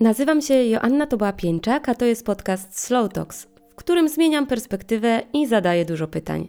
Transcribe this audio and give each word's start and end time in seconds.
Nazywam 0.00 0.42
się 0.42 0.54
Joanna 0.54 1.06
Toba-Pieńczak, 1.06 1.88
a 1.88 1.94
to 1.94 2.04
jest 2.04 2.26
podcast 2.26 2.80
Slow 2.80 3.12
Talks, 3.12 3.46
w 3.70 3.74
którym 3.74 4.08
zmieniam 4.08 4.46
perspektywę 4.46 5.22
i 5.32 5.46
zadaję 5.46 5.84
dużo 5.84 6.08
pytań. 6.08 6.48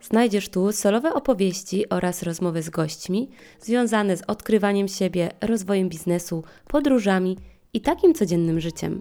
Znajdziesz 0.00 0.48
tu 0.48 0.72
solowe 0.72 1.14
opowieści 1.14 1.88
oraz 1.88 2.22
rozmowy 2.22 2.62
z 2.62 2.70
gośćmi 2.70 3.28
związane 3.60 4.16
z 4.16 4.22
odkrywaniem 4.26 4.88
siebie, 4.88 5.30
rozwojem 5.40 5.88
biznesu, 5.88 6.44
podróżami 6.68 7.38
i 7.72 7.80
takim 7.80 8.14
codziennym 8.14 8.60
życiem. 8.60 9.00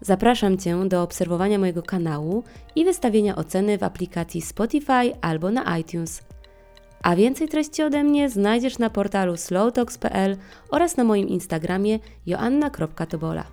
Zapraszam 0.00 0.58
Cię 0.58 0.88
do 0.88 1.02
obserwowania 1.02 1.58
mojego 1.58 1.82
kanału 1.82 2.44
i 2.76 2.84
wystawienia 2.84 3.36
oceny 3.36 3.78
w 3.78 3.82
aplikacji 3.82 4.42
Spotify 4.42 5.12
albo 5.20 5.50
na 5.50 5.78
iTunes– 5.78 6.22
a 7.02 7.16
więcej 7.16 7.48
treści 7.48 7.82
ode 7.82 8.04
mnie 8.04 8.30
znajdziesz 8.30 8.78
na 8.78 8.90
portalu 8.90 9.36
slowtalks.pl 9.36 10.36
oraz 10.70 10.96
na 10.96 11.04
moim 11.04 11.28
Instagramie 11.28 11.98
joanna.tobola. 12.26 13.44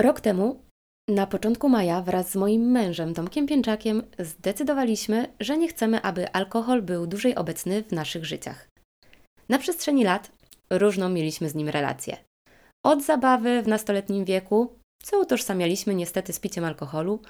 Rok 0.00 0.20
temu, 0.20 0.62
na 1.08 1.26
początku 1.26 1.68
maja, 1.68 2.02
wraz 2.02 2.30
z 2.30 2.36
moim 2.36 2.62
mężem 2.70 3.14
Tomkiem 3.14 3.46
Pięczakiem, 3.46 4.02
zdecydowaliśmy, 4.18 5.34
że 5.40 5.58
nie 5.58 5.68
chcemy, 5.68 6.02
aby 6.02 6.32
alkohol 6.32 6.82
był 6.82 7.06
dłużej 7.06 7.34
obecny 7.34 7.82
w 7.82 7.92
naszych 7.92 8.24
życiach. 8.24 8.68
Na 9.48 9.58
przestrzeni 9.58 10.04
lat 10.04 10.32
różną 10.70 11.08
mieliśmy 11.08 11.48
z 11.48 11.54
nim 11.54 11.68
relację. 11.68 12.16
Od 12.84 13.02
zabawy 13.02 13.62
w 13.62 13.68
nastoletnim 13.68 14.24
wieku 14.24 14.77
co 15.02 15.20
utożsamialiśmy 15.20 15.94
niestety 15.94 16.32
z 16.32 16.40
piciem 16.40 16.64
alkoholu, 16.64 17.22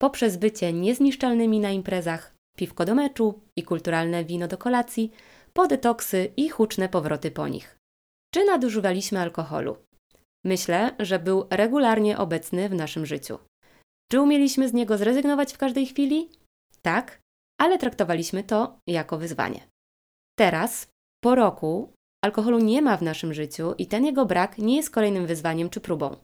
poprzez 0.00 0.36
bycie 0.36 0.72
niezniszczalnymi 0.72 1.60
na 1.60 1.70
imprezach, 1.70 2.34
piwko 2.56 2.84
do 2.84 2.94
meczu 2.94 3.40
i 3.56 3.62
kulturalne 3.62 4.24
wino 4.24 4.48
do 4.48 4.58
kolacji, 4.58 5.12
po 5.52 5.66
detoksy 5.66 6.32
i 6.36 6.48
huczne 6.48 6.88
powroty 6.88 7.30
po 7.30 7.48
nich. 7.48 7.78
Czy 8.34 8.44
nadużywaliśmy 8.44 9.20
alkoholu? 9.20 9.76
Myślę, 10.44 10.94
że 10.98 11.18
był 11.18 11.46
regularnie 11.50 12.18
obecny 12.18 12.68
w 12.68 12.74
naszym 12.74 13.06
życiu. 13.06 13.38
Czy 14.10 14.20
umieliśmy 14.20 14.68
z 14.68 14.72
niego 14.72 14.98
zrezygnować 14.98 15.52
w 15.52 15.58
każdej 15.58 15.86
chwili? 15.86 16.28
Tak, 16.82 17.20
ale 17.60 17.78
traktowaliśmy 17.78 18.44
to 18.44 18.78
jako 18.86 19.18
wyzwanie. 19.18 19.60
Teraz, 20.38 20.86
po 21.22 21.34
roku, 21.34 21.92
alkoholu 22.24 22.58
nie 22.58 22.82
ma 22.82 22.96
w 22.96 23.02
naszym 23.02 23.34
życiu 23.34 23.74
i 23.78 23.86
ten 23.86 24.04
jego 24.04 24.26
brak 24.26 24.58
nie 24.58 24.76
jest 24.76 24.90
kolejnym 24.90 25.26
wyzwaniem 25.26 25.70
czy 25.70 25.80
próbą. 25.80 26.16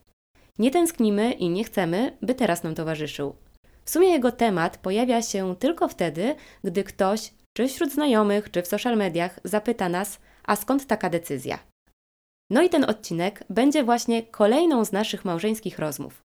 Nie 0.59 0.71
tęsknimy 0.71 1.33
i 1.33 1.49
nie 1.49 1.65
chcemy, 1.65 2.17
by 2.23 2.35
teraz 2.35 2.63
nam 2.63 2.75
towarzyszył. 2.75 3.37
W 3.85 3.91
sumie 3.91 4.09
jego 4.09 4.33
temat 4.33 4.79
pojawia 4.79 5.23
się 5.23 5.57
tylko 5.57 5.89
wtedy, 5.89 6.35
gdy 6.65 6.85
ktoś, 6.85 7.33
czy 7.57 7.69
wśród 7.69 7.93
znajomych, 7.93 8.51
czy 8.51 8.63
w 8.63 8.67
social 8.67 8.97
mediach, 8.97 9.41
zapyta 9.45 9.89
nas, 9.89 10.19
a 10.45 10.57
skąd 10.57 10.87
taka 10.87 11.11
decyzja? 11.11 11.59
No 12.51 12.63
i 12.63 12.69
ten 12.69 12.85
odcinek 12.85 13.45
będzie 13.51 13.85
właśnie 13.85 14.23
kolejną 14.23 14.85
z 14.85 14.93
naszych 14.93 15.25
małżeńskich 15.25 15.79
rozmów. 15.79 16.23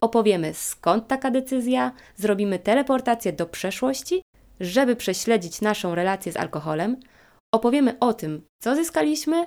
Opowiemy 0.00 0.54
skąd 0.54 1.08
taka 1.08 1.30
decyzja, 1.30 1.92
zrobimy 2.16 2.58
teleportację 2.58 3.32
do 3.32 3.46
przeszłości, 3.46 4.22
żeby 4.60 4.96
prześledzić 4.96 5.60
naszą 5.60 5.94
relację 5.94 6.32
z 6.32 6.36
alkoholem, 6.36 6.96
opowiemy 7.54 7.98
o 7.98 8.14
tym, 8.14 8.42
co 8.62 8.76
zyskaliśmy 8.76 9.46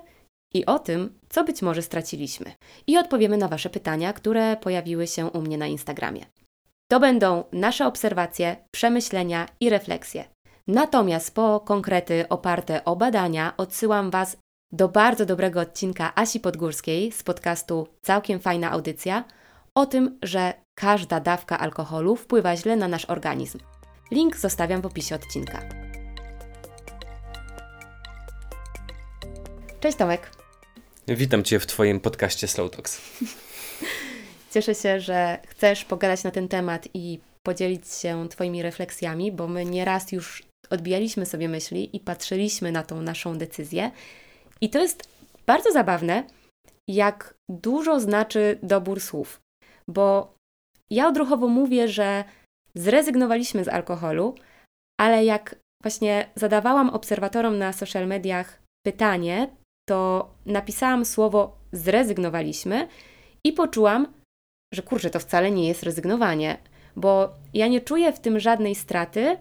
i 0.53 0.65
o 0.65 0.79
tym, 0.79 1.19
co 1.29 1.43
być 1.43 1.61
może 1.61 1.81
straciliśmy. 1.81 2.51
I 2.87 2.97
odpowiemy 2.97 3.37
na 3.37 3.47
Wasze 3.47 3.69
pytania, 3.69 4.13
które 4.13 4.57
pojawiły 4.57 5.07
się 5.07 5.25
u 5.25 5.41
mnie 5.41 5.57
na 5.57 5.67
Instagramie. 5.67 6.25
To 6.91 6.99
będą 6.99 7.43
nasze 7.51 7.87
obserwacje, 7.87 8.55
przemyślenia 8.71 9.45
i 9.59 9.69
refleksje. 9.69 10.25
Natomiast 10.67 11.35
po 11.35 11.59
konkrety 11.59 12.29
oparte 12.29 12.85
o 12.85 12.95
badania 12.95 13.53
odsyłam 13.57 14.11
Was 14.11 14.37
do 14.71 14.89
bardzo 14.89 15.25
dobrego 15.25 15.59
odcinka 15.59 16.15
Asi 16.15 16.39
Podgórskiej 16.39 17.11
z 17.11 17.23
podcastu 17.23 17.87
Całkiem 18.01 18.39
fajna 18.39 18.71
audycja 18.71 19.23
o 19.75 19.85
tym, 19.85 20.19
że 20.23 20.53
każda 20.75 21.19
dawka 21.19 21.59
alkoholu 21.59 22.15
wpływa 22.15 22.55
źle 22.55 22.75
na 22.75 22.87
nasz 22.87 23.05
organizm. 23.05 23.59
Link 24.11 24.37
zostawiam 24.37 24.81
w 24.81 24.85
opisie 24.85 25.15
odcinka. 25.15 25.61
Cześć 29.79 29.97
Tomek. 29.97 30.34
Witam 31.07 31.43
Cię 31.43 31.59
w 31.59 31.65
Twoim 31.65 31.99
podcaście 31.99 32.47
Slow 32.47 32.71
Talks. 32.71 33.01
Cieszę 34.53 34.75
się, 34.75 34.99
że 34.99 35.39
chcesz 35.47 35.85
pogadać 35.85 36.23
na 36.23 36.31
ten 36.31 36.47
temat 36.47 36.87
i 36.93 37.19
podzielić 37.43 37.93
się 37.93 38.29
Twoimi 38.29 38.61
refleksjami, 38.61 39.31
bo 39.31 39.47
my 39.47 39.65
nieraz 39.65 40.11
już 40.11 40.43
odbijaliśmy 40.69 41.25
sobie 41.25 41.49
myśli 41.49 41.95
i 41.95 41.99
patrzyliśmy 41.99 42.71
na 42.71 42.83
tą 42.83 43.01
naszą 43.01 43.37
decyzję. 43.37 43.91
I 44.61 44.69
to 44.69 44.79
jest 44.79 45.09
bardzo 45.45 45.71
zabawne, 45.71 46.23
jak 46.89 47.33
dużo 47.49 47.99
znaczy 47.99 48.59
dobór 48.63 49.01
słów, 49.01 49.41
bo 49.87 50.33
ja 50.89 51.07
odruchowo 51.07 51.47
mówię, 51.47 51.87
że 51.87 52.23
zrezygnowaliśmy 52.75 53.63
z 53.63 53.67
alkoholu, 53.67 54.35
ale 54.99 55.25
jak 55.25 55.55
właśnie 55.83 56.29
zadawałam 56.35 56.89
obserwatorom 56.89 57.57
na 57.57 57.73
social 57.73 58.07
mediach 58.07 58.61
pytanie, 58.85 59.47
to 59.89 60.29
napisałam 60.45 61.05
słowo 61.05 61.57
zrezygnowaliśmy 61.71 62.87
i 63.43 63.53
poczułam, 63.53 64.13
że 64.73 64.81
kurczę, 64.81 65.09
to 65.09 65.19
wcale 65.19 65.51
nie 65.51 65.67
jest 65.67 65.83
rezygnowanie, 65.83 66.57
bo 66.95 67.33
ja 67.53 67.67
nie 67.67 67.81
czuję 67.81 68.13
w 68.13 68.19
tym 68.19 68.39
żadnej 68.39 68.75
straty, 68.75 69.37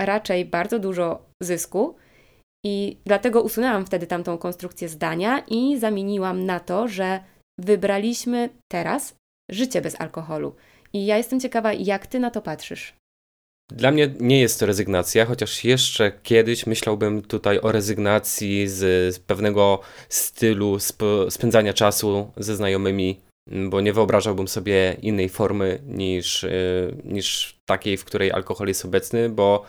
raczej 0.00 0.44
bardzo 0.44 0.78
dużo 0.78 1.22
zysku. 1.42 1.96
I 2.64 2.96
dlatego 3.04 3.42
usunęłam 3.42 3.86
wtedy 3.86 4.06
tamtą 4.06 4.38
konstrukcję 4.38 4.88
zdania 4.88 5.38
i 5.48 5.78
zamieniłam 5.78 6.46
na 6.46 6.60
to, 6.60 6.88
że 6.88 7.20
wybraliśmy 7.60 8.48
teraz 8.72 9.14
życie 9.50 9.80
bez 9.80 10.00
alkoholu. 10.00 10.54
I 10.92 11.06
ja 11.06 11.16
jestem 11.16 11.40
ciekawa, 11.40 11.72
jak 11.72 12.06
ty 12.06 12.20
na 12.20 12.30
to 12.30 12.42
patrzysz. 12.42 12.94
Dla 13.68 13.90
mnie 13.90 14.14
nie 14.20 14.40
jest 14.40 14.60
to 14.60 14.66
rezygnacja, 14.66 15.26
chociaż 15.26 15.64
jeszcze 15.64 16.12
kiedyś 16.22 16.66
myślałbym 16.66 17.22
tutaj 17.22 17.60
o 17.60 17.72
rezygnacji 17.72 18.68
z, 18.68 19.18
pewnego 19.18 19.80
stylu 20.08 20.74
sp 20.88 21.00
spędzania 21.30 21.72
czasu 21.72 22.30
ze 22.36 22.56
znajomymi, 22.56 23.20
bo 23.68 23.80
nie 23.80 23.92
wyobrażałbym 23.92 24.48
sobie 24.48 24.96
innej 25.02 25.28
formy 25.28 25.78
niż, 25.86 26.42
yy, 26.42 26.96
niż 27.04 27.56
takiej, 27.66 27.96
w 27.96 28.04
której 28.04 28.32
alkohol 28.32 28.68
jest 28.68 28.84
obecny, 28.84 29.28
bo 29.28 29.64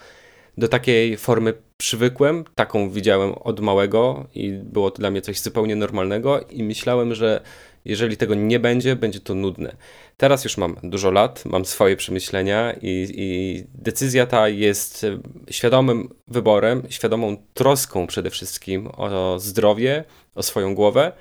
do 0.58 0.68
takiej 0.68 1.18
formy 1.18 1.54
przywykłem, 1.78 2.46
taką 2.56 2.90
widziałem 2.90 3.34
od 3.34 3.60
małego 3.60 4.28
i 4.36 4.52
było 4.52 4.92
to 4.92 4.98
dla 4.98 5.12
mnie 5.12 5.22
coś 5.22 5.40
zupełnie 5.40 5.76
normalnego 5.76 6.40
i 6.50 6.64
myślałem, 6.64 7.16
że 7.16 7.42
jeżeli 7.88 8.18
tego 8.18 8.36
nie 8.36 8.60
będzie, 8.60 8.96
będzie 8.96 9.20
to 9.20 9.36
nudne. 9.36 9.76
Teraz 10.18 10.44
już 10.44 10.58
mam 10.58 10.76
dużo 10.84 11.12
lat, 11.12 11.46
mam 11.46 11.66
swoje 11.66 11.96
przemyślenia 11.96 12.74
i, 12.82 13.08
i 13.18 13.64
decyzja 13.74 14.26
ta 14.26 14.50
jest 14.50 15.06
świadomym 15.50 16.10
wyborem, 16.28 16.84
świadomą 16.90 17.38
troską 17.54 18.08
przede 18.08 18.30
wszystkim 18.30 18.90
o 18.98 19.40
zdrowie, 19.40 20.04
o 20.36 20.44
swoją 20.44 20.76
głowę 20.76 21.12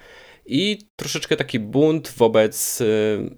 i 0.46 0.78
troszeczkę 0.96 1.36
taki 1.36 1.60
bunt 1.60 2.12
wobec 2.16 2.80
y, 2.80 3.36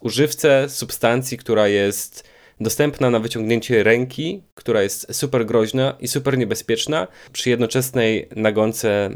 używce 0.00 0.68
substancji, 0.68 1.38
która 1.38 1.68
jest 1.68 2.28
dostępna 2.60 3.10
na 3.10 3.20
wyciągnięcie 3.20 3.82
ręki, 3.82 4.42
która 4.54 4.82
jest 4.82 5.14
super 5.14 5.46
groźna 5.46 5.96
i 6.00 6.08
super 6.08 6.38
niebezpieczna, 6.38 7.06
przy 7.32 7.50
jednoczesnej 7.50 8.28
nagonce 8.36 9.10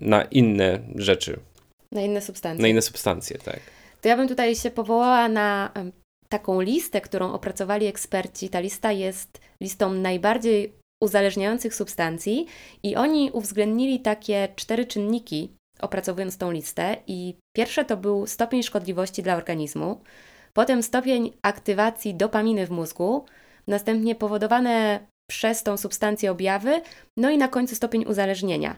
na 0.00 0.22
inne 0.22 0.80
rzeczy. 0.96 1.40
Na 1.92 2.00
inne 2.00 2.20
substancje. 2.20 2.62
Na 2.62 2.68
inne 2.68 2.82
substancje, 2.82 3.38
tak. 3.38 3.60
To 4.00 4.08
ja 4.08 4.16
bym 4.16 4.28
tutaj 4.28 4.56
się 4.56 4.70
powołała 4.70 5.28
na 5.28 5.72
taką 6.28 6.60
listę, 6.60 7.00
którą 7.00 7.32
opracowali 7.32 7.86
eksperci. 7.86 8.48
Ta 8.48 8.60
lista 8.60 8.92
jest 8.92 9.40
listą 9.60 9.92
najbardziej 9.92 10.72
uzależniających 11.02 11.74
substancji 11.74 12.46
i 12.82 12.96
oni 12.96 13.30
uwzględnili 13.30 14.00
takie 14.00 14.48
cztery 14.56 14.86
czynniki, 14.86 15.52
opracowując 15.80 16.38
tą 16.38 16.50
listę. 16.50 16.96
I 17.06 17.34
pierwsze 17.56 17.84
to 17.84 17.96
był 17.96 18.26
stopień 18.26 18.62
szkodliwości 18.62 19.22
dla 19.22 19.36
organizmu, 19.36 20.00
potem 20.52 20.82
stopień 20.82 21.32
aktywacji 21.42 22.14
dopaminy 22.14 22.66
w 22.66 22.70
mózgu, 22.70 23.24
następnie 23.66 24.14
powodowane 24.14 25.06
przez 25.30 25.62
tą 25.62 25.76
substancję 25.76 26.30
objawy, 26.30 26.82
no 27.16 27.30
i 27.30 27.38
na 27.38 27.48
końcu 27.48 27.74
stopień 27.74 28.04
uzależnienia. 28.04 28.76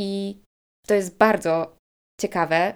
I 0.00 0.38
to 0.86 0.94
jest 0.94 1.16
bardzo 1.16 1.76
ciekawe 2.20 2.74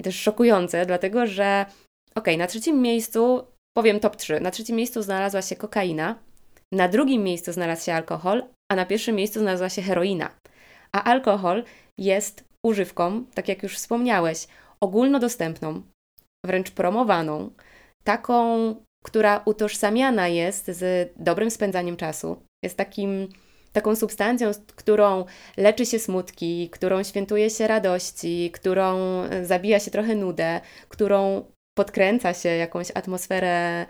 i 0.00 0.04
też 0.04 0.20
szokujące, 0.20 0.86
dlatego 0.86 1.26
że 1.26 1.66
ok, 2.14 2.26
na 2.38 2.46
trzecim 2.46 2.82
miejscu, 2.82 3.46
powiem 3.76 4.00
top 4.00 4.16
3, 4.16 4.40
na 4.40 4.50
trzecim 4.50 4.76
miejscu 4.76 5.02
znalazła 5.02 5.42
się 5.42 5.56
kokaina, 5.56 6.18
na 6.72 6.88
drugim 6.88 7.22
miejscu 7.22 7.52
znalazł 7.52 7.84
się 7.84 7.94
alkohol, 7.94 8.44
a 8.72 8.76
na 8.76 8.86
pierwszym 8.86 9.16
miejscu 9.16 9.40
znalazła 9.40 9.68
się 9.68 9.82
heroina. 9.82 10.30
A 10.92 11.04
alkohol 11.04 11.64
jest 11.98 12.44
używką, 12.66 13.24
tak 13.34 13.48
jak 13.48 13.62
już 13.62 13.76
wspomniałeś, 13.76 14.46
ogólnodostępną, 14.80 15.82
wręcz 16.46 16.70
promowaną, 16.70 17.50
taką, 18.04 18.74
która 19.04 19.42
utożsamiana 19.44 20.28
jest 20.28 20.66
z 20.66 21.12
dobrym 21.16 21.50
spędzaniem 21.50 21.96
czasu, 21.96 22.42
jest 22.64 22.76
takim 22.76 23.28
taką 23.76 23.96
substancją, 23.96 24.50
którą 24.76 25.24
leczy 25.56 25.86
się 25.86 25.98
smutki, 25.98 26.70
którą 26.70 27.02
świętuje 27.02 27.50
się 27.50 27.66
radości, 27.66 28.50
którą 28.50 28.98
zabija 29.42 29.80
się 29.80 29.90
trochę 29.90 30.14
nudę, 30.14 30.60
którą 30.88 31.44
podkręca 31.78 32.34
się 32.34 32.48
jakąś 32.48 32.90
atmosferę 32.94 33.86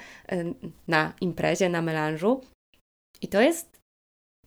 na 0.89 1.13
imprezie, 1.21 1.69
na 1.69 1.83
melanżu. 1.83 2.41
I 3.23 3.29
to 3.29 3.41
jest 3.41 3.81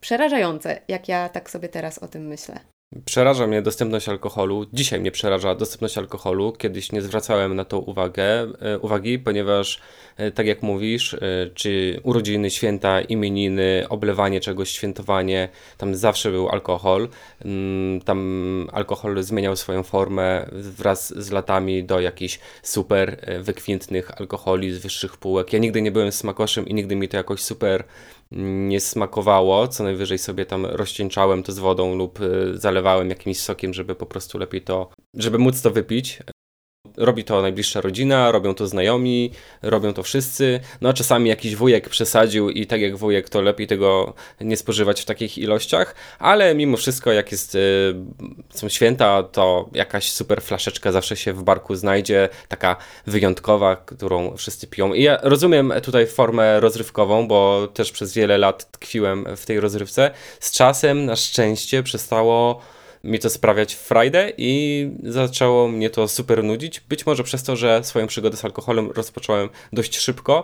przerażające, 0.01 0.81
jak 0.87 1.07
ja 1.07 1.29
tak 1.29 1.49
sobie 1.49 1.69
teraz 1.69 1.97
o 1.97 2.07
tym 2.07 2.27
myślę. 2.27 2.59
Przeraża 3.05 3.47
mnie 3.47 3.61
dostępność 3.61 4.09
alkoholu. 4.09 4.65
Dzisiaj 4.73 4.99
mnie 4.99 5.11
przeraża 5.11 5.55
dostępność 5.55 5.97
alkoholu. 5.97 6.51
Kiedyś 6.51 6.91
nie 6.91 7.01
zwracałem 7.01 7.55
na 7.55 7.65
to 7.65 7.79
uwagę, 7.79 8.23
e, 8.23 8.79
uwagi, 8.79 9.19
ponieważ 9.19 9.79
e, 10.17 10.31
tak 10.31 10.47
jak 10.47 10.63
mówisz, 10.63 11.13
e, 11.13 11.19
czy 11.53 11.99
urodziny, 12.03 12.49
święta, 12.49 13.01
imieniny, 13.01 13.85
oblewanie 13.89 14.39
czegoś, 14.39 14.69
świętowanie, 14.69 15.49
tam 15.77 15.95
zawsze 15.95 16.31
był 16.31 16.49
alkohol. 16.49 17.07
Mm, 17.45 18.01
tam 18.01 18.67
alkohol 18.73 19.23
zmieniał 19.23 19.55
swoją 19.55 19.83
formę 19.83 20.49
wraz 20.51 21.13
z 21.23 21.31
latami 21.31 21.83
do 21.83 21.99
jakichś 21.99 22.39
super 22.63 23.25
wykwintnych 23.41 24.21
alkoholi 24.21 24.71
z 24.71 24.77
wyższych 24.77 25.17
półek. 25.17 25.53
Ja 25.53 25.59
nigdy 25.59 25.81
nie 25.81 25.91
byłem 25.91 26.11
smakoszem 26.11 26.67
i 26.67 26.73
nigdy 26.73 26.95
mi 26.95 27.09
to 27.09 27.17
jakoś 27.17 27.41
super 27.41 27.83
nie 28.31 28.79
smakowało, 28.79 29.67
co 29.67 29.83
najwyżej 29.83 30.17
sobie 30.17 30.45
tam 30.45 30.65
rozcieńczałem 30.65 31.43
to 31.43 31.51
z 31.51 31.59
wodą 31.59 31.95
lub 31.95 32.19
zalewałem 32.53 33.09
jakimś 33.09 33.39
sokiem, 33.39 33.73
żeby 33.73 33.95
po 33.95 34.05
prostu 34.05 34.37
lepiej 34.37 34.61
to, 34.61 34.89
żeby 35.13 35.37
móc 35.37 35.61
to 35.61 35.71
wypić. 35.71 36.19
Robi 36.99 37.23
to 37.23 37.41
najbliższa 37.41 37.81
rodzina, 37.81 38.31
robią 38.31 38.53
to 38.53 38.67
znajomi, 38.67 39.31
robią 39.61 39.93
to 39.93 40.03
wszyscy. 40.03 40.59
No 40.81 40.93
czasami 40.93 41.29
jakiś 41.29 41.55
wujek 41.55 41.89
przesadził 41.89 42.49
i 42.49 42.67
tak 42.67 42.81
jak 42.81 42.97
wujek, 42.97 43.29
to 43.29 43.41
lepiej 43.41 43.67
tego 43.67 44.13
nie 44.41 44.57
spożywać 44.57 45.01
w 45.01 45.05
takich 45.05 45.37
ilościach, 45.37 45.95
ale 46.19 46.55
mimo 46.55 46.77
wszystko 46.77 47.11
jak 47.11 47.31
jest, 47.31 47.55
y, 47.55 47.95
są 48.49 48.69
święta, 48.69 49.23
to 49.23 49.69
jakaś 49.73 50.11
super 50.11 50.41
flaszeczka 50.41 50.91
zawsze 50.91 51.17
się 51.17 51.33
w 51.33 51.43
barku 51.43 51.75
znajdzie, 51.75 52.29
taka 52.47 52.75
wyjątkowa, 53.07 53.75
którą 53.75 54.37
wszyscy 54.37 54.67
piją. 54.67 54.93
I 54.93 55.03
ja 55.03 55.19
rozumiem 55.21 55.73
tutaj 55.83 56.07
formę 56.07 56.59
rozrywkową, 56.59 57.27
bo 57.27 57.67
też 57.73 57.91
przez 57.91 58.13
wiele 58.13 58.37
lat 58.37 58.71
tkwiłem 58.71 59.25
w 59.37 59.45
tej 59.45 59.59
rozrywce. 59.59 60.11
Z 60.39 60.51
czasem 60.51 61.05
na 61.05 61.15
szczęście 61.15 61.83
przestało 61.83 62.61
mi 63.03 63.19
to 63.19 63.29
sprawiać 63.29 63.75
frajdę 63.75 64.31
i 64.37 64.89
zaczęło 65.03 65.67
mnie 65.67 65.89
to 65.89 66.07
super 66.07 66.43
nudzić. 66.43 66.79
Być 66.79 67.05
może 67.05 67.23
przez 67.23 67.43
to, 67.43 67.55
że 67.55 67.83
swoją 67.83 68.07
przygodę 68.07 68.37
z 68.37 68.45
alkoholem 68.45 68.91
rozpocząłem 68.91 69.49
dość 69.73 69.97
szybko 69.97 70.43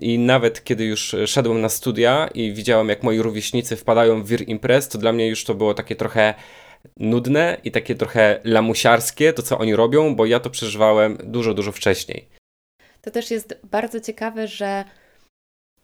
i 0.00 0.18
nawet 0.18 0.64
kiedy 0.64 0.84
już 0.84 1.16
szedłem 1.26 1.60
na 1.60 1.68
studia 1.68 2.28
i 2.34 2.52
widziałem, 2.52 2.88
jak 2.88 3.02
moi 3.02 3.18
rówieśnicy 3.18 3.76
wpadają 3.76 4.22
w 4.22 4.28
wir 4.28 4.48
imprez, 4.48 4.88
to 4.88 4.98
dla 4.98 5.12
mnie 5.12 5.28
już 5.28 5.44
to 5.44 5.54
było 5.54 5.74
takie 5.74 5.96
trochę 5.96 6.34
nudne 6.96 7.56
i 7.64 7.70
takie 7.70 7.94
trochę 7.94 8.40
lamusiarskie, 8.44 9.32
to 9.32 9.42
co 9.42 9.58
oni 9.58 9.76
robią, 9.76 10.14
bo 10.14 10.26
ja 10.26 10.40
to 10.40 10.50
przeżywałem 10.50 11.18
dużo, 11.24 11.54
dużo 11.54 11.72
wcześniej. 11.72 12.28
To 13.00 13.10
też 13.10 13.30
jest 13.30 13.60
bardzo 13.70 14.00
ciekawe, 14.00 14.48
że 14.48 14.84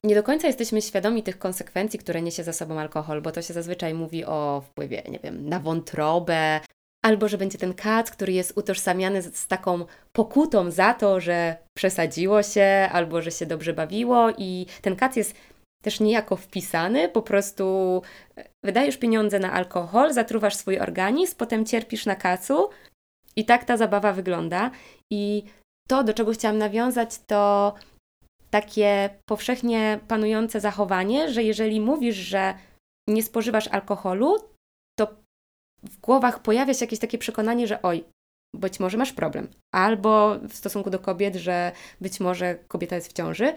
nie 0.05 0.15
do 0.15 0.23
końca 0.23 0.47
jesteśmy 0.47 0.83
świadomi 0.83 1.23
tych 1.23 1.39
konsekwencji, 1.39 1.99
które 1.99 2.23
niesie 2.23 2.45
za 2.45 2.53
sobą 2.53 2.81
alkohol, 2.81 3.23
bo 3.23 3.33
to 3.33 3.43
się 3.43 3.55
zazwyczaj 3.55 3.95
mówi 3.95 4.25
o 4.25 4.63
wpływie, 4.67 5.03
nie 5.09 5.19
wiem, 5.19 5.49
na 5.49 5.61
wątrobę, 5.61 6.61
albo 7.05 7.29
że 7.29 7.39
będzie 7.39 7.59
ten 7.59 7.75
kat, 7.75 8.11
który 8.11 8.33
jest 8.33 8.59
utożsamiany 8.59 9.23
z, 9.23 9.37
z, 9.37 9.47
taką 9.47 9.85
pokutą 10.13 10.71
za 10.71 10.95
to, 10.95 11.21
że 11.21 11.57
przesadziło 11.77 12.43
się, 12.43 12.89
albo 12.93 13.23
że 13.23 13.31
się 13.31 13.47
dobrze 13.47 13.73
bawiło, 13.73 14.31
i 14.39 14.67
ten 14.83 14.97
kat 14.97 15.17
jest 15.17 15.35
też 15.83 16.01
niejako 16.01 16.37
wpisany, 16.37 17.09
po 17.09 17.23
prostu 17.23 18.03
e, 18.37 18.49
wydajesz 18.65 18.97
pieniądze 18.97 19.39
na 19.39 19.53
alkohol, 19.53 20.13
zatruwasz 20.13 20.57
swój 20.57 20.79
organizm, 20.79 21.37
potem 21.37 21.67
cierpisz 21.67 22.07
na 22.07 22.17
kacu, 22.17 22.69
i 23.37 23.45
tak 23.45 23.65
ta 23.65 23.77
zabawa 23.77 24.13
wygląda. 24.13 24.71
I 25.11 25.43
to, 25.89 26.05
do 26.05 26.15
czego 26.15 26.33
chciałam 26.33 26.59
nawiązać, 26.59 27.19
to 27.27 27.75
takie 28.51 29.11
powszechnie 29.29 30.01
panujące 30.09 30.61
zachowanie, 30.61 31.31
że 31.31 31.43
jeżeli 31.43 31.81
mówisz, 31.81 32.17
że 32.17 32.55
nie 33.09 33.23
spożywasz 33.23 33.69
alkoholu, 33.69 34.37
to 34.99 35.17
w 35.83 36.01
głowach 36.01 36.43
pojawia 36.43 36.75
się 36.75 36.85
jakieś 36.85 36.99
takie 36.99 37.19
przekonanie, 37.19 37.67
że 37.67 37.83
oj, 37.83 38.05
być 38.57 38.81
może 38.81 38.99
masz 38.99 39.13
problem. 39.13 39.49
Albo 39.75 40.39
w 40.49 40.55
stosunku 40.55 40.91
do 40.91 40.99
kobiet, 40.99 41.37
że 41.37 41.73
być 42.01 42.21
może 42.21 42.55
kobieta 42.69 42.97
jest 42.97 43.09
w 43.09 43.13
ciąży. 43.13 43.55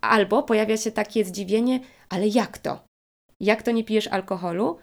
Albo 0.00 0.42
pojawia 0.42 0.76
się 0.76 0.92
takie 0.92 1.24
zdziwienie, 1.24 1.80
ale 2.08 2.28
jak 2.28 2.58
to? 2.58 2.84
Jak 3.40 3.62
to 3.62 3.70
nie 3.70 3.84
pijesz 3.84 4.06
alkoholu? 4.06 4.78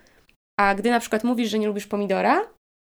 A 0.59 0.75
gdy 0.75 0.91
na 0.91 0.99
przykład 0.99 1.23
mówisz, 1.23 1.49
że 1.49 1.59
nie 1.59 1.67
lubisz 1.67 1.87
pomidora, 1.87 2.41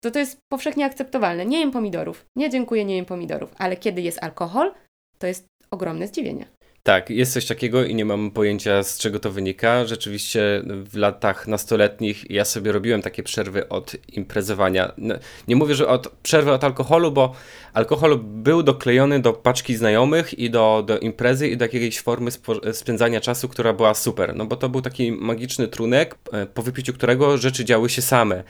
to 0.04 0.10
to 0.10 0.18
jest 0.18 0.38
powszechnie 0.52 0.84
akceptowalne. 0.84 1.46
Nie 1.46 1.60
jem 1.60 1.70
pomidorów. 1.70 2.26
Nie 2.36 2.50
dziękuję, 2.50 2.84
nie 2.84 2.96
jem 2.96 3.04
pomidorów. 3.04 3.54
Ale 3.58 3.76
kiedy 3.76 4.02
jest 4.02 4.22
alkohol, 4.22 4.74
to 5.18 5.26
jest 5.26 5.46
ogromne 5.70 6.08
zdziwienie. 6.08 6.55
Tak, 6.86 7.10
jest 7.10 7.32
coś 7.32 7.46
takiego 7.46 7.84
i 7.84 7.94
nie 7.94 8.04
mam 8.04 8.30
pojęcia 8.30 8.82
z 8.82 8.98
czego 8.98 9.18
to 9.18 9.30
wynika. 9.30 9.84
Rzeczywiście 9.84 10.62
w 10.66 10.96
latach 10.96 11.46
nastoletnich 11.48 12.30
ja 12.30 12.44
sobie 12.44 12.72
robiłem 12.72 13.02
takie 13.02 13.22
przerwy 13.22 13.68
od 13.68 13.96
imprezowania. 14.12 14.92
No, 14.98 15.14
nie 15.48 15.56
mówię, 15.56 15.74
że 15.74 15.88
od 15.88 16.08
przerwy 16.08 16.52
od 16.52 16.64
alkoholu, 16.64 17.12
bo 17.12 17.32
alkohol 17.72 18.18
był 18.22 18.62
doklejony 18.62 19.20
do 19.20 19.32
paczki 19.32 19.76
znajomych 19.76 20.38
i 20.38 20.50
do, 20.50 20.84
do 20.86 20.98
imprezy 20.98 21.48
i 21.48 21.56
do 21.56 21.64
jakiejś 21.64 22.00
formy 22.00 22.30
spędzania 22.72 23.20
czasu, 23.20 23.48
która 23.48 23.72
była 23.72 23.94
super. 23.94 24.36
No 24.36 24.46
bo 24.46 24.56
to 24.56 24.68
był 24.68 24.82
taki 24.82 25.12
magiczny 25.12 25.68
trunek, 25.68 26.14
e, 26.32 26.46
po 26.46 26.62
wypiciu 26.62 26.92
którego 26.92 27.38
rzeczy 27.38 27.64
działy 27.64 27.88
się 27.88 28.02
same. 28.02 28.42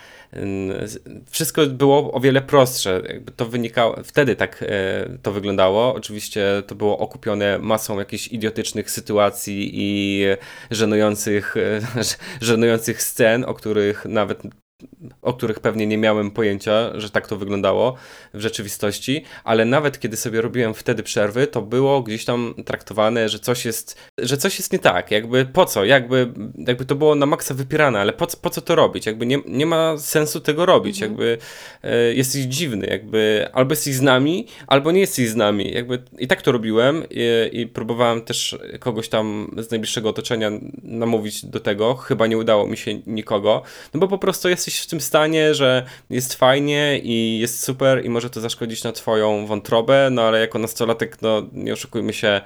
Wszystko 1.30 1.66
było 1.66 2.12
o 2.12 2.20
wiele 2.20 2.42
prostsze. 2.42 3.02
to 3.36 3.46
wynikało, 3.46 3.96
wtedy 4.04 4.36
tak 4.36 4.64
e, 4.68 5.08
to 5.22 5.32
wyglądało. 5.32 5.94
Oczywiście 5.94 6.62
to 6.66 6.74
było 6.74 6.98
okupione 6.98 7.58
masą 7.58 7.98
jakichś 7.98 8.25
idiotycznych 8.32 8.90
sytuacji 8.90 9.70
i 9.72 10.24
żenujących, 10.70 11.54
żenujących 12.40 13.02
scen, 13.02 13.44
o 13.44 13.54
których 13.54 14.04
nawet 14.04 14.42
o 15.22 15.32
których 15.32 15.60
pewnie 15.60 15.86
nie 15.86 15.98
miałem 15.98 16.30
pojęcia, 16.30 17.00
że 17.00 17.10
tak 17.10 17.28
to 17.28 17.36
wyglądało 17.36 17.94
w 18.34 18.40
rzeczywistości, 18.40 19.24
ale 19.44 19.64
nawet 19.64 20.00
kiedy 20.00 20.16
sobie 20.16 20.40
robiłem 20.40 20.74
wtedy 20.74 21.02
przerwy, 21.02 21.46
to 21.46 21.62
było 21.62 22.02
gdzieś 22.02 22.24
tam 22.24 22.54
traktowane, 22.64 23.28
że 23.28 23.38
coś 23.38 23.64
jest, 23.64 23.98
że 24.18 24.36
coś 24.36 24.58
jest 24.58 24.72
nie 24.72 24.78
tak, 24.78 25.10
jakby 25.10 25.46
po 25.46 25.66
co, 25.66 25.84
jakby, 25.84 26.32
jakby 26.58 26.84
to 26.84 26.94
było 26.94 27.14
na 27.14 27.26
maksa 27.26 27.54
wypierane, 27.54 28.00
ale 28.00 28.12
po, 28.12 28.26
po 28.26 28.50
co 28.50 28.60
to 28.60 28.74
robić, 28.74 29.06
jakby 29.06 29.26
nie, 29.26 29.38
nie 29.46 29.66
ma 29.66 29.98
sensu 29.98 30.40
tego 30.40 30.66
robić, 30.66 31.02
mhm. 31.02 31.10
jakby 31.10 31.38
e, 31.82 32.14
jesteś 32.14 32.44
dziwny, 32.44 32.86
jakby 32.86 33.48
albo 33.52 33.72
jesteś 33.72 33.94
z 33.94 34.00
nami, 34.00 34.46
albo 34.66 34.92
nie 34.92 35.00
jesteś 35.00 35.28
z 35.28 35.36
nami, 35.36 35.72
jakby 35.72 36.02
i 36.18 36.26
tak 36.26 36.42
to 36.42 36.52
robiłem 36.52 37.04
i, 37.10 37.48
i 37.52 37.66
próbowałem 37.66 38.22
też 38.22 38.58
kogoś 38.80 39.08
tam 39.08 39.54
z 39.58 39.70
najbliższego 39.70 40.08
otoczenia 40.08 40.50
namówić 40.82 41.46
do 41.46 41.60
tego, 41.60 41.94
chyba 41.94 42.26
nie 42.26 42.38
udało 42.38 42.66
mi 42.66 42.76
się 42.76 43.00
nikogo, 43.06 43.62
no 43.94 44.00
bo 44.00 44.08
po 44.08 44.18
prostu 44.18 44.48
jest 44.48 44.65
jesteś 44.66 44.82
w 44.82 44.86
tym 44.86 45.00
stanie, 45.00 45.54
że 45.54 45.86
jest 46.10 46.34
fajnie 46.34 47.00
i 47.02 47.38
jest 47.38 47.62
super 47.62 48.04
i 48.04 48.08
może 48.08 48.30
to 48.30 48.40
zaszkodzić 48.40 48.84
na 48.84 48.92
twoją 48.92 49.46
wątrobę, 49.46 50.08
no 50.10 50.22
ale 50.22 50.40
jako 50.40 50.58
nastolatek, 50.58 51.22
no 51.22 51.42
nie 51.52 51.72
oszukujmy 51.72 52.12
się, 52.12 52.40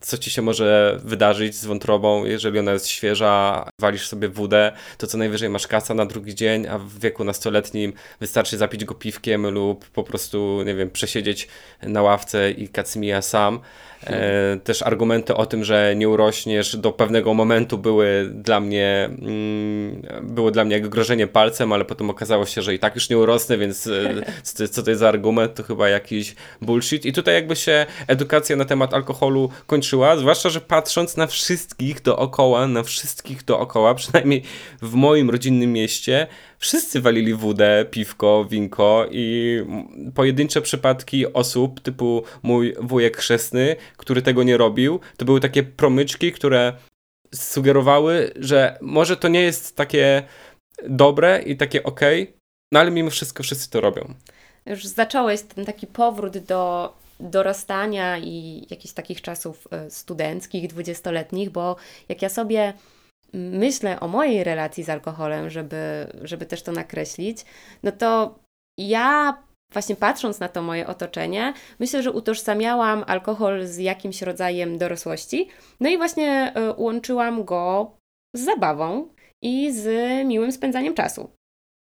co 0.00 0.18
ci 0.18 0.30
się 0.30 0.42
może 0.42 1.00
wydarzyć 1.04 1.54
z 1.54 1.66
wątrobą, 1.66 2.24
jeżeli 2.24 2.58
ona 2.58 2.72
jest 2.72 2.88
świeża, 2.88 3.64
walisz 3.80 4.08
sobie 4.08 4.28
wódę, 4.28 4.72
to 4.98 5.06
co 5.06 5.18
najwyżej 5.18 5.48
masz 5.48 5.66
kasa 5.66 5.94
na 5.94 6.06
drugi 6.06 6.34
dzień, 6.34 6.66
a 6.66 6.78
w 6.78 6.98
wieku 6.98 7.24
nastoletnim 7.24 7.92
wystarczy 8.20 8.56
zapić 8.56 8.84
go 8.84 8.94
piwkiem 8.94 9.46
lub 9.46 9.88
po 9.88 10.02
prostu, 10.02 10.62
nie 10.66 10.74
wiem, 10.74 10.90
przesiedzieć 10.90 11.48
na 11.82 12.02
ławce 12.02 12.50
i 12.50 12.68
kacmija 12.68 13.22
sam. 13.22 13.60
E, 14.06 14.58
też 14.64 14.82
argumenty 14.82 15.34
o 15.34 15.46
tym, 15.46 15.64
że 15.64 15.94
nie 15.96 16.08
urośniesz 16.08 16.76
do 16.76 16.92
pewnego 16.92 17.34
momentu 17.34 17.78
były 17.78 18.30
dla 18.34 18.60
mnie 18.60 19.10
mm, 19.22 20.02
było 20.22 20.50
dla 20.50 20.64
mnie 20.64 20.74
jak 20.74 20.88
grożenie 20.88 21.26
palcem, 21.26 21.72
ale 21.72 21.84
potem 21.84 22.10
okazało 22.10 22.46
się, 22.46 22.62
że 22.62 22.74
i 22.74 22.78
tak 22.78 22.94
już 22.94 23.10
nie 23.10 23.18
urosnę, 23.18 23.58
więc 23.58 23.86
e, 23.86 24.68
co 24.72 24.82
to 24.82 24.90
jest 24.90 25.00
za 25.00 25.08
argument, 25.08 25.54
to 25.54 25.62
chyba 25.62 25.88
jakiś 25.88 26.34
bullshit. 26.62 27.06
I 27.06 27.12
tutaj 27.12 27.34
jakby 27.34 27.56
się 27.56 27.86
edukacja 28.06 28.56
na 28.56 28.64
temat 28.64 28.94
alkoholu 28.94 29.50
kończyła, 29.66 30.16
zwłaszcza, 30.16 30.50
że 30.50 30.60
patrząc 30.60 31.16
na 31.16 31.26
wszystkich 31.26 32.02
dookoła, 32.02 32.66
na 32.66 32.82
wszystkich 32.82 33.44
dookoła, 33.44 33.94
przynajmniej 33.94 34.42
w 34.82 34.94
moim 34.94 35.30
rodzinnym 35.30 35.72
mieście, 35.72 36.26
wszyscy 36.58 37.00
walili 37.00 37.34
wódę, 37.34 37.86
piwko, 37.90 38.46
winko 38.50 39.06
i 39.10 39.56
pojedyncze 40.14 40.60
przypadki 40.60 41.32
osób 41.32 41.80
typu 41.80 42.22
mój 42.42 42.74
wujek 42.80 43.16
chrzestny, 43.16 43.76
który 43.96 44.22
tego 44.22 44.42
nie 44.42 44.56
robił, 44.56 45.00
to 45.16 45.24
były 45.24 45.40
takie 45.40 45.62
promyczki, 45.62 46.32
które 46.32 46.72
sugerowały, 47.34 48.32
że 48.36 48.78
może 48.80 49.16
to 49.16 49.28
nie 49.28 49.42
jest 49.42 49.76
takie 49.76 50.22
dobre 50.88 51.42
i 51.42 51.56
takie 51.56 51.82
ok, 51.82 52.00
no 52.72 52.80
ale 52.80 52.90
mimo 52.90 53.10
wszystko 53.10 53.42
wszyscy 53.42 53.70
to 53.70 53.80
robią. 53.80 54.14
Już 54.66 54.86
zacząłeś 54.86 55.42
ten 55.42 55.64
taki 55.64 55.86
powrót 55.86 56.38
do 56.38 56.92
dorastania 57.20 58.18
i 58.18 58.66
jakichś 58.70 58.94
takich 58.94 59.22
czasów 59.22 59.68
e, 59.70 59.90
studenckich, 59.90 60.68
dwudziestoletnich, 60.68 61.50
bo 61.50 61.76
jak 62.08 62.22
ja 62.22 62.28
sobie 62.28 62.72
myślę 63.32 64.00
o 64.00 64.08
mojej 64.08 64.44
relacji 64.44 64.84
z 64.84 64.88
alkoholem, 64.88 65.50
żeby, 65.50 66.06
żeby 66.22 66.46
też 66.46 66.62
to 66.62 66.72
nakreślić, 66.72 67.44
no 67.82 67.92
to 67.92 68.38
ja 68.78 69.38
właśnie 69.72 69.96
patrząc 69.96 70.40
na 70.40 70.48
to 70.48 70.62
moje 70.62 70.86
otoczenie, 70.86 71.52
myślę, 71.78 72.02
że 72.02 72.12
utożsamiałam 72.12 73.04
alkohol 73.06 73.66
z 73.66 73.78
jakimś 73.78 74.22
rodzajem 74.22 74.78
dorosłości. 74.78 75.48
No 75.80 75.88
i 75.88 75.96
właśnie 75.96 76.52
y, 76.56 76.82
łączyłam 76.82 77.44
go 77.44 77.90
z 78.36 78.44
zabawą 78.44 79.08
i 79.42 79.72
z 79.72 79.86
miłym 80.26 80.52
spędzaniem 80.52 80.94
czasu. 80.94 81.30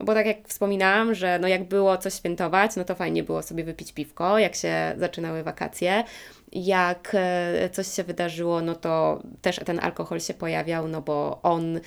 Bo 0.04 0.14
tak 0.14 0.26
jak 0.26 0.48
wspominałam, 0.48 1.16
że 1.16 1.40
no 1.40 1.48
jak 1.48 1.68
było 1.68 1.98
coś 1.98 2.14
świętować, 2.14 2.76
no 2.76 2.84
to 2.84 2.96
fajnie 2.96 3.24
było 3.24 3.42
sobie 3.42 3.64
wypić 3.64 3.94
piwko, 3.94 4.40
jak 4.40 4.56
się 4.56 4.94
zaczynały 4.98 5.44
wakacje. 5.44 6.04
Jak 6.52 7.12
e, 7.14 7.70
coś 7.70 7.88
się 7.88 8.04
wydarzyło, 8.04 8.62
no 8.62 8.76
to 8.76 9.24
też 9.42 9.60
ten 9.66 9.80
alkohol 9.80 10.20
się 10.20 10.34
pojawiał, 10.34 10.88
no 10.88 11.02
bo 11.02 11.40
on 11.44 11.80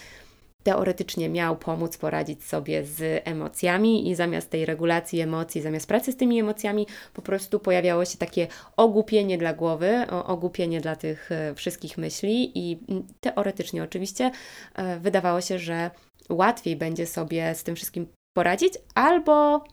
teoretycznie 0.62 1.28
miał 1.28 1.56
pomóc 1.56 1.96
poradzić 1.96 2.44
sobie 2.44 2.84
z 2.84 3.22
emocjami 3.24 4.10
i 4.10 4.14
zamiast 4.14 4.50
tej 4.50 4.66
regulacji 4.66 5.20
emocji, 5.20 5.62
zamiast 5.62 5.88
pracy 5.88 6.12
z 6.12 6.16
tymi 6.16 6.40
emocjami, 6.40 6.86
po 7.14 7.22
prostu 7.22 7.60
pojawiało 7.60 8.04
się 8.04 8.18
takie 8.18 8.46
ogłupienie 8.76 9.38
dla 9.38 9.54
głowy, 9.54 10.06
ogłupienie 10.10 10.80
dla 10.80 10.96
tych 10.96 11.32
e, 11.32 11.54
wszystkich 11.54 11.98
myśli 11.98 12.52
i 12.54 12.78
teoretycznie 13.20 13.82
oczywiście 13.82 14.30
e, 14.74 15.00
wydawało 15.00 15.40
się, 15.40 15.58
że 15.58 15.90
łatwiej 16.30 16.76
będzie 16.76 17.06
sobie 17.06 17.54
z 17.54 17.64
tym 17.64 17.76
wszystkim 17.76 18.06
poradzić 18.36 18.74
albo 18.94 19.64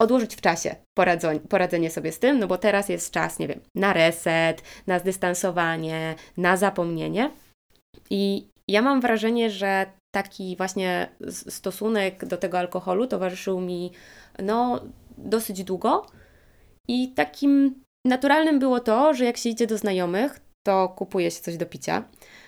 odłożyć 0.00 0.36
w 0.36 0.40
czasie 0.40 0.76
poradzenie 1.48 1.90
sobie 1.90 2.12
z 2.12 2.18
tym, 2.18 2.38
no 2.38 2.46
bo 2.46 2.58
teraz 2.58 2.88
jest 2.88 3.12
czas, 3.12 3.38
nie 3.38 3.48
wiem, 3.48 3.60
na 3.74 3.92
reset, 3.92 4.62
na 4.86 4.98
zdystansowanie, 4.98 6.14
na 6.36 6.56
zapomnienie. 6.56 7.30
I 8.10 8.48
ja 8.68 8.82
mam 8.82 9.00
wrażenie, 9.00 9.50
że 9.50 9.86
taki 10.22 10.56
właśnie 10.56 11.08
stosunek 11.48 12.24
do 12.24 12.36
tego 12.36 12.58
alkoholu 12.58 13.06
towarzyszył 13.06 13.60
mi 13.60 13.92
no, 14.38 14.80
dosyć 15.18 15.64
długo. 15.64 16.06
I 16.88 17.12
takim 17.14 17.84
naturalnym 18.04 18.58
było 18.58 18.80
to, 18.80 19.14
że 19.14 19.24
jak 19.24 19.36
się 19.36 19.48
idzie 19.48 19.66
do 19.66 19.78
znajomych, 19.78 20.40
to 20.62 20.88
kupuje 20.88 21.30
się 21.30 21.40
coś 21.40 21.56
do 21.56 21.66
picia. 21.66 22.04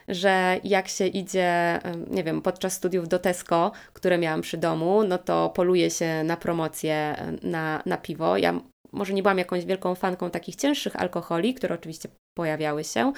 Że 0.09 0.61
jak 0.65 0.89
się 0.89 1.07
idzie, 1.07 1.81
nie 2.11 2.25
wiem, 2.25 2.43
podczas 2.43 2.73
studiów 2.73 3.09
do 3.09 3.19
Tesco, 3.19 3.73
które 3.93 4.19
miałam 4.19 4.41
przy 4.41 4.59
domu, 4.59 5.05
no 5.05 5.19
to 5.19 5.51
poluje 5.51 5.91
się 5.91 6.25
na 6.25 6.37
promocję 6.37 7.17
na, 7.43 7.83
na 7.87 7.97
piwo. 7.97 8.37
Ja 8.37 8.61
może 8.93 9.13
nie 9.13 9.23
byłam 9.23 9.39
jakąś 9.39 9.65
wielką 9.65 9.95
fanką 9.95 10.31
takich 10.31 10.57
cięższych 10.57 10.97
alkoholi, 10.97 11.55
które 11.55 11.75
oczywiście 11.75 12.09
pojawiały 12.39 12.85
się, 12.85 13.13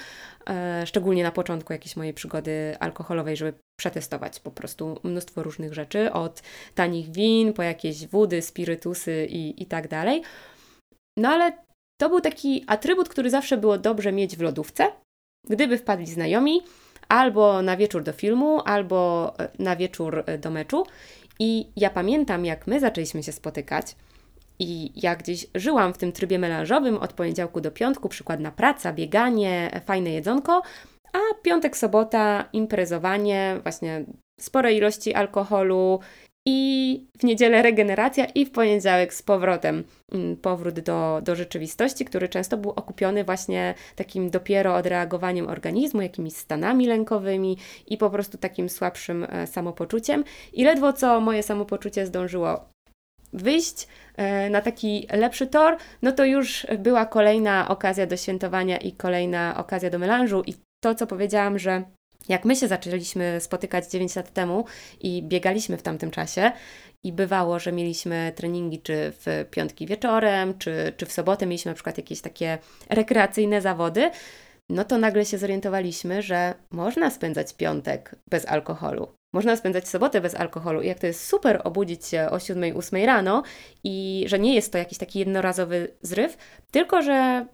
e, 0.49 0.83
szczególnie 0.87 1.23
na 1.23 1.31
początku 1.31 1.73
jakiejś 1.73 1.95
mojej 1.95 2.13
przygody 2.13 2.75
alkoholowej, 2.79 3.37
żeby 3.37 3.53
przetestować 3.79 4.39
po 4.39 4.51
prostu 4.51 4.99
mnóstwo 5.03 5.43
różnych 5.43 5.73
rzeczy, 5.73 6.11
od 6.11 6.41
tanich 6.75 7.11
win 7.11 7.53
po 7.53 7.63
jakieś 7.63 8.07
wody, 8.07 8.41
spirytusy 8.41 9.27
i, 9.29 9.63
i 9.63 9.65
tak 9.65 9.87
dalej. 9.87 10.23
No 11.17 11.29
ale 11.29 11.51
to 12.01 12.09
był 12.09 12.21
taki 12.21 12.63
atrybut, 12.67 13.09
który 13.09 13.29
zawsze 13.29 13.57
było 13.57 13.77
dobrze 13.77 14.11
mieć 14.11 14.37
w 14.37 14.41
lodówce, 14.41 14.91
gdyby 15.49 15.77
wpadli 15.77 16.07
znajomi, 16.07 16.61
albo 17.09 17.61
na 17.61 17.77
wieczór 17.77 18.03
do 18.03 18.13
filmu, 18.13 18.61
albo 18.65 19.33
e, 19.39 19.49
na 19.59 19.75
wieczór 19.75 20.23
e, 20.25 20.37
do 20.37 20.51
meczu. 20.51 20.83
I 21.39 21.65
ja 21.75 21.89
pamiętam, 21.89 22.45
jak 22.45 22.67
my 22.67 22.79
zaczęliśmy 22.79 23.23
się 23.23 23.31
spotykać, 23.31 23.95
i 24.59 24.91
ja 25.03 25.15
gdzieś 25.15 25.47
żyłam 25.55 25.93
w 25.93 25.97
tym 25.97 26.11
trybie 26.11 26.39
melanżowym 26.39 26.97
od 26.97 27.13
poniedziałku 27.13 27.61
do 27.61 27.71
piątku, 27.71 28.09
przykładna 28.09 28.51
praca, 28.51 28.93
bieganie, 28.93 29.81
fajne 29.85 30.09
jedzonko, 30.09 30.61
a 31.13 31.19
piątek, 31.41 31.77
sobota, 31.77 32.49
imprezowanie, 32.53 33.59
właśnie 33.63 34.05
spore 34.39 34.73
ilości 34.73 35.13
alkoholu 35.13 35.99
i 36.45 37.07
w 37.19 37.23
niedzielę 37.23 37.61
regeneracja 37.61 38.25
i 38.25 38.45
w 38.45 38.51
poniedziałek 38.51 39.13
z 39.13 39.21
powrotem 39.21 39.83
mm, 40.11 40.37
powrót 40.37 40.79
do, 40.79 41.21
do 41.23 41.35
rzeczywistości, 41.35 42.05
który 42.05 42.29
często 42.29 42.57
był 42.57 42.71
okupiony 42.71 43.23
właśnie 43.23 43.73
takim 43.95 44.29
dopiero 44.29 44.75
odreagowaniem 44.75 45.47
organizmu, 45.47 46.01
jakimiś 46.01 46.33
stanami 46.33 46.87
lękowymi 46.87 47.57
i 47.87 47.97
po 47.97 48.09
prostu 48.09 48.37
takim 48.37 48.69
słabszym 48.69 49.23
e, 49.23 49.47
samopoczuciem. 49.47 50.23
I 50.53 50.63
ledwo 50.63 50.93
co 50.93 51.21
moje 51.21 51.43
samopoczucie 51.43 52.05
zdążyło 52.05 52.72
wyjść 53.33 53.87
e, 54.17 54.49
na 54.49 54.61
taki 54.61 55.07
lepszy 55.11 55.47
tor, 55.47 55.77
no 56.01 56.11
to 56.11 56.25
już 56.25 56.67
była 56.79 57.05
kolejna 57.05 57.67
okazja 57.67 58.05
do 58.05 58.17
świętowania 58.17 58.77
i 58.77 58.91
kolejna 58.91 59.57
okazja 59.57 59.89
do 59.89 59.99
melanżu. 59.99 60.43
I 60.45 60.53
to, 60.83 60.95
co 60.95 61.07
powiedziałam, 61.07 61.59
że 61.59 61.83
jak 62.29 62.45
my 62.45 62.55
się 62.55 62.67
zaczęliśmy 62.67 63.39
spotykać 63.39 63.91
9 63.91 64.15
lat 64.15 64.33
temu 64.33 64.65
i 65.01 65.23
biegaliśmy 65.23 65.77
w 65.77 65.81
tamtym 65.81 66.11
czasie, 66.11 66.51
i 67.03 67.13
bywało, 67.13 67.59
że 67.59 67.71
mieliśmy 67.71 68.31
treningi 68.35 68.81
czy 68.81 69.13
w 69.19 69.45
piątki 69.51 69.87
wieczorem, 69.87 70.57
czy, 70.57 70.93
czy 70.97 71.05
w 71.05 71.11
sobotę 71.11 71.45
mieliśmy 71.45 71.71
na 71.71 71.75
przykład 71.75 71.97
jakieś 71.97 72.21
takie 72.21 72.57
rekreacyjne 72.89 73.61
zawody, 73.61 74.11
no 74.69 74.83
to 74.83 74.97
nagle 74.97 75.25
się 75.25 75.37
zorientowaliśmy, 75.37 76.21
że 76.21 76.53
można 76.71 77.11
spędzać 77.11 77.53
piątek 77.53 78.15
bez 78.29 78.47
alkoholu. 78.47 79.07
Można 79.33 79.55
spędzać 79.55 79.87
sobotę 79.87 80.21
bez 80.21 80.35
alkoholu 80.35 80.81
i 80.81 80.87
jak 80.87 80.99
to 80.99 81.07
jest 81.07 81.27
super 81.27 81.61
obudzić 81.63 82.05
się 82.05 82.29
o 82.31 82.37
7-8 82.37 83.05
rano 83.05 83.43
i 83.83 84.25
że 84.27 84.39
nie 84.39 84.55
jest 84.55 84.71
to 84.71 84.77
jakiś 84.77 84.97
taki 84.97 85.19
jednorazowy 85.19 85.87
zryw, 86.01 86.37
tylko 86.71 87.01
że 87.01 87.45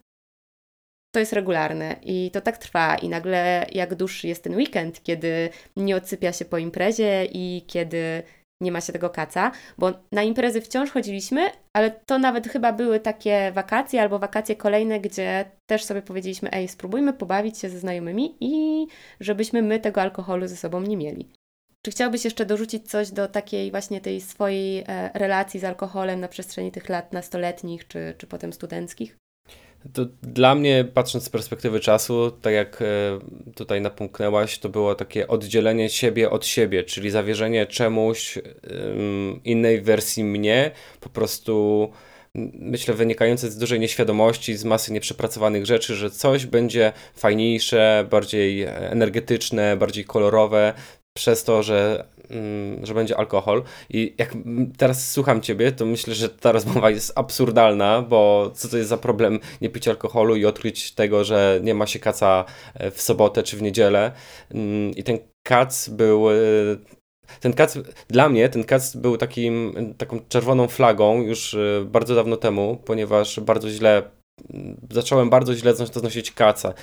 to 1.11 1.19
jest 1.19 1.33
regularne 1.33 1.95
i 2.03 2.31
to 2.33 2.41
tak 2.41 2.57
trwa 2.57 2.95
i 2.95 3.09
nagle 3.09 3.65
jak 3.71 3.95
dłuższy 3.95 4.27
jest 4.27 4.43
ten 4.43 4.55
weekend, 4.55 5.03
kiedy 5.03 5.49
nie 5.75 5.95
odsypia 5.95 6.33
się 6.33 6.45
po 6.45 6.57
imprezie 6.57 7.25
i 7.25 7.65
kiedy 7.67 8.23
nie 8.61 8.71
ma 8.71 8.81
się 8.81 8.93
tego 8.93 9.09
kaca, 9.09 9.51
bo 9.77 9.93
na 10.11 10.23
imprezy 10.23 10.61
wciąż 10.61 10.91
chodziliśmy, 10.91 11.49
ale 11.73 11.91
to 11.91 12.19
nawet 12.19 12.47
chyba 12.47 12.73
były 12.73 12.99
takie 12.99 13.51
wakacje 13.51 14.01
albo 14.01 14.19
wakacje 14.19 14.55
kolejne, 14.55 14.99
gdzie 14.99 15.51
też 15.69 15.83
sobie 15.83 16.01
powiedzieliśmy, 16.01 16.51
ej, 16.51 16.67
spróbujmy 16.67 17.13
pobawić 17.13 17.57
się 17.59 17.69
ze 17.69 17.79
znajomymi 17.79 18.37
i 18.39 18.87
żebyśmy 19.19 19.61
my 19.61 19.79
tego 19.79 20.01
alkoholu 20.01 20.47
ze 20.47 20.57
sobą 20.57 20.81
nie 20.81 20.97
mieli. 20.97 21.38
Czy 21.85 21.91
chciałbyś 21.91 22.25
jeszcze 22.25 22.45
dorzucić 22.45 22.89
coś 22.89 23.11
do 23.11 23.27
takiej 23.27 23.71
właśnie 23.71 24.01
tej 24.01 24.21
swojej 24.21 24.83
e, 24.87 25.11
relacji 25.13 25.59
z 25.59 25.63
alkoholem 25.63 26.19
na 26.19 26.27
przestrzeni 26.27 26.71
tych 26.71 26.89
lat 26.89 27.13
nastoletnich 27.13 27.87
czy, 27.87 28.13
czy 28.17 28.27
potem 28.27 28.53
studenckich? 28.53 29.17
To 29.93 30.05
dla 30.21 30.55
mnie, 30.55 30.85
patrząc 30.93 31.23
z 31.23 31.29
perspektywy 31.29 31.79
czasu, 31.79 32.31
tak 32.31 32.53
jak 32.53 32.81
e, 32.81 32.85
tutaj 33.55 33.81
napomknęłaś, 33.81 34.59
to 34.59 34.69
było 34.69 34.95
takie 34.95 35.27
oddzielenie 35.27 35.89
siebie 35.89 36.29
od 36.29 36.45
siebie, 36.45 36.83
czyli 36.83 37.09
zawierzenie 37.09 37.67
czemuś 37.67 38.37
innej 39.43 39.81
wersji 39.81 40.23
mnie, 40.23 40.71
po 40.99 41.09
prostu 41.09 41.89
myślę 42.53 42.93
wynikające 42.93 43.51
z 43.51 43.57
dużej 43.57 43.79
nieświadomości, 43.79 44.57
z 44.57 44.63
masy 44.63 44.93
nieprzepracowanych 44.93 45.65
rzeczy, 45.65 45.95
że 45.95 46.11
coś 46.11 46.45
będzie 46.45 46.93
fajniejsze, 47.15 48.07
bardziej 48.09 48.63
energetyczne, 48.63 49.77
bardziej 49.77 50.05
kolorowe, 50.05 50.73
przez 51.13 51.43
to, 51.43 51.63
że, 51.63 52.05
mm, 52.29 52.85
że 52.85 52.93
będzie 52.93 53.17
alkohol. 53.17 53.63
I 53.89 54.15
jak 54.17 54.33
teraz 54.77 55.11
słucham 55.11 55.41
ciebie, 55.41 55.71
to 55.71 55.85
myślę, 55.85 56.13
że 56.13 56.29
ta 56.29 56.51
rozmowa 56.51 56.89
jest 56.89 57.11
absurdalna, 57.15 58.01
bo 58.01 58.51
co 58.55 58.69
to 58.69 58.77
jest 58.77 58.89
za 58.89 58.97
problem 58.97 59.39
nie 59.61 59.69
pić 59.69 59.87
alkoholu 59.87 60.35
i 60.35 60.45
odkryć 60.45 60.91
tego, 60.91 61.23
że 61.23 61.59
nie 61.63 61.73
ma 61.73 61.87
się 61.87 61.99
kaca 61.99 62.45
e, 62.73 62.91
w 62.91 63.01
sobotę 63.01 63.43
czy 63.43 63.57
w 63.57 63.61
niedzielę. 63.61 64.11
Mm, 64.51 64.91
I 64.91 65.03
ten 65.03 65.17
kac 65.43 65.89
był 65.89 66.29
e, 66.29 66.33
ten 67.39 67.53
kac, 67.53 67.77
dla 68.07 68.29
mnie 68.29 68.49
ten 68.49 68.63
kac 68.63 68.95
był 68.95 69.17
takim, 69.17 69.73
taką 69.97 70.19
czerwoną 70.29 70.67
flagą 70.67 71.21
już 71.21 71.53
e, 71.53 71.85
bardzo 71.85 72.15
dawno 72.15 72.37
temu, 72.37 72.81
ponieważ 72.85 73.39
bardzo 73.39 73.69
źle 73.69 74.18
zacząłem 74.91 75.29
bardzo 75.29 75.55
źle 75.55 75.75
znosić 75.75 76.31
kacę. 76.31 76.73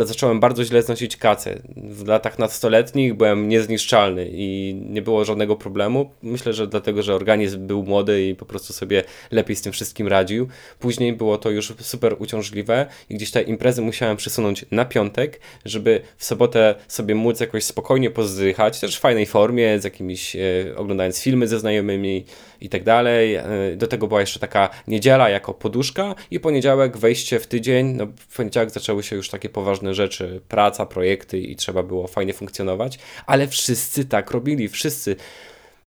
Zacząłem 0.00 0.40
bardzo 0.40 0.64
źle 0.64 0.82
znosić 0.82 1.16
kacę. 1.16 1.62
W 1.76 2.06
latach 2.06 2.38
nastoletnich 2.38 3.14
byłem 3.14 3.48
niezniszczalny 3.48 4.30
i 4.32 4.74
nie 4.88 5.02
było 5.02 5.24
żadnego 5.24 5.56
problemu. 5.56 6.10
Myślę, 6.22 6.52
że 6.52 6.66
dlatego, 6.66 7.02
że 7.02 7.14
organizm 7.14 7.66
był 7.66 7.82
młody 7.82 8.26
i 8.26 8.34
po 8.34 8.46
prostu 8.46 8.72
sobie 8.72 9.04
lepiej 9.30 9.56
z 9.56 9.62
tym 9.62 9.72
wszystkim 9.72 10.08
radził. 10.08 10.48
Później 10.78 11.12
było 11.12 11.38
to 11.38 11.50
już 11.50 11.72
super 11.80 12.16
uciążliwe 12.18 12.86
i 13.10 13.14
gdzieś 13.14 13.30
te 13.30 13.42
imprezy 13.42 13.82
musiałem 13.82 14.16
przesunąć 14.16 14.64
na 14.70 14.84
piątek, 14.84 15.40
żeby 15.64 16.00
w 16.16 16.24
sobotę 16.24 16.74
sobie 16.88 17.14
móc 17.14 17.40
jakoś 17.40 17.64
spokojnie 17.64 18.10
pozdychać, 18.10 18.80
też 18.80 18.96
w 18.96 19.00
fajnej 19.00 19.26
formie, 19.26 19.80
z 19.80 19.84
jakimiś, 19.84 20.34
yy, 20.34 20.74
oglądając 20.76 21.22
filmy 21.22 21.48
ze 21.48 21.58
znajomymi 21.58 22.24
i 22.60 22.68
tak 22.68 22.84
dalej. 22.84 23.32
Yy, 23.32 23.76
do 23.76 23.86
tego 23.86 24.06
była 24.06 24.20
jeszcze 24.20 24.40
taka 24.40 24.70
niedziela 24.88 25.28
jako 25.28 25.54
poduszka 25.54 26.14
i 26.30 26.40
poniedziałek, 26.40 26.98
wejście 26.98 27.40
w 27.40 27.46
tydzień, 27.46 27.86
no 27.86 28.06
w 28.28 28.36
poniedziałek 28.36 28.70
zaczęły 28.70 29.02
się 29.02 29.16
już 29.16 29.28
takie 29.28 29.48
poważne 29.48 29.94
rzeczy, 29.94 30.40
praca, 30.48 30.86
projekty 30.86 31.38
i 31.38 31.56
trzeba 31.56 31.82
było 31.82 32.06
fajnie 32.06 32.32
funkcjonować, 32.32 32.98
ale 33.26 33.48
wszyscy 33.48 34.04
tak 34.04 34.30
robili, 34.30 34.68
wszyscy. 34.68 35.16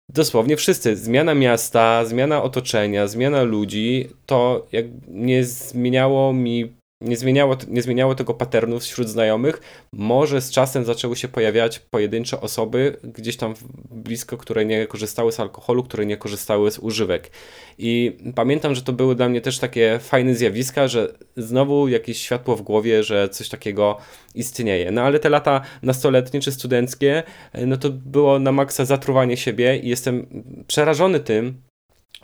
Dosłownie 0.09 0.57
wszyscy. 0.57 0.95
Zmiana 0.95 1.35
miasta, 1.35 2.05
zmiana 2.05 2.43
otoczenia, 2.43 3.07
zmiana 3.07 3.43
ludzi, 3.43 4.09
to 4.25 4.67
jak 4.71 4.85
nie 5.07 5.43
zmieniało 5.43 6.33
mi 6.33 6.74
nie 7.01 7.17
zmieniało, 7.17 7.57
nie 7.67 7.81
zmieniało 7.81 8.15
tego 8.15 8.33
paternu 8.33 8.79
wśród 8.79 9.09
znajomych. 9.09 9.61
Może 9.91 10.41
z 10.41 10.51
czasem 10.51 10.85
zaczęły 10.85 11.15
się 11.15 11.27
pojawiać 11.27 11.79
pojedyncze 11.79 12.41
osoby 12.41 12.97
gdzieś 13.03 13.37
tam 13.37 13.53
blisko, 13.91 14.37
które 14.37 14.65
nie 14.65 14.87
korzystały 14.87 15.31
z 15.31 15.39
alkoholu, 15.39 15.83
które 15.83 16.05
nie 16.05 16.17
korzystały 16.17 16.71
z 16.71 16.79
używek. 16.79 17.31
I 17.77 18.17
pamiętam, 18.35 18.75
że 18.75 18.81
to 18.81 18.93
były 18.93 19.15
dla 19.15 19.29
mnie 19.29 19.41
też 19.41 19.59
takie 19.59 19.99
fajne 20.01 20.35
zjawiska, 20.35 20.87
że 20.87 21.13
znowu 21.37 21.87
jakieś 21.87 22.21
światło 22.21 22.55
w 22.55 22.61
głowie, 22.61 23.03
że 23.03 23.29
coś 23.29 23.49
takiego 23.49 23.97
istnieje. 24.35 24.91
No 24.91 25.01
ale 25.01 25.19
te 25.19 25.29
lata 25.29 25.61
nastoletnie 25.81 26.41
czy 26.41 26.51
studenckie, 26.51 27.23
no 27.53 27.77
to 27.77 27.89
było 27.89 28.39
na 28.39 28.51
maksa 28.51 28.85
zatruwanie 28.85 29.37
siebie 29.37 29.77
i 29.77 29.89
jestem 29.89 30.43
przerażony 30.67 31.19
tym, 31.19 31.61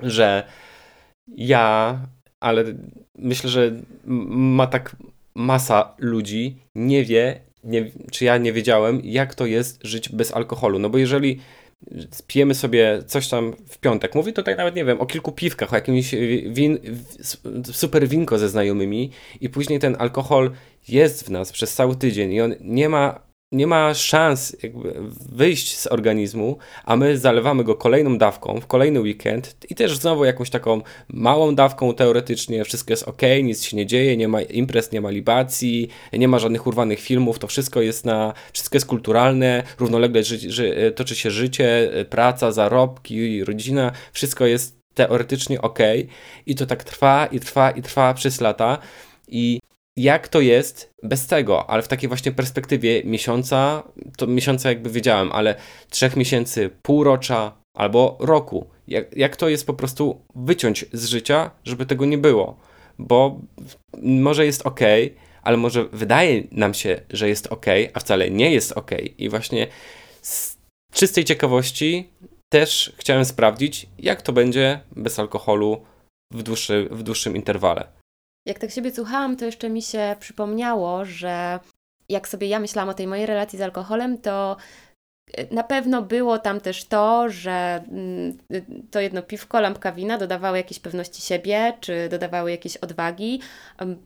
że 0.03 0.43
ja 1.27 1.99
ale 2.41 2.63
myślę, 3.15 3.49
że 3.49 3.71
ma 4.05 4.67
tak 4.67 4.95
masa 5.35 5.95
ludzi 5.97 6.55
nie 6.75 7.05
wie, 7.05 7.39
nie, 7.63 7.91
czy 8.11 8.25
ja 8.25 8.37
nie 8.37 8.53
wiedziałem, 8.53 9.01
jak 9.03 9.35
to 9.35 9.45
jest 9.45 9.79
żyć 9.83 10.09
bez 10.09 10.33
alkoholu. 10.33 10.79
No 10.79 10.89
bo 10.89 10.97
jeżeli 10.97 11.39
pijemy 12.27 12.55
sobie 12.55 13.03
coś 13.07 13.27
tam 13.27 13.53
w 13.67 13.77
piątek, 13.77 14.15
mówię 14.15 14.33
tutaj 14.33 14.55
nawet, 14.55 14.75
nie 14.75 14.85
wiem, 14.85 15.01
o 15.01 15.05
kilku 15.05 15.31
piwkach, 15.31 15.73
o 15.73 15.75
jakimś 15.75 16.15
win, 16.47 16.77
super 17.71 18.07
winko 18.07 18.37
ze 18.37 18.49
znajomymi 18.49 19.11
i 19.41 19.49
później 19.49 19.79
ten 19.79 19.95
alkohol 19.99 20.51
jest 20.87 21.25
w 21.25 21.29
nas 21.29 21.51
przez 21.51 21.73
cały 21.73 21.95
tydzień 21.95 22.33
i 22.33 22.41
on 22.41 22.55
nie 22.61 22.89
ma 22.89 23.30
nie 23.51 23.67
ma 23.67 23.93
szans 23.93 24.55
wyjść 25.31 25.77
z 25.77 25.87
organizmu, 25.87 26.57
a 26.85 26.95
my 26.95 27.17
zalewamy 27.17 27.63
go 27.63 27.75
kolejną 27.75 28.17
dawką 28.17 28.59
w 28.61 28.67
kolejny 28.67 29.01
weekend 29.01 29.55
i 29.69 29.75
też 29.75 29.97
znowu 29.97 30.25
jakąś 30.25 30.49
taką 30.49 30.81
małą 31.07 31.55
dawką 31.55 31.93
teoretycznie, 31.93 32.65
wszystko 32.65 32.93
jest 32.93 33.07
ok, 33.07 33.21
nic 33.43 33.63
się 33.63 33.77
nie 33.77 33.85
dzieje, 33.85 34.17
nie 34.17 34.27
ma 34.27 34.41
imprez, 34.41 34.91
nie 34.91 35.01
ma 35.01 35.09
libacji, 35.09 35.89
nie 36.13 36.27
ma 36.27 36.39
żadnych 36.39 36.67
urwanych 36.67 36.99
filmów, 36.99 37.39
to 37.39 37.47
wszystko 37.47 37.81
jest 37.81 38.05
na, 38.05 38.33
wszystko 38.53 38.75
jest 38.75 38.87
kulturalne, 38.87 39.63
równolegle 39.79 40.23
ży, 40.23 40.51
ży, 40.51 40.93
toczy 40.95 41.15
się 41.15 41.31
życie, 41.31 41.91
praca, 42.09 42.51
zarobki, 42.51 43.43
rodzina, 43.43 43.91
wszystko 44.13 44.45
jest 44.45 44.81
teoretycznie 44.93 45.61
ok 45.61 45.79
i 46.45 46.55
to 46.55 46.65
tak 46.65 46.83
trwa 46.83 47.25
i 47.25 47.39
trwa 47.39 47.71
i 47.71 47.81
trwa 47.81 48.13
przez 48.13 48.41
lata 48.41 48.77
i 49.27 49.59
jak 49.97 50.27
to 50.27 50.41
jest 50.41 50.91
bez 51.03 51.27
tego, 51.27 51.69
ale 51.69 51.81
w 51.81 51.87
takiej 51.87 52.07
właśnie 52.07 52.31
perspektywie 52.31 53.03
miesiąca, 53.03 53.83
to 54.17 54.27
miesiąca 54.27 54.69
jakby 54.69 54.89
wiedziałem, 54.89 55.31
ale 55.31 55.55
trzech 55.89 56.15
miesięcy, 56.15 56.69
półrocza 56.81 57.57
albo 57.77 58.17
roku. 58.19 58.69
Jak, 58.87 59.17
jak 59.17 59.35
to 59.35 59.49
jest 59.49 59.67
po 59.67 59.73
prostu 59.73 60.21
wyciąć 60.35 60.85
z 60.93 61.05
życia, 61.05 61.51
żeby 61.63 61.85
tego 61.85 62.05
nie 62.05 62.17
było? 62.17 62.57
Bo 62.99 63.39
może 64.01 64.45
jest 64.45 64.65
ok, 64.65 64.79
ale 65.43 65.57
może 65.57 65.85
wydaje 65.85 66.43
nam 66.51 66.73
się, 66.73 67.01
że 67.09 67.29
jest 67.29 67.47
ok, 67.47 67.65
a 67.93 67.99
wcale 67.99 68.31
nie 68.31 68.51
jest 68.51 68.71
ok. 68.71 68.91
I 69.17 69.29
właśnie 69.29 69.67
z 70.21 70.57
czystej 70.93 71.25
ciekawości 71.25 72.09
też 72.49 72.93
chciałem 72.97 73.25
sprawdzić, 73.25 73.87
jak 73.99 74.21
to 74.21 74.33
będzie 74.33 74.79
bez 74.95 75.19
alkoholu 75.19 75.85
w, 76.33 76.43
dłuższy, 76.43 76.87
w 76.91 77.03
dłuższym 77.03 77.35
interwale. 77.35 78.00
Jak 78.45 78.59
tak 78.59 78.71
siebie 78.71 78.91
słuchałam, 78.91 79.37
to 79.37 79.45
jeszcze 79.45 79.69
mi 79.69 79.81
się 79.81 80.15
przypomniało, 80.19 81.05
że 81.05 81.59
jak 82.09 82.27
sobie 82.27 82.47
ja 82.47 82.59
myślałam 82.59 82.89
o 82.89 82.93
tej 82.93 83.07
mojej 83.07 83.25
relacji 83.25 83.59
z 83.59 83.61
alkoholem, 83.61 84.17
to 84.17 84.57
na 85.51 85.63
pewno 85.63 86.01
było 86.01 86.39
tam 86.39 86.61
też 86.61 86.85
to, 86.85 87.29
że 87.29 87.83
mm, 87.91 88.37
to 88.91 88.99
jedno 88.99 89.21
piwko, 89.21 89.61
lampka 89.61 89.91
wina 89.91 90.17
dodawały 90.17 90.57
jakieś 90.57 90.79
pewności 90.79 91.21
siebie, 91.21 91.73
czy 91.79 92.09
dodawały 92.09 92.51
jakieś 92.51 92.77
odwagi. 92.77 93.41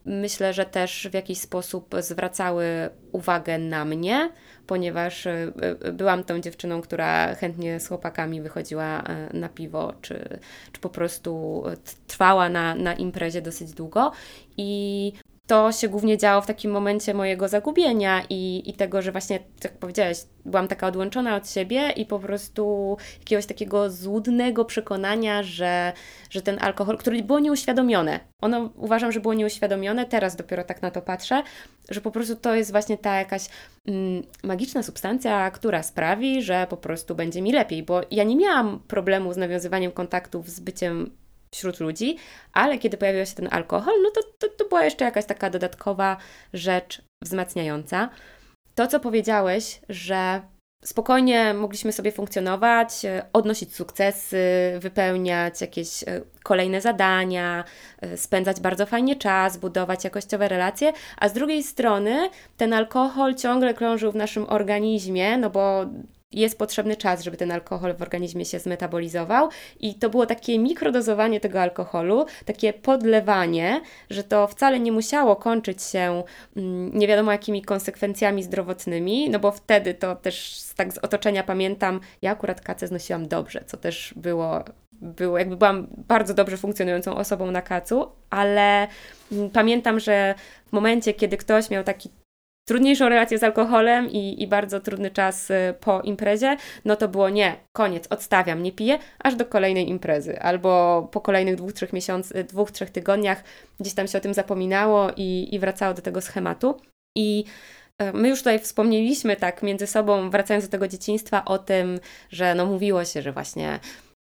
Myślę, 0.05 0.53
że 0.53 0.65
też 0.65 1.08
w 1.12 1.13
jakiś 1.13 1.39
sposób 1.39 1.96
zwracały 2.00 2.65
uwagę 3.12 3.58
na 3.58 3.86
mnie, 3.86 4.29
ponieważ 4.67 5.27
e, 5.27 5.51
e, 5.82 5.91
byłam 5.91 6.24
tą 6.24 6.39
dziewczyną, 6.39 6.82
która 6.82 7.36
chętnie 7.36 7.79
z 7.79 7.88
chłopakami 7.88 8.41
wychodziła 8.41 9.01
e, 9.01 9.29
na 9.34 9.50
piwo, 9.50 9.94
czy, 10.01 10.39
czy 10.72 10.82
po 10.82 10.89
prostu 10.89 11.64
trwała 12.07 12.50
na, 12.50 12.75
na 12.75 12.94
imprezie 12.94 13.42
dosyć 13.42 13.74
długo. 13.74 14.11
I 14.57 15.14
to 15.48 15.72
się 15.72 15.90
głównie 15.90 16.18
działo 16.18 16.42
w 16.42 16.48
takim 16.48 16.72
momencie 16.72 17.14
mojego 17.14 17.48
zagubienia 17.48 18.24
i, 18.29 18.70
i 18.70 18.74
tego, 18.74 19.01
że 19.01 19.12
właśnie, 19.12 19.40
jak 19.64 19.77
powiedziałeś, 19.77 20.18
byłam 20.46 20.68
taka 20.68 20.88
odłączona 20.88 21.36
od 21.36 21.50
siebie 21.50 21.90
i 21.90 22.05
po 22.05 22.20
prostu 22.20 22.98
jakiegoś 23.20 23.46
takiego 23.46 23.90
złudnego 23.90 24.66
przekonania, 24.66 25.44
że, 25.44 25.94
że 26.29 26.42
ten 26.42 26.58
alkohol, 26.62 26.98
który 26.98 27.24
było 27.24 27.40
nieuświadomione, 27.40 28.20
ono 28.42 28.70
uważam, 28.75 29.12
że 29.12 29.20
było 29.20 29.34
nieuświadomione, 29.34 30.05
teraz 30.05 30.36
dopiero 30.36 30.64
tak 30.64 30.81
na 30.81 30.92
to 30.92 31.01
patrzę, 31.01 31.44
że 31.90 32.01
po 32.01 32.12
prostu 32.12 32.36
to 32.36 32.55
jest 32.55 32.72
właśnie 32.72 32.98
ta 32.98 33.16
jakaś 33.16 33.46
mm, 33.88 34.24
magiczna 34.44 34.84
substancja, 34.84 35.51
która 35.51 35.84
sprawi, 35.84 36.42
że 36.42 36.68
po 36.70 36.77
prostu 36.77 37.16
będzie 37.16 37.42
mi 37.42 37.51
lepiej, 37.51 37.84
bo 37.84 38.01
ja 38.12 38.24
nie 38.24 38.36
miałam 38.36 38.79
problemu 38.88 39.34
z 39.34 39.38
nawiązywaniem 39.38 39.92
kontaktów 39.92 40.50
z 40.50 40.60
byciem 40.60 41.12
wśród 41.55 41.79
ludzi, 41.79 42.18
ale 42.53 42.77
kiedy 42.77 42.98
pojawił 42.98 43.25
się 43.25 43.35
ten 43.35 43.48
alkohol, 43.51 43.94
no 44.03 44.11
to, 44.11 44.22
to, 44.37 44.55
to 44.57 44.70
była 44.70 44.85
jeszcze 44.85 45.05
jakaś 45.05 45.25
taka 45.25 45.50
dodatkowa 45.50 46.18
rzecz 46.53 47.01
wzmacniająca. 47.22 48.09
To, 48.75 48.87
co 48.87 49.00
powiedziałeś, 49.00 49.79
że 49.89 50.41
spokojnie 50.85 51.53
mogliśmy 51.53 51.91
sobie 51.91 52.11
funkcjonować, 52.11 53.01
odnosić 53.33 53.75
sukcesy, 53.75 54.39
wypełniać 54.79 55.61
jakieś 55.61 56.03
e, 56.03 56.22
kolejne 56.44 56.81
zadania, 56.81 57.63
e, 58.01 58.18
spędzać 58.18 58.59
bardzo 58.59 58.85
fajnie 58.85 59.15
czas, 59.15 59.57
budować 59.57 60.03
jakościowe 60.03 60.48
relacje, 60.48 60.94
a 61.18 61.29
z 61.29 61.33
drugiej 61.33 61.63
strony 61.63 62.29
ten 62.57 62.74
alkohol 62.74 63.35
ciągle 63.35 63.74
krążył 63.74 64.11
w 64.11 64.15
naszym 64.15 64.46
organizmie, 64.50 65.37
no 65.37 65.50
bo 65.50 65.85
jest 66.31 66.57
potrzebny 66.57 66.96
czas, 66.96 67.24
żeby 67.24 67.38
ten 67.38 67.51
alkohol 67.51 67.96
w 67.96 68.01
organizmie 68.01 68.46
się 68.46 68.59
zmetabolizował. 68.59 69.50
I 69.79 69.96
to 69.96 70.09
było 70.09 70.25
takie 70.25 70.59
mikrodozowanie 70.59 71.40
tego 71.40 71.61
alkoholu, 71.61 72.25
takie 72.46 72.74
podlewanie, 72.74 73.81
że 74.09 74.24
to 74.24 74.48
wcale 74.48 74.79
nie 74.79 74.92
musiało 74.92 75.35
kończyć 75.35 75.83
się 75.83 76.24
mm, 76.57 76.98
nie 76.98 77.07
wiadomo 77.07 77.31
jakimi 77.31 77.61
konsekwencjami 77.61 78.44
zdrowotnymi, 78.44 79.29
no 79.29 79.40
bo 79.40 79.51
wtedy 79.51 79.94
to 79.94 80.16
też 80.16 80.61
tak 80.75 80.94
z 80.94 80.98
otoczenia 80.98 81.44
pamiętam, 81.44 82.00
ja 82.22 82.31
akurat 82.31 82.61
kacę 82.61 82.88
znosiłam 82.88 83.27
dobrze, 83.27 83.64
co 83.66 83.77
też 83.77 84.14
było 84.16 84.64
było, 85.01 85.38
jakby 85.38 85.57
byłam 85.57 85.88
bardzo 86.07 86.33
dobrze 86.33 86.57
funkcjonującą 86.57 87.16
osobą 87.16 87.51
na 87.51 87.61
kacu, 87.61 88.11
ale 88.29 88.88
mm, 89.31 89.50
pamiętam, 89.50 90.00
że 90.00 90.35
w 90.66 90.72
momencie, 90.72 91.14
kiedy 91.14 91.38
ktoś 91.38 91.70
miał 91.70 91.83
taki 91.83 92.09
trudniejszą 92.66 93.10
relację 93.10 93.38
z 93.38 93.44
alkoholem 93.44 94.12
i, 94.12 94.44
i 94.44 94.48
bardzo 94.48 94.80
trudny 94.80 95.12
czas 95.12 95.51
y, 95.51 95.74
po 95.80 96.01
imprezie, 96.01 96.58
no 96.86 96.96
to 96.96 97.08
było 97.08 97.30
nie, 97.30 97.56
koniec, 97.74 98.08
odstawiam, 98.10 98.64
nie 98.64 98.72
piję, 98.72 99.00
aż 99.20 99.36
do 99.36 99.46
kolejnej 99.46 99.90
imprezy. 99.90 100.40
Albo 100.40 101.01
po 101.12 101.22
kolejnych 101.22 101.56
dwóch, 101.56 101.74
trzech 101.74 101.94
miesiącach, 101.94 102.44
dwóch, 102.44 102.72
trzech 102.72 102.90
tygodniach 102.90 103.44
gdzieś 103.80 103.94
tam 103.94 104.08
się 104.08 104.18
o 104.18 104.22
tym 104.22 104.34
zapominało 104.34 105.12
i, 105.18 105.48
i 105.51 105.60
wracało 105.60 105.94
do 105.94 106.01
tego 106.01 106.22
schematu. 106.22 106.82
I 107.18 107.46
e, 108.00 108.14
My 108.14 108.30
już 108.30 108.40
tutaj 108.40 108.60
wspomnieliśmy 108.60 109.36
tak 109.36 109.64
między 109.64 109.88
sobą, 109.88 110.30
wracając 110.30 110.66
do 110.66 110.72
tego 110.72 110.88
dzieciństwa, 110.88 111.46
o 111.46 111.58
tym, 111.58 112.00
że 112.30 112.56
no 112.56 112.66
mówiło 112.66 113.06
się, 113.06 113.22
że 113.22 113.32
właśnie 113.32 113.80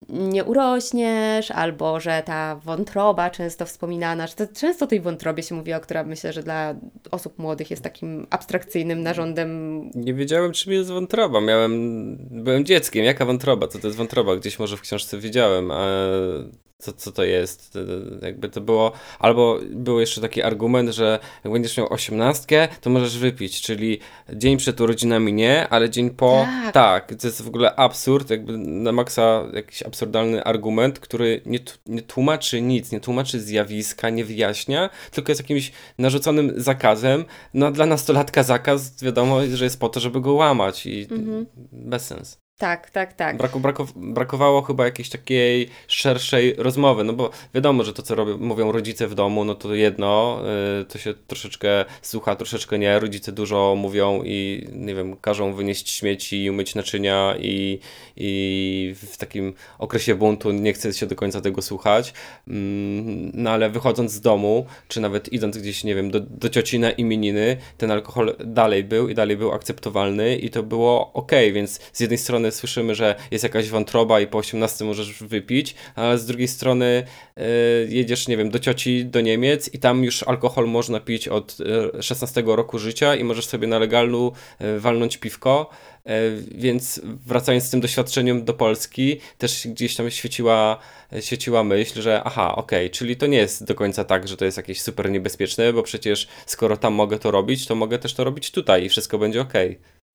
nie 0.09 0.45
urośniesz, 0.45 1.51
albo 1.51 2.01
że 2.01 2.23
ta 2.27 2.57
wątroba 2.57 3.31
często 3.31 3.67
wspominana, 3.67 4.27
że 4.27 4.35
to 4.35 4.47
często 4.47 4.85
o 4.85 4.89
tej 4.89 5.01
wątrobie 5.01 5.43
się 5.43 5.55
mówiło, 5.55 5.81
która 5.81 6.05
myślę, 6.05 6.33
że 6.33 6.43
dla 6.43 6.75
osób 7.11 7.39
młodych 7.39 7.71
jest 7.71 7.83
takim 7.83 8.27
abstrakcyjnym 8.31 9.03
narządem. 9.03 9.81
Nie 9.95 10.15
wiedziałem, 10.15 10.53
czym 10.53 10.73
jest 10.73 10.91
wątroba. 10.91 11.41
Miałem, 11.41 12.17
byłem 12.31 12.65
dzieckiem. 12.65 13.05
Jaka 13.05 13.25
wątroba? 13.25 13.69
Co 13.69 13.79
to 13.79 13.87
jest 13.87 13.99
wątroba? 13.99 14.37
Gdzieś 14.37 14.59
może 14.59 14.77
w 14.77 14.81
książce 14.81 15.19
widziałem, 15.19 15.71
a 15.71 15.87
co, 16.79 16.93
co 16.93 17.13
to 17.13 17.25
jest. 17.25 17.79
Jakby 18.23 18.49
to 18.49 18.61
było, 18.61 18.93
albo 19.19 19.59
był 19.71 20.01
jeszcze 20.01 20.21
taki 20.21 20.43
argument, 20.43 20.91
że 20.91 21.19
jak 21.45 21.53
będziesz 21.53 21.77
miał 21.77 21.93
osiemnastkę, 21.93 22.69
to 22.81 22.91
możesz 22.91 23.19
wypić, 23.19 23.63
czyli 23.63 23.99
dzień 24.33 24.57
przed 24.57 24.81
urodzinami 24.81 25.33
nie, 25.33 25.69
ale 25.69 25.91
dzień 25.91 26.11
po 26.11 26.47
tak. 26.63 26.75
tak. 26.75 27.15
To 27.21 27.27
jest 27.27 27.43
w 27.43 27.49
ogóle 27.49 27.77
absurd, 27.77 28.31
jakby 28.31 28.59
na 28.59 28.93
maksa 28.93 29.45
jakiś 29.53 29.83
absurdalny 29.83 30.45
argument, 30.45 30.99
który 30.99 31.41
nie, 31.47 31.59
nie 31.87 32.03
tłumaczy 32.03 32.63
nic, 32.63 32.93
nie 32.93 33.01
tłumaczy 33.01 33.41
zjawiska, 33.41 34.11
nie 34.11 34.25
wyjaśnia, 34.25 34.91
tylko 35.11 35.33
jest 35.33 35.41
jakimś 35.41 35.73
narzuconym 35.99 36.53
zakazem. 36.57 37.25
No 37.55 37.71
dla 37.71 37.87
nastolatka 37.87 38.43
zakaz 38.43 39.03
wiadomo, 39.03 39.41
że 39.55 39.65
jest 39.65 39.81
po 39.81 39.89
to, 39.89 40.01
żeby 40.01 40.21
go 40.21 40.33
łamać 40.33 40.87
i 40.87 41.03
mhm. 41.11 41.47
bez 41.73 42.07
sens. 42.07 42.44
Tak, 42.59 42.91
tak, 42.91 43.13
tak. 43.13 43.37
Braku, 43.37 43.61
brakowało 43.97 44.63
chyba 44.63 44.85
jakiejś 44.85 45.09
takiej 45.09 45.69
szerszej 45.87 46.55
rozmowy, 46.59 47.05
no 47.05 47.13
bo 47.13 47.31
wiadomo, 47.55 47.85
że 47.85 47.93
to, 47.93 48.03
co 48.03 48.15
robią, 48.15 48.39
mówią 48.39 48.73
rodzice 48.73 49.09
w 49.09 49.15
domu, 49.15 49.45
no 49.45 49.55
to 49.55 49.75
jedno, 49.75 50.41
yy, 50.79 50.85
to 50.85 50.99
się 50.99 51.15
troszeczkę 51.27 51.85
słucha, 52.03 52.37
troszeczkę 52.37 52.79
nie. 52.79 52.99
Rodzice 52.99 53.33
dużo 53.33 53.75
mówią 53.79 54.23
i, 54.25 54.67
nie 54.73 54.95
wiem, 54.95 55.17
każą 55.17 55.53
wynieść 55.53 55.91
śmieci, 55.91 56.51
umyć 56.51 56.75
naczynia 56.75 57.35
i, 57.39 57.79
i 58.17 58.95
w 59.13 59.17
takim 59.17 59.55
okresie 59.79 60.15
buntu 60.15 60.51
nie 60.51 60.73
chce 60.73 60.93
się 60.93 61.07
do 61.07 61.17
końca 61.17 61.41
tego 61.41 61.63
słuchać. 61.63 62.13
Yy, 62.47 62.55
no 63.35 63.51
ale 63.51 63.71
wychodząc 63.71 64.13
z 64.13 64.21
domu, 64.21 64.67
czy 64.89 65.01
nawet 65.01 65.33
idąc 65.33 65.59
gdzieś, 65.59 65.85
nie 65.85 65.95
wiem, 65.95 66.11
do, 66.11 66.21
do 66.21 66.49
cioci 66.49 66.79
na 66.79 66.91
imieniny, 66.91 67.57
ten 67.79 67.91
alkohol 67.91 68.37
dalej 68.45 68.85
był 68.85 69.09
i 69.09 69.15
dalej 69.15 69.37
był 69.37 69.53
akceptowalny 69.53 70.37
i 70.37 70.51
to 70.51 70.63
było 70.63 71.13
ok, 71.13 71.33
więc 71.53 71.81
z 71.93 72.01
jednej 72.01 72.19
strony 72.19 72.44
słyszymy, 72.53 72.95
że 72.95 73.15
jest 73.31 73.45
jakaś 73.45 73.69
wątroba 73.69 74.21
i 74.21 74.27
po 74.27 74.39
18 74.39 74.85
możesz 74.85 75.23
wypić, 75.23 75.75
a 75.95 76.17
z 76.17 76.27
drugiej 76.27 76.49
strony 76.49 77.07
yy, 77.37 77.45
jedziesz, 77.89 78.29
nie 78.29 78.37
wiem, 78.37 78.51
do 78.51 78.59
cioci 78.59 79.05
do 79.05 79.21
Niemiec 79.21 79.75
i 79.75 79.79
tam 79.79 80.05
już 80.05 80.23
alkohol 80.23 80.69
można 80.69 81.01
pić 81.01 81.29
od 81.29 81.59
16 82.01 82.41
e, 82.41 82.57
roku 82.57 82.79
życia 82.79 83.17
i 83.17 83.25
możesz 83.25 83.47
sobie 83.47 83.67
na 83.67 83.79
legalu 83.79 84.33
yy, 84.61 84.81
walnąć 84.81 85.17
piwko. 85.17 85.71
Więc 86.55 87.01
wracając 87.05 87.65
z 87.65 87.71
tym 87.71 87.81
doświadczeniem 87.81 88.45
do 88.45 88.55
Polski, 88.55 89.21
też 89.39 89.67
gdzieś 89.67 89.97
tam 89.97 90.11
świeciła, 90.11 90.79
świeciła 91.21 91.65
myśl, 91.65 92.03
że 92.03 92.23
aha, 92.25 92.57
okej, 92.57 92.87
okay, 92.87 92.91
czyli 92.91 93.17
to 93.17 93.27
nie 93.27 93.39
jest 93.39 93.65
do 93.65 93.75
końca 93.75 94.05
tak, 94.05 94.29
że 94.29 94.37
to 94.37 94.45
jest 94.45 94.57
jakieś 94.57 94.81
super 94.81 95.11
niebezpieczne, 95.11 95.73
bo 95.73 95.83
przecież 95.83 96.29
skoro 96.47 96.77
tam 96.77 96.95
mogę 96.95 97.19
to 97.19 97.31
robić, 97.31 97.67
to 97.67 97.75
mogę 97.75 97.99
też 97.99 98.15
to 98.15 98.25
robić 98.25 98.51
tutaj 98.51 98.85
i 98.85 98.89
wszystko 98.89 99.19
będzie 99.19 99.41
ok. 99.41 99.53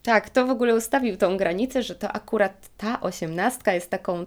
Tak, 0.04 0.30
to 0.30 0.46
w 0.46 0.50
ogóle 0.50 0.76
ustawił 0.76 1.18
tą 1.18 1.38
granicę, 1.38 1.84
że 1.84 1.96
to 1.96 2.12
akurat 2.12 2.70
ta 2.78 3.02
osiemnastka 3.02 3.74
jest 3.74 3.90
taką, 3.90 4.26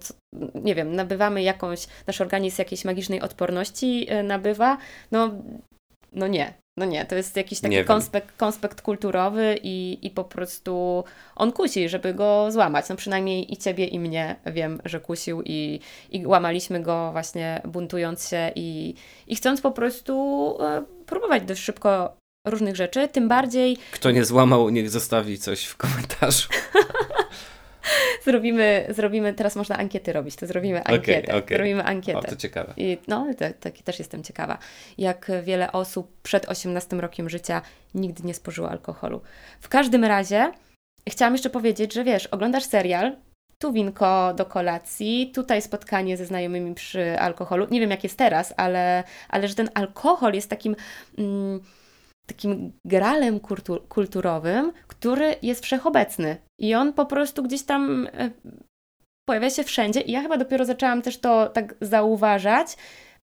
nie 0.54 0.74
wiem, 0.74 0.96
nabywamy 0.96 1.42
jakąś, 1.42 1.87
nasz 2.06 2.20
organizm 2.20 2.56
jakiejś 2.58 2.85
magicznej 2.85 3.20
odporności 3.20 4.06
e, 4.08 4.22
nabywa. 4.22 4.78
No, 5.11 5.30
no 6.12 6.26
nie, 6.26 6.54
no 6.76 6.87
nie, 6.87 7.04
to 7.04 7.14
jest 7.14 7.37
jakiś 7.37 7.61
taki 7.61 7.85
konspekt, 7.85 8.37
konspekt 8.37 8.82
kulturowy 8.82 9.58
i, 9.62 9.98
i 10.02 10.11
po 10.11 10.24
prostu 10.24 11.04
on 11.37 11.52
kusi, 11.52 11.88
żeby 11.88 12.14
go 12.14 12.50
złamać. 12.50 12.88
No 12.88 12.96
przynajmniej 12.96 13.52
i 13.52 13.56
ciebie, 13.56 13.87
i 13.87 14.00
mnie 14.00 14.37
wiem, 14.46 14.80
że 14.85 15.00
kusił 15.00 15.42
i, 15.44 15.80
i 16.11 16.26
łamaliśmy 16.26 16.80
go 16.80 17.12
właśnie 17.12 17.62
buntując 17.64 18.28
się 18.28 18.52
i, 18.54 18.94
i 19.26 19.37
chcąc 19.37 19.61
po 19.61 19.70
prostu 19.70 20.56
e, 20.61 20.82
próbować 21.06 21.42
dość 21.42 21.62
szybko 21.62 22.16
różnych 22.44 22.76
rzeczy, 22.76 23.09
tym 23.09 23.28
bardziej... 23.28 23.76
Kto 23.92 24.11
nie 24.11 24.24
złamał, 24.24 24.68
niech 24.68 24.90
zostawi 24.90 25.38
coś 25.38 25.64
w 25.64 25.76
komentarzu. 25.76 26.48
zrobimy, 28.24 28.87
zrobimy, 28.88 29.35
teraz 29.35 29.57
można 29.57 29.76
ankiety 29.76 30.12
robić, 30.12 30.37
to 30.37 30.46
zrobimy 30.46 30.85
ankietę. 30.85 31.22
Okay, 31.22 31.38
okay. 31.38 31.57
Zrobimy 31.57 31.85
ankietę. 31.85 32.18
O, 32.18 32.22
to 32.22 32.37
ciekawe. 32.37 32.74
I, 32.76 32.98
no, 33.09 33.26
tak, 33.38 33.59
tak, 33.59 33.78
też 33.78 33.98
jestem 33.98 34.22
ciekawa. 34.22 34.59
Jak 34.98 35.31
wiele 35.42 35.72
osób 35.72 36.12
przed 36.22 36.48
18 36.48 36.96
rokiem 36.96 37.31
życia 37.31 37.62
nigdy 37.94 38.22
nie 38.22 38.35
spożyło 38.35 38.70
alkoholu. 38.70 39.20
W 39.61 39.68
każdym 39.68 40.05
razie 40.05 40.52
chciałam 41.09 41.35
jeszcze 41.35 41.50
powiedzieć, 41.50 41.94
że 41.94 42.05
wiesz, 42.05 42.26
oglądasz 42.26 42.64
serial, 42.64 43.16
tu 43.59 43.72
winko 43.72 44.35
do 44.35 44.46
kolacji, 44.46 45.31
tutaj 45.35 45.62
spotkanie 45.62 46.16
ze 46.16 46.26
znajomymi 46.26 46.74
przy 46.74 47.18
alkoholu. 47.18 47.66
Nie 47.70 47.81
wiem, 47.81 47.90
jak 47.90 48.02
jest 48.02 48.18
teraz, 48.18 48.55
ale, 48.57 49.05
ale 49.28 49.48
że 49.48 49.55
ten 49.55 49.70
alkohol 49.74 50.35
jest 50.35 50.50
takim... 50.50 50.76
Mm, 51.18 51.61
takim 52.33 52.73
gralem 52.85 53.40
kultur 53.40 53.88
kulturowym, 53.88 54.73
który 54.87 55.37
jest 55.42 55.64
wszechobecny. 55.64 56.37
I 56.61 56.75
on 56.75 56.92
po 56.92 57.07
prostu 57.07 57.42
gdzieś 57.42 57.62
tam 57.62 58.09
e, 58.12 58.31
pojawia 59.29 59.51
się 59.51 59.64
wszędzie. 59.64 60.01
I 60.01 60.12
ja 60.12 60.23
chyba 60.23 60.37
dopiero 60.37 60.64
zaczęłam 60.64 61.03
też 61.03 61.18
to 61.18 61.49
tak 61.49 61.75
zauważać, 61.81 62.77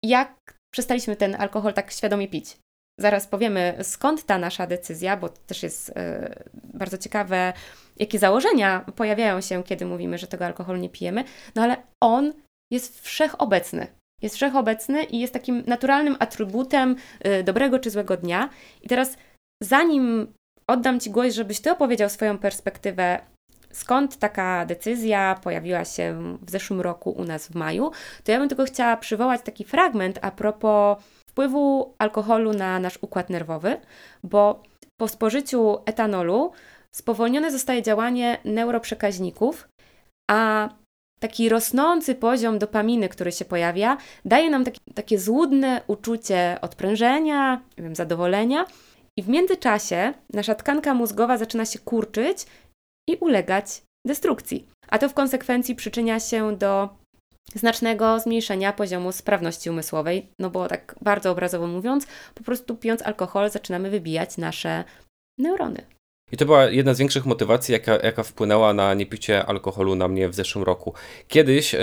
jak 0.05 0.57
przestaliśmy 0.75 1.17
ten 1.17 1.35
alkohol 1.35 1.73
tak 1.73 1.93
świadomie 1.93 2.29
pić. 2.29 2.57
Zaraz 3.01 3.27
powiemy, 3.27 3.79
skąd 3.83 4.25
ta 4.25 4.39
nasza 4.39 4.67
decyzja, 4.67 5.17
bo 5.17 5.29
to 5.29 5.41
też 5.47 5.63
jest 5.63 5.93
e, 5.97 6.35
bardzo 6.55 6.99
ciekawe, 6.99 7.53
jakie 7.97 8.19
założenia 8.19 8.85
pojawiają 8.97 9.41
się, 9.41 9.65
kiedy 9.65 9.87
mówimy, 9.87 10.19
że 10.19 10.27
tego 10.27 10.47
alkoholu 10.47 10.79
nie 10.79 10.89
pijemy, 10.89 11.25
no 11.55 11.63
ale 11.63 11.77
on 12.03 12.33
jest 12.73 13.01
wszechobecny 13.01 13.87
jest 14.23 14.35
wszechobecny 14.35 15.05
i 15.05 15.21
jest 15.21 15.33
takim 15.33 15.63
naturalnym 15.67 16.17
atrybutem 16.19 16.97
y, 17.27 17.43
dobrego 17.43 17.79
czy 17.79 17.91
złego 17.91 18.17
dnia. 18.17 18.49
I 18.83 18.89
teraz, 18.89 19.17
zanim 19.63 20.33
oddam 20.71 21.01
Ci 21.01 21.11
głos, 21.11 21.35
żebyś 21.35 21.61
Ty 21.61 21.71
opowiedział 21.71 22.09
swoją 22.09 22.39
perspektywę, 22.39 23.21
skąd 23.73 24.17
taka 24.17 24.67
decyzja 24.67 25.39
pojawiła 25.43 25.85
się 25.85 26.37
w 26.43 26.51
zeszłym 26.51 26.81
roku 26.81 27.11
u 27.11 27.25
nas 27.25 27.49
w 27.49 27.55
maju, 27.55 27.91
to 28.25 28.33
ja 28.33 28.39
bym 28.39 28.49
tylko 28.49 28.65
chciała 28.65 28.97
przywołać 28.97 29.43
taki 29.43 29.65
fragment 29.65 30.19
a 30.23 30.31
propos 30.31 30.99
wpływu 31.31 31.95
alkoholu 31.99 32.53
na 32.53 32.79
nasz 32.79 32.99
układ 33.03 33.31
nerwowy, 33.31 33.81
bo 34.25 34.63
po 35.01 35.09
spożyciu 35.09 35.79
etanolu 35.87 36.53
spowolnione 36.95 37.51
zostaje 37.51 37.83
działanie 37.83 38.39
neuroprzekaźników, 38.45 39.69
a 40.31 40.69
taki 41.21 41.49
rosnący 41.49 42.15
poziom 42.15 42.59
dopaminy, 42.59 43.09
który 43.09 43.33
się 43.33 43.45
pojawia, 43.45 43.97
daje 44.25 44.51
nam 44.51 44.65
taki, 44.65 44.81
takie 44.95 45.19
złudne 45.19 45.81
uczucie 45.87 46.59
odprężenia, 46.61 47.61
wiem, 47.79 47.95
zadowolenia. 47.95 48.67
I 49.19 49.23
w 49.23 49.29
międzyczasie 49.29 50.15
nasza 50.33 50.55
tkanka 50.55 50.95
mózgowa 50.95 51.39
zaczyna 51.39 51.65
się 51.65 51.79
kurczyć 51.79 52.47
i 53.09 53.17
ulegać 53.17 53.83
destrukcji. 54.07 54.67
A 54.89 54.99
to 54.99 55.09
w 55.09 55.15
konsekwencji 55.15 55.75
przyczynia 55.75 56.21
się 56.21 56.57
do 56.57 56.89
znacznego 57.55 58.21
zmniejszenia 58.21 58.73
poziomu 58.73 59.13
sprawności 59.13 59.71
umysłowej, 59.71 60.29
no 60.39 60.51
bo 60.51 60.69
tak 60.69 60.95
bardzo 61.01 61.31
obrazowo 61.31 61.67
mówiąc, 61.67 62.07
po 62.35 62.45
prostu 62.45 62.77
pijąc 62.77 63.03
alkohol 63.03 63.51
zaczynamy 63.51 63.91
wybijać 63.91 64.37
nasze 64.37 64.85
neurony. 65.39 65.96
I 66.33 66.37
to 66.37 66.45
była 66.45 66.65
jedna 66.65 66.95
z 66.95 66.99
większych 66.99 67.27
motywacji, 67.27 67.73
jaka, 67.73 67.97
jaka 67.97 68.23
wpłynęła 68.23 68.73
na 68.73 68.95
niepicie 68.95 69.47
alkoholu 69.47 69.95
na 69.95 70.09
mnie 70.09 70.29
w 70.29 70.35
zeszłym 70.35 70.65
roku. 70.65 70.95
Kiedyś, 71.29 71.75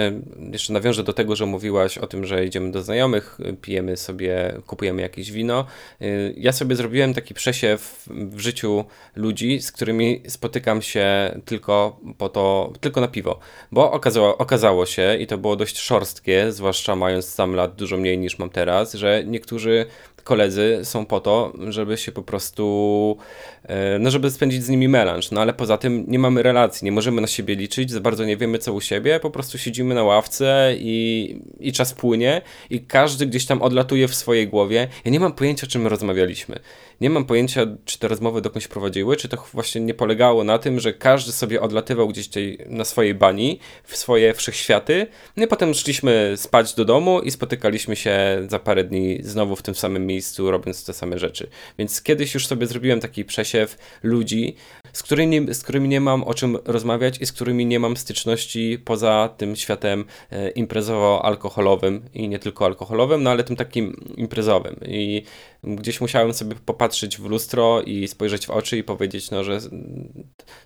jeszcze 0.52 0.74
nawiążę 0.74 1.04
do 1.04 1.14
tego, 1.14 1.36
że 1.36 1.46
mówiłaś 1.46 1.98
o 1.98 2.08
tym, 2.08 2.26
że 2.26 2.46
idziemy 2.46 2.72
do 2.72 2.84
znajomych, 2.84 3.38
pijemy 3.62 3.98
sobie, 3.98 4.54
kupujemy 4.68 5.02
jakieś 5.02 5.32
wino. 5.32 5.66
Y, 6.02 6.34
ja 6.38 6.52
sobie 6.52 6.76
zrobiłem 6.76 7.14
taki 7.14 7.34
przesiew 7.34 8.06
w 8.08 8.40
życiu 8.40 8.86
ludzi, 9.16 9.62
z 9.62 9.72
którymi 9.72 10.24
spotykam 10.28 10.82
się 10.82 11.40
tylko 11.46 12.00
po 12.18 12.30
to, 12.30 12.74
tylko 12.82 13.02
na 13.02 13.08
piwo. 13.08 13.40
Bo 13.72 13.92
okazało, 13.92 14.38
okazało 14.38 14.86
się, 14.86 15.18
i 15.20 15.28
to 15.28 15.38
było 15.38 15.56
dość 15.56 15.78
szorstkie, 15.78 16.52
zwłaszcza 16.52 16.96
mając 16.96 17.26
sam 17.26 17.56
lat 17.56 17.76
dużo 17.76 17.98
mniej 17.98 18.18
niż 18.18 18.40
mam 18.40 18.50
teraz, 18.50 18.94
że 18.94 19.24
niektórzy 19.26 19.86
koledzy 20.24 20.80
są 20.84 21.06
po 21.06 21.20
to, 21.20 21.54
żeby 21.70 21.98
się 21.98 22.12
po 22.12 22.24
prostu, 22.24 23.18
e, 23.64 24.00
no 24.00 24.12
żeby 24.12 24.32
spędzić 24.32 24.64
z 24.64 24.70
nimi 24.70 24.88
melanż, 24.88 25.32
no 25.32 25.42
ale 25.42 25.54
poza 25.54 25.78
tym 25.78 26.06
nie 26.08 26.20
mamy 26.20 26.44
relacji, 26.44 26.86
nie 26.86 26.92
możemy 26.92 27.22
na 27.22 27.28
siebie 27.28 27.56
liczyć, 27.56 27.92
za 27.92 28.00
bardzo 28.00 28.26
nie 28.26 28.38
wiemy 28.38 28.60
co 28.60 28.74
u 28.74 28.82
siebie, 28.82 29.20
po 29.20 29.30
prostu 29.30 29.58
siedzimy 29.58 29.96
na 29.96 30.04
ławce 30.04 30.74
i, 30.78 31.40
i 31.60 31.74
czas 31.74 31.94
płynie 31.94 32.42
i 32.70 32.82
każdy 32.82 33.26
gdzieś 33.26 33.46
tam 33.46 33.62
odlatuje 33.62 34.08
w 34.08 34.16
swojej 34.16 34.48
głowie. 34.48 34.88
Ja 35.06 35.12
nie 35.12 35.20
mam 35.20 35.34
pojęcia, 35.34 35.68
czym 35.68 35.88
rozmawialiśmy. 35.88 36.60
Nie 37.02 37.10
mam 37.10 37.26
pojęcia, 37.26 37.66
czy 37.86 38.00
te 38.00 38.08
rozmowy 38.08 38.42
dokądś 38.42 38.68
prowadziły, 38.68 39.18
czy 39.18 39.30
to 39.30 39.38
właśnie 39.54 39.82
nie 39.82 39.94
polegało 39.94 40.44
na 40.44 40.58
tym, 40.58 40.80
że 40.80 40.94
każdy 40.94 41.32
sobie 41.32 41.62
odlatywał 41.62 42.08
gdzieś 42.08 42.28
tutaj 42.28 42.58
na 42.70 42.86
swojej 42.86 43.16
bani, 43.16 43.60
w 43.84 43.98
swoje 43.98 44.34
wszechświaty, 44.34 45.08
no 45.38 45.44
i 45.44 45.48
potem 45.48 45.74
szliśmy 45.74 46.34
spać 46.36 46.74
do 46.74 46.86
domu 46.86 47.20
i 47.20 47.32
spotykaliśmy 47.32 47.96
się 47.96 48.46
za 48.48 48.60
parę 48.60 48.84
dni 48.84 49.20
znowu 49.24 49.56
w 49.56 49.62
tym 49.62 49.76
samym 49.76 50.06
miejscu, 50.08 50.13
robiąc 50.52 50.86
te 50.86 50.94
same 50.94 51.20
rzeczy. 51.20 51.48
Więc 51.78 52.02
kiedyś 52.02 52.34
już 52.34 52.48
sobie 52.48 52.68
zrobiłem 52.68 53.00
taki 53.00 53.26
przesiew 53.26 53.78
ludzi, 54.04 54.56
z 54.94 55.04
którymi, 55.04 55.54
z 55.54 55.64
którymi 55.64 55.90
nie 55.90 56.02
mam 56.02 56.24
o 56.24 56.34
czym 56.34 56.58
rozmawiać 56.66 57.22
i 57.22 57.26
z 57.26 57.32
którymi 57.32 57.66
nie 57.66 57.80
mam 57.80 57.98
styczności 57.98 58.80
poza 58.86 59.30
tym 59.38 59.56
światem 59.56 60.06
e, 60.32 60.50
imprezowo-alkoholowym 60.50 62.02
i 62.14 62.30
nie 62.30 62.40
tylko 62.40 62.66
alkoholowym, 62.66 63.24
no 63.24 63.30
ale 63.30 63.44
tym 63.44 63.56
takim 63.56 64.14
imprezowym. 64.18 64.76
I 64.86 65.24
gdzieś 65.64 66.02
musiałem 66.02 66.34
sobie 66.34 66.56
popatrzeć 66.66 67.18
w 67.18 67.26
lustro 67.26 67.82
i 67.82 68.08
spojrzeć 68.08 68.48
w 68.48 68.50
oczy 68.50 68.78
i 68.78 68.84
powiedzieć, 68.84 69.32
no, 69.32 69.44
że 69.44 69.60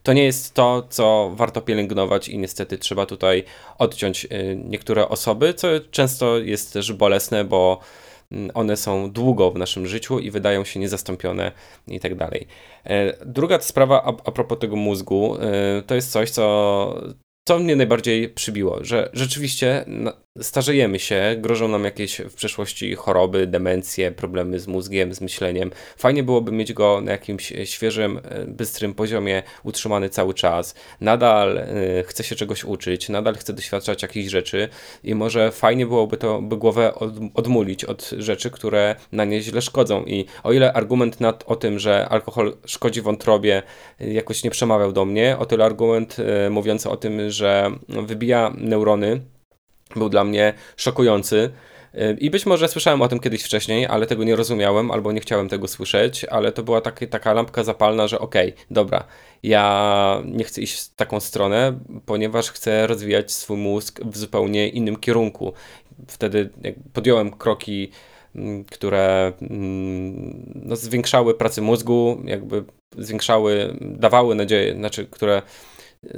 to 0.03 0.13
nie 0.13 0.23
jest 0.23 0.53
to, 0.53 0.87
co 0.89 1.31
warto 1.35 1.61
pielęgnować 1.61 2.29
i 2.29 2.37
niestety 2.37 2.77
trzeba 2.77 3.05
tutaj 3.05 3.43
odciąć 3.77 4.25
e, 4.25 4.55
niektóre 4.55 5.09
osoby, 5.09 5.53
co 5.53 5.67
często 5.91 6.37
jest 6.37 6.73
też 6.73 6.93
bolesne, 6.93 7.45
bo 7.45 7.79
one 8.53 8.77
są 8.77 9.11
długo 9.11 9.51
w 9.51 9.57
naszym 9.57 9.87
życiu 9.87 10.19
i 10.19 10.31
wydają 10.31 10.63
się 10.63 10.79
niezastąpione 10.79 11.51
i 11.87 11.99
tak 11.99 12.15
dalej. 12.15 12.47
E, 12.83 13.25
druga 13.25 13.59
sprawa 13.61 14.03
a, 14.03 14.07
a 14.07 14.31
propos 14.31 14.59
tego 14.59 14.75
mózgu, 14.75 15.37
e, 15.39 15.81
to 15.81 15.95
jest 15.95 16.11
coś, 16.11 16.29
co 16.29 17.01
co 17.47 17.59
mnie 17.59 17.75
najbardziej 17.75 18.29
przybiło, 18.29 18.79
że 18.81 19.09
rzeczywiście 19.13 19.85
starzejemy 20.41 20.99
się, 20.99 21.35
grożą 21.37 21.67
nam 21.67 21.83
jakieś 21.83 22.19
w 22.19 22.33
przeszłości 22.33 22.95
choroby, 22.95 23.47
demencje, 23.47 24.11
problemy 24.11 24.59
z 24.59 24.67
mózgiem, 24.67 25.13
z 25.13 25.21
myśleniem. 25.21 25.71
Fajnie 25.97 26.23
byłoby 26.23 26.51
mieć 26.51 26.73
go 26.73 27.01
na 27.01 27.11
jakimś 27.11 27.53
świeżym, 27.65 28.19
e, 28.23 28.45
bystrym 28.45 28.93
poziomie 28.93 29.43
utrzymany 29.63 30.09
cały 30.09 30.33
czas. 30.33 30.75
Nadal 31.01 31.57
y, 31.57 32.03
chce 32.07 32.23
się 32.23 32.35
czegoś 32.35 32.63
uczyć, 32.63 33.09
nadal 33.09 33.35
chce 33.35 33.53
doświadczać 33.53 34.01
jakichś 34.01 34.29
rzeczy 34.29 34.69
i 35.03 35.15
może 35.15 35.51
fajnie 35.51 35.85
byłoby 35.85 36.17
to, 36.17 36.41
by 36.41 36.57
głowę 36.57 36.95
od, 36.95 37.11
odmulić 37.33 37.85
od 37.85 38.09
rzeczy, 38.17 38.51
które 38.51 38.95
na 39.11 39.25
nie 39.25 39.41
źle 39.41 39.61
szkodzą. 39.61 40.03
I 40.03 40.25
o 40.43 40.53
ile 40.53 40.73
argument 40.73 41.21
nad, 41.21 41.43
o 41.47 41.55
tym, 41.55 41.79
że 41.79 42.09
alkohol 42.09 42.57
szkodzi 42.65 43.01
wątrobie 43.01 43.63
jakoś 43.99 44.43
nie 44.43 44.51
przemawiał 44.51 44.91
do 44.91 45.05
mnie, 45.05 45.37
o 45.39 45.45
tyle 45.45 45.65
argument 45.65 46.17
mówiący 46.49 46.89
o 46.89 46.97
tym, 46.97 47.31
że 47.31 47.36
wybija 47.89 48.53
neurony, 48.57 49.21
był 49.95 50.09
dla 50.09 50.23
mnie 50.23 50.53
szokujący. 50.77 51.51
Y, 51.95 52.17
I 52.19 52.29
być 52.29 52.45
może 52.45 52.67
słyszałem 52.67 53.01
o 53.01 53.07
tym 53.07 53.19
kiedyś 53.19 53.43
wcześniej, 53.43 53.85
ale 53.85 54.07
tego 54.07 54.23
nie 54.23 54.35
rozumiałem 54.35 54.91
albo 54.91 55.11
nie 55.11 55.19
chciałem 55.19 55.49
tego 55.49 55.67
słyszeć, 55.67 56.25
ale 56.25 56.51
to 56.51 56.63
była 56.63 56.81
taki, 56.81 57.07
taka 57.07 57.33
lampka 57.33 57.63
zapalna, 57.63 58.07
że 58.07 58.19
okej, 58.19 58.53
okay, 58.53 58.65
dobra, 58.71 59.03
ja 59.43 60.21
nie 60.25 60.43
chcę 60.43 60.61
iść 60.61 60.81
w 60.81 60.95
taką 60.95 61.19
stronę, 61.19 61.79
ponieważ 62.05 62.51
chcę 62.51 62.87
rozwijać 62.87 63.31
swój 63.31 63.57
mózg 63.57 63.99
w 64.05 64.17
zupełnie 64.17 64.69
innym 64.69 64.95
kierunku. 64.95 65.53
Wtedy 66.07 66.49
podjąłem 66.93 67.31
kroki, 67.31 67.91
mm, 68.35 68.65
które 68.65 69.33
mm, 69.41 70.51
no, 70.55 70.75
zwiększały 70.75 71.33
pracę 71.33 71.61
mózgu, 71.61 72.21
jakby 72.25 72.63
zwiększały, 72.97 73.77
dawały 73.81 74.35
nadzieję, 74.35 74.73
znaczy, 74.73 75.05
które 75.05 75.41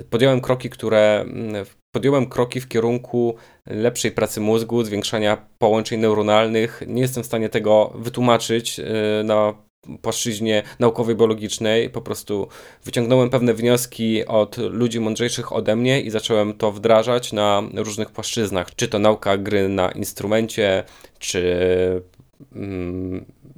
podjąłem 0.10 0.42
kroki, 0.42 0.70
które 0.70 1.22
mm, 1.22 1.66
podjąłem 1.92 2.30
kroki 2.30 2.62
w 2.62 2.68
kierunku 2.68 3.36
lepszej 3.66 4.12
pracy 4.12 4.42
mózgu, 4.42 4.84
zwiększania 4.84 5.38
połączeń 5.58 6.00
neuronalnych. 6.00 6.84
Nie 6.88 7.02
jestem 7.02 7.24
w 7.24 7.26
stanie 7.26 7.50
tego 7.50 7.94
wytłumaczyć 7.96 8.80
y, 8.80 9.24
na 9.24 9.54
płaszczyźnie 10.02 10.64
naukowej, 10.80 11.16
biologicznej. 11.16 11.90
Po 11.90 12.02
prostu 12.02 12.48
wyciągnąłem 12.84 13.30
pewne 13.30 13.54
wnioski 13.54 14.26
od 14.26 14.58
ludzi 14.58 15.00
mądrzejszych 15.00 15.54
ode 15.54 15.76
mnie 15.76 16.02
i 16.02 16.10
zacząłem 16.10 16.54
to 16.54 16.72
wdrażać 16.72 17.34
na 17.34 17.64
różnych 17.76 18.12
płaszczyznach. 18.12 18.76
Czy 18.76 18.88
to 18.88 19.00
nauka 19.00 19.38
gry 19.38 19.70
na 19.70 19.92
instrumencie, 19.92 20.84
czy 21.20 21.42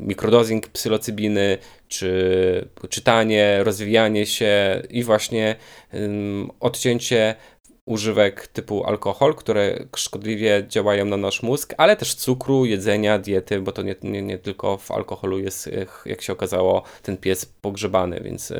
mikrodosing 0.02 0.68
psylocybiny, 0.68 1.58
czy 1.88 2.70
czytanie, 2.90 3.64
rozwijanie 3.64 4.26
się 4.26 4.82
i 4.90 5.04
właśnie 5.04 5.56
odcięcie 6.60 7.36
używek 7.86 8.48
typu 8.48 8.86
alkohol, 8.86 9.36
które 9.36 9.86
szkodliwie 9.96 10.66
działają 10.68 11.06
na 11.06 11.18
nasz 11.18 11.44
mózg, 11.44 11.74
ale 11.78 11.96
też 11.96 12.16
cukru, 12.16 12.66
jedzenia, 12.66 13.20
diety, 13.20 13.62
bo 13.62 13.72
to 13.72 13.82
nie, 13.82 13.96
nie, 14.04 14.22
nie 14.22 14.38
tylko 14.38 14.78
w 14.78 14.92
alkoholu 14.92 15.40
jest, 15.40 15.70
jak 16.06 16.22
się 16.22 16.34
okazało, 16.34 16.84
ten 17.04 17.18
pies 17.18 17.46
pogrzebany, 17.46 18.22
więc 18.24 18.54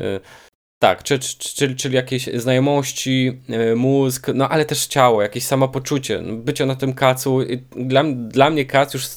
tak, 0.82 1.02
czyli, 1.02 1.20
czyli, 1.38 1.76
czyli 1.76 1.94
jakieś 1.94 2.26
znajomości, 2.26 3.40
y, 3.72 3.76
mózg, 3.76 4.28
no 4.34 4.48
ale 4.48 4.64
też 4.64 4.86
ciało, 4.86 5.22
jakieś 5.22 5.44
samopoczucie, 5.44 6.20
no, 6.22 6.36
bycie 6.36 6.66
na 6.66 6.74
tym 6.74 6.94
kacu. 6.94 7.38
Dla, 7.76 8.04
dla 8.04 8.50
mnie 8.50 8.64
kac 8.64 8.94
już, 8.94 9.04
y, 9.06 9.10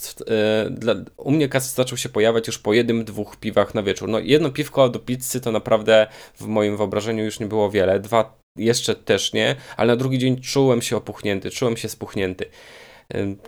dla, 0.72 0.96
u 1.18 1.32
mnie 1.32 1.50
kac 1.50 1.76
zaczął 1.76 1.98
się 1.98 2.10
pojawiać 2.10 2.48
już 2.48 2.60
po 2.60 2.74
jednym, 2.74 3.06
dwóch 3.06 3.38
piwach 3.38 3.76
na 3.76 3.84
wieczór. 3.84 4.10
No 4.10 4.20
jedno 4.20 4.50
piwko 4.50 4.90
do 4.90 5.00
pizzy 5.00 5.42
to 5.42 5.52
naprawdę 5.52 6.08
w 6.36 6.46
moim 6.46 6.78
wyobrażeniu 6.78 7.24
już 7.24 7.40
nie 7.40 7.46
było 7.46 7.72
wiele. 7.72 8.00
Dwa 8.00 8.38
jeszcze 8.58 8.96
też 8.96 9.34
nie, 9.34 9.56
ale 9.78 9.94
na 9.94 9.96
drugi 9.96 10.18
dzień 10.18 10.42
czułem 10.42 10.82
się 10.82 10.98
opuchnięty, 10.98 11.52
czułem 11.52 11.78
się 11.78 11.90
spuchnięty. 11.90 12.46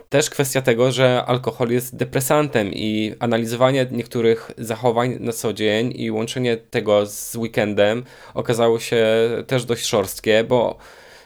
Też 0.08 0.30
kwestia 0.30 0.62
tego, 0.62 0.92
że 0.92 1.24
alkohol 1.26 1.70
jest 1.70 1.96
depresantem 1.96 2.72
i 2.72 3.14
analizowanie 3.18 3.86
niektórych 3.90 4.50
zachowań 4.58 5.16
na 5.20 5.32
co 5.32 5.52
dzień 5.52 5.92
i 5.96 6.10
łączenie 6.10 6.56
tego 6.56 7.06
z 7.06 7.36
weekendem 7.36 8.04
okazało 8.34 8.80
się 8.80 9.06
też 9.46 9.64
dość 9.64 9.84
szorstkie, 9.86 10.44
bo 10.44 10.78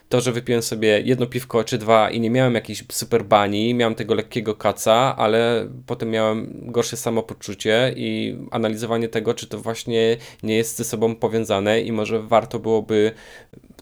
to, 0.09 0.21
że 0.21 0.33
wypiłem 0.33 0.63
sobie 0.63 1.01
jedno 1.05 1.27
piwko 1.27 1.65
czy 1.65 1.79
dwa 1.79 2.11
i 2.11 2.21
nie 2.21 2.31
miałem 2.31 2.55
jakiejś 2.55 2.85
super 2.93 3.25
bani, 3.25 3.75
miałem 3.75 3.95
tego 3.95 4.15
lekkiego 4.15 4.55
kaca, 4.55 5.17
ale 5.17 5.69
potem 5.87 6.11
miałem 6.11 6.63
gorsze 6.67 6.97
samopoczucie 6.97 7.93
i 7.97 8.39
analizowanie 8.51 9.09
tego, 9.09 9.35
czy 9.35 9.47
to 9.47 9.59
właśnie 9.59 10.17
nie 10.43 10.57
jest 10.57 10.77
ze 10.77 10.85
sobą 10.85 11.15
powiązane 11.15 11.81
i 11.81 11.93
może 11.93 12.23
warto 12.23 12.59
byłoby 12.59 13.13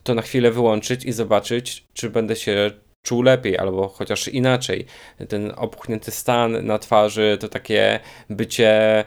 to 0.03 0.15
na 0.15 0.23
chwilę 0.23 0.51
wyłączyć 0.51 1.05
i 1.05 1.13
zobaczyć, 1.13 1.87
czy 1.95 2.11
będę 2.11 2.37
się 2.37 2.71
czuł 3.03 3.23
lepiej, 3.23 3.59
albo 3.59 3.89
chociaż 3.89 4.29
inaczej. 4.29 4.87
Ten 5.29 5.53
opuchnięty 5.57 6.11
stan 6.11 6.67
na 6.67 6.79
twarzy, 6.79 7.39
to 7.41 7.49
takie 7.49 8.01
bycie 8.31 9.05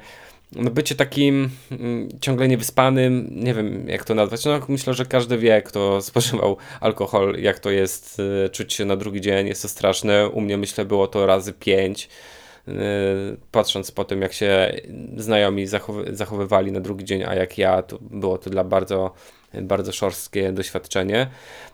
no 0.55 0.71
bycie 0.71 0.95
takim 0.95 1.49
mm, 1.71 2.09
ciągle 2.21 2.47
niewyspanym, 2.47 3.29
nie 3.31 3.53
wiem 3.53 3.89
jak 3.89 4.03
to 4.05 4.15
nazwać, 4.15 4.45
no 4.45 4.59
myślę, 4.67 4.93
że 4.93 5.05
każdy 5.05 5.37
wie, 5.37 5.61
kto 5.61 6.01
spożywał 6.01 6.57
alkohol, 6.81 7.35
jak 7.39 7.59
to 7.59 7.69
jest 7.69 8.19
y, 8.45 8.49
czuć 8.49 8.73
się 8.73 8.85
na 8.85 8.95
drugi 8.95 9.21
dzień, 9.21 9.47
jest 9.47 9.61
to 9.61 9.67
straszne, 9.67 10.29
u 10.29 10.41
mnie 10.41 10.57
myślę 10.57 10.85
było 10.85 11.07
to 11.07 11.25
razy 11.25 11.53
pięć, 11.53 12.09
y, 12.67 12.71
patrząc 13.51 13.91
po 13.91 14.03
tym 14.03 14.21
jak 14.21 14.33
się 14.33 14.81
znajomi 15.17 15.67
zachowy 15.67 16.15
zachowywali 16.15 16.71
na 16.71 16.79
drugi 16.79 17.05
dzień, 17.05 17.23
a 17.23 17.35
jak 17.35 17.57
ja, 17.57 17.81
to 17.81 17.99
było 18.01 18.37
to 18.37 18.49
dla 18.49 18.63
bardzo 18.63 19.13
bardzo 19.61 19.91
szorstkie 19.91 20.51
doświadczenie. 20.51 21.27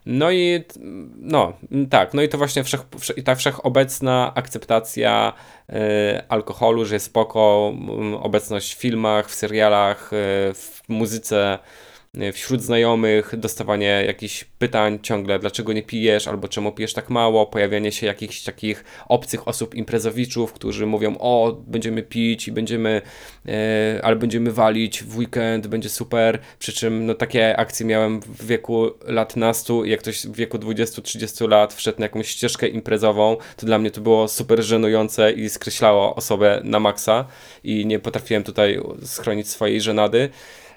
No 0.05 0.31
i 0.31 0.63
no, 1.15 1.53
tak, 1.89 2.13
no 2.13 2.21
i 2.21 2.29
to 2.29 2.37
właśnie 2.37 2.63
wszech, 2.63 2.81
ta 3.25 3.35
wszechobecna 3.35 4.31
akceptacja 4.35 5.33
y, 5.69 5.73
alkoholu, 6.29 6.85
że 6.85 6.95
jest 6.95 7.05
spoko, 7.05 7.73
obecność 8.21 8.75
w 8.75 8.79
filmach, 8.79 9.29
w 9.29 9.35
serialach, 9.35 10.13
y, 10.13 10.15
w 10.53 10.81
muzyce, 10.87 11.59
wśród 12.33 12.61
znajomych, 12.61 13.33
dostawanie 13.37 14.03
jakichś 14.07 14.43
pytań 14.43 14.99
ciągle, 15.01 15.39
dlaczego 15.39 15.73
nie 15.73 15.83
pijesz, 15.83 16.27
albo 16.27 16.47
czemu 16.47 16.71
pijesz 16.71 16.93
tak 16.93 17.09
mało, 17.09 17.45
pojawianie 17.45 17.91
się 17.91 18.07
jakichś 18.07 18.43
takich 18.43 18.83
obcych 19.07 19.47
osób, 19.47 19.75
imprezowiczów, 19.75 20.53
którzy 20.53 20.85
mówią, 20.85 21.15
o, 21.19 21.57
będziemy 21.67 22.03
pić 22.03 22.47
i 22.47 22.51
będziemy, 22.51 23.01
e, 23.47 23.99
ale 24.03 24.15
będziemy 24.15 24.51
walić 24.51 25.03
w 25.03 25.17
weekend, 25.17 25.67
będzie 25.67 25.89
super, 25.89 26.39
przy 26.59 26.73
czym 26.73 27.05
no 27.05 27.13
takie 27.13 27.57
akcje 27.57 27.85
miałem 27.85 28.19
w 28.19 28.45
wieku 28.45 28.91
lat 29.05 29.35
nastu 29.35 29.85
i 29.85 29.89
jak 29.89 29.99
ktoś 29.99 30.25
w 30.25 30.35
wieku 30.35 30.57
20-30 30.57 31.49
lat 31.49 31.73
wszedł 31.73 31.99
na 31.99 32.05
jakąś 32.05 32.27
ścieżkę 32.27 32.67
imprezową, 32.67 33.37
to 33.57 33.65
dla 33.65 33.79
mnie 33.79 33.91
to 33.91 34.01
było 34.01 34.27
super 34.27 34.63
żenujące 34.63 35.31
i 35.31 35.49
skreślało 35.49 36.15
osobę 36.15 36.61
na 36.63 36.79
maksa 36.79 37.25
i 37.63 37.85
nie 37.85 37.99
potrafiłem 37.99 38.43
tutaj 38.43 38.81
schronić 39.05 39.49
swojej 39.49 39.81
żenady. 39.81 40.29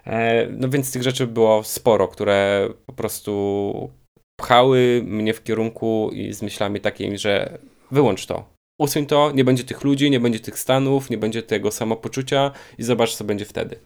E, 0.07 0.47
no 0.51 0.69
więc 0.69 0.93
tych 0.93 1.03
rzeczy 1.03 1.27
było 1.27 1.65
sporo, 1.65 2.09
które 2.09 2.69
po 2.87 2.93
prostu 2.93 3.91
pchały 4.37 5.03
mnie 5.07 5.35
w 5.35 5.43
kierunku 5.43 6.11
i 6.13 6.33
z 6.33 6.43
myślami 6.43 6.81
takimi, 6.81 7.19
że 7.19 7.59
wyłącz 7.91 8.27
to. 8.27 8.45
Usuń 8.79 9.07
to, 9.07 9.31
nie 9.31 9.45
będzie 9.45 9.65
tych 9.65 9.85
ludzi, 9.85 10.11
nie 10.11 10.21
będzie 10.21 10.41
tych 10.41 10.59
stanów, 10.59 11.11
nie 11.11 11.19
będzie 11.19 11.43
tego 11.43 11.71
samopoczucia 11.71 12.51
i 12.79 12.83
zobacz, 12.83 13.15
co 13.15 13.25
będzie 13.25 13.45
wtedy. 13.45 13.79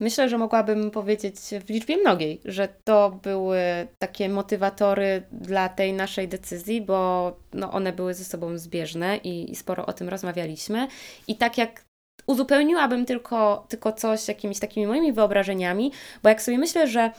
Myślę, 0.00 0.28
że 0.28 0.38
mogłabym 0.38 0.90
powiedzieć 0.90 1.36
w 1.66 1.68
liczbie 1.68 1.96
mnogiej, 1.96 2.40
że 2.44 2.68
to 2.84 3.10
były 3.22 3.58
takie 3.98 4.28
motywatory 4.28 5.22
dla 5.32 5.68
tej 5.68 5.92
naszej 5.92 6.28
decyzji, 6.28 6.80
bo 6.80 7.32
no 7.52 7.72
one 7.72 7.92
były 7.92 8.14
ze 8.14 8.24
sobą 8.24 8.58
zbieżne 8.58 9.16
i, 9.16 9.52
i 9.52 9.56
sporo 9.56 9.86
o 9.86 9.92
tym 9.92 10.08
rozmawialiśmy. 10.08 10.88
I 11.28 11.36
tak 11.36 11.58
jak 11.58 11.84
uzupełniłabym 12.26 13.06
tylko, 13.06 13.66
tylko 13.68 13.92
coś 13.92 14.28
jakimiś 14.28 14.58
takimi 14.58 14.86
moimi 14.86 15.12
wyobrażeniami, 15.12 15.92
bo 16.22 16.28
jak 16.28 16.42
sobie 16.42 16.58
myślę, 16.58 16.88
że 16.88 17.10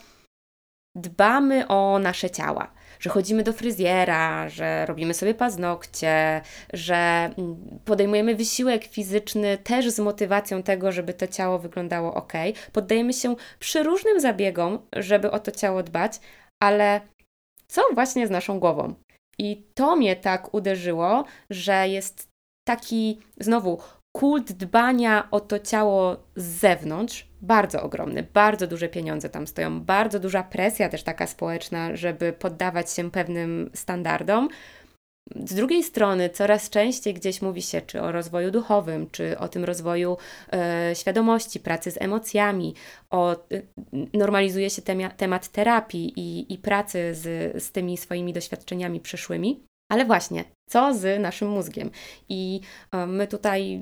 dbamy 0.95 1.67
o 1.67 1.99
nasze 1.99 2.29
ciała, 2.29 2.71
że 2.99 3.09
chodzimy 3.09 3.43
do 3.43 3.53
fryzjera, 3.53 4.49
że 4.49 4.85
robimy 4.85 5.13
sobie 5.13 5.33
paznokcie, 5.33 6.41
że 6.73 7.29
podejmujemy 7.85 8.35
wysiłek 8.35 8.85
fizyczny 8.85 9.57
też 9.57 9.89
z 9.89 9.99
motywacją 9.99 10.63
tego, 10.63 10.91
żeby 10.91 11.13
to 11.13 11.27
ciało 11.27 11.59
wyglądało 11.59 12.13
ok. 12.13 12.33
Poddajemy 12.71 13.13
się 13.13 13.35
przeróżnym 13.59 14.19
zabiegom, 14.19 14.79
żeby 14.95 15.31
o 15.31 15.39
to 15.39 15.51
ciało 15.51 15.83
dbać, 15.83 16.19
ale 16.63 17.01
co 17.67 17.81
właśnie 17.93 18.27
z 18.27 18.29
naszą 18.29 18.59
głową? 18.59 18.93
I 19.39 19.63
to 19.73 19.95
mnie 19.95 20.15
tak 20.15 20.53
uderzyło, 20.53 21.25
że 21.49 21.87
jest 21.87 22.27
taki 22.67 23.19
znowu 23.39 23.79
kult 24.15 24.51
dbania 24.51 25.27
o 25.31 25.39
to 25.39 25.59
ciało 25.59 26.17
z 26.35 26.43
zewnątrz 26.43 27.27
bardzo 27.41 27.83
ogromny, 27.83 28.27
bardzo 28.33 28.67
duże 28.67 28.89
pieniądze 28.89 29.29
tam 29.29 29.47
stoją, 29.47 29.81
bardzo 29.81 30.19
duża 30.19 30.43
presja 30.43 30.89
też 30.89 31.03
taka 31.03 31.27
społeczna, 31.27 31.95
żeby 31.95 32.33
poddawać 32.33 32.91
się 32.91 33.11
pewnym 33.11 33.69
standardom. 33.73 34.49
z 35.45 35.53
drugiej 35.53 35.83
strony, 35.83 36.29
coraz 36.29 36.69
częściej 36.69 37.13
gdzieś 37.13 37.41
mówi 37.41 37.61
się 37.61 37.81
czy 37.81 38.01
o 38.01 38.11
rozwoju 38.11 38.51
duchowym, 38.51 39.09
czy 39.11 39.37
o 39.39 39.47
tym 39.47 39.63
rozwoju 39.63 40.17
e, 40.53 40.91
świadomości, 40.95 41.59
pracy 41.59 41.91
z 41.91 42.01
emocjami, 42.01 42.73
o, 43.09 43.31
e, 43.33 43.37
normalizuje 44.13 44.69
się 44.69 44.81
temat 45.17 45.47
terapii 45.47 46.13
i, 46.15 46.53
i 46.53 46.57
pracy 46.57 47.15
z, 47.15 47.23
z 47.63 47.71
tymi 47.71 47.97
swoimi 47.97 48.33
doświadczeniami 48.33 48.99
przyszłymi. 48.99 49.65
Ale 49.95 50.05
właśnie, 50.05 50.43
co 50.69 50.93
z 50.93 51.21
naszym 51.21 51.47
mózgiem? 51.49 51.91
I 52.29 52.61
e, 52.91 53.05
my 53.05 53.27
tutaj 53.27 53.81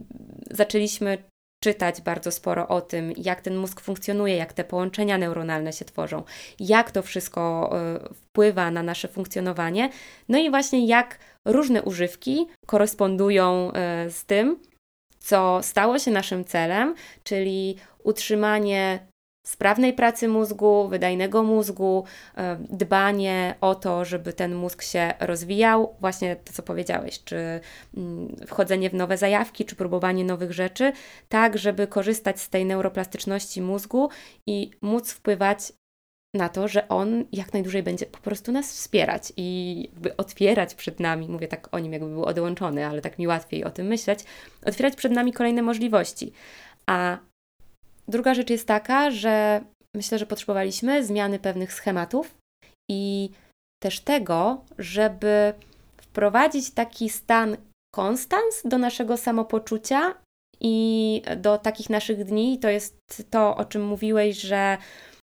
zaczęliśmy 0.52 1.17
czytać 1.63 2.02
bardzo 2.02 2.32
sporo 2.32 2.67
o 2.67 2.82
tym, 2.82 3.13
jak 3.17 3.41
ten 3.41 3.58
mózg 3.58 3.82
funkcjonuje, 3.82 4.36
jak 4.36 4.54
te 4.54 4.63
połączenia 4.63 5.17
neuronalne 5.17 5.73
się 5.73 5.86
tworzą, 5.86 6.23
jak 6.60 6.91
to 6.91 7.02
wszystko 7.02 7.71
e, 7.73 8.13
wpływa 8.13 8.71
na 8.71 8.84
nasze 8.84 9.08
funkcjonowanie, 9.08 9.89
no 10.30 10.38
i 10.38 10.49
właśnie 10.49 10.88
jak 10.88 11.19
różne 11.45 11.82
używki 11.82 12.47
korespondują 12.65 13.71
e, 13.71 14.10
z 14.10 14.26
tym, 14.26 14.60
co 15.19 15.60
stało 15.63 15.99
się 15.99 16.12
naszym 16.12 16.45
celem, 16.45 16.95
czyli 17.23 17.76
utrzymanie 18.04 19.08
sprawnej 19.43 19.93
pracy 19.93 20.27
mózgu, 20.27 20.88
wydajnego 20.88 21.43
mózgu, 21.43 22.03
e, 22.38 22.58
dbanie 22.69 23.56
o 23.62 23.75
to, 23.75 24.06
żeby 24.06 24.34
ten 24.34 24.56
mózg 24.56 24.82
się 24.82 25.13
rozwijał, 25.19 25.95
właśnie 25.99 26.36
to, 26.36 26.53
co 26.53 26.63
powiedziałeś, 26.63 27.23
czy 27.23 27.60
mm, 27.97 28.36
wchodzenie 28.47 28.89
w 28.89 28.93
nowe 28.93 29.17
zajawki, 29.17 29.65
czy 29.65 29.75
próbowanie 29.75 30.25
nowych 30.25 30.51
rzeczy, 30.51 30.91
tak, 31.29 31.58
żeby 31.58 31.88
korzystać 31.88 32.41
z 32.41 32.49
tej 32.49 32.65
neuroplastyczności 32.65 33.62
mózgu 33.62 34.10
i 34.47 34.71
móc 34.82 35.12
wpływać 35.12 35.73
na 36.34 36.49
to, 36.49 36.67
że 36.67 36.88
on 36.88 37.25
jak 37.32 37.53
najdłużej 37.53 37.84
będzie 37.84 38.06
po 38.06 38.17
prostu 38.17 38.51
nas 38.51 38.73
wspierać 38.73 39.34
i 39.38 39.77
jakby 39.91 40.17
otwierać 40.17 40.75
przed 40.75 40.99
nami, 40.99 41.29
mówię 41.29 41.47
tak 41.47 41.67
o 41.71 41.79
nim, 41.79 41.93
jakby 41.93 42.10
był 42.10 42.25
odłączony, 42.25 42.86
ale 42.86 43.01
tak 43.01 43.19
mi 43.19 43.27
łatwiej 43.27 43.63
o 43.63 43.69
tym 43.69 43.88
myśleć, 43.88 44.19
otwierać 44.65 44.95
przed 44.95 45.12
nami 45.12 45.34
kolejne 45.34 45.62
możliwości. 45.62 46.34
A 46.86 47.17
Druga 48.07 48.33
rzecz 48.33 48.49
jest 48.49 48.67
taka, 48.67 49.11
że 49.11 49.61
myślę, 49.95 50.17
że 50.17 50.25
potrzebowaliśmy 50.25 51.05
zmiany 51.05 51.39
pewnych 51.39 51.73
schematów 51.73 52.35
i 52.91 53.29
też 53.83 53.99
tego, 53.99 54.61
żeby 54.77 55.53
wprowadzić 55.97 56.71
taki 56.71 57.09
stan 57.09 57.57
konstans 57.95 58.61
do 58.65 58.77
naszego 58.77 59.17
samopoczucia 59.17 60.13
i 60.61 61.21
do 61.37 61.57
takich 61.57 61.89
naszych 61.89 62.23
dni. 62.23 62.59
To 62.59 62.69
jest 62.69 62.97
to, 63.29 63.55
o 63.55 63.65
czym 63.65 63.85
mówiłeś, 63.85 64.41
że 64.41 64.77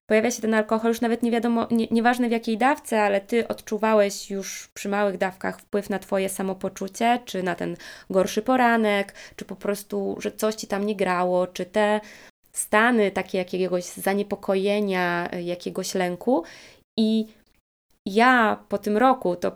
pojawia 0.09 0.31
się 0.31 0.41
ten 0.41 0.53
alkohol, 0.53 0.91
już 0.91 1.01
nawet 1.01 1.23
nie 1.23 1.31
wiadomo, 1.31 1.67
nie, 1.71 1.87
nieważne 1.91 2.27
w 2.27 2.31
jakiej 2.31 2.57
dawce, 2.57 3.01
ale 3.01 3.21
ty 3.21 3.47
odczuwałeś 3.47 4.31
już 4.31 4.69
przy 4.73 4.89
małych 4.89 5.17
dawkach 5.17 5.59
wpływ 5.59 5.89
na 5.89 5.99
twoje 5.99 6.29
samopoczucie, 6.29 7.19
czy 7.25 7.43
na 7.43 7.55
ten 7.55 7.77
gorszy 8.09 8.41
poranek, 8.41 9.13
czy 9.35 9.45
po 9.45 9.55
prostu, 9.55 10.15
że 10.19 10.31
coś 10.31 10.55
ci 10.55 10.67
tam 10.67 10.85
nie 10.85 10.95
grało, 10.95 11.47
czy 11.47 11.65
te 11.65 12.01
stany 12.57 13.11
takie 13.11 13.37
jakiegoś 13.37 13.83
zaniepokojenia, 13.83 15.29
jakiegoś 15.43 15.95
lęku. 15.95 16.43
I 16.99 17.27
ja 18.05 18.63
po 18.69 18.77
tym 18.77 18.97
roku, 18.97 19.35
to 19.35 19.51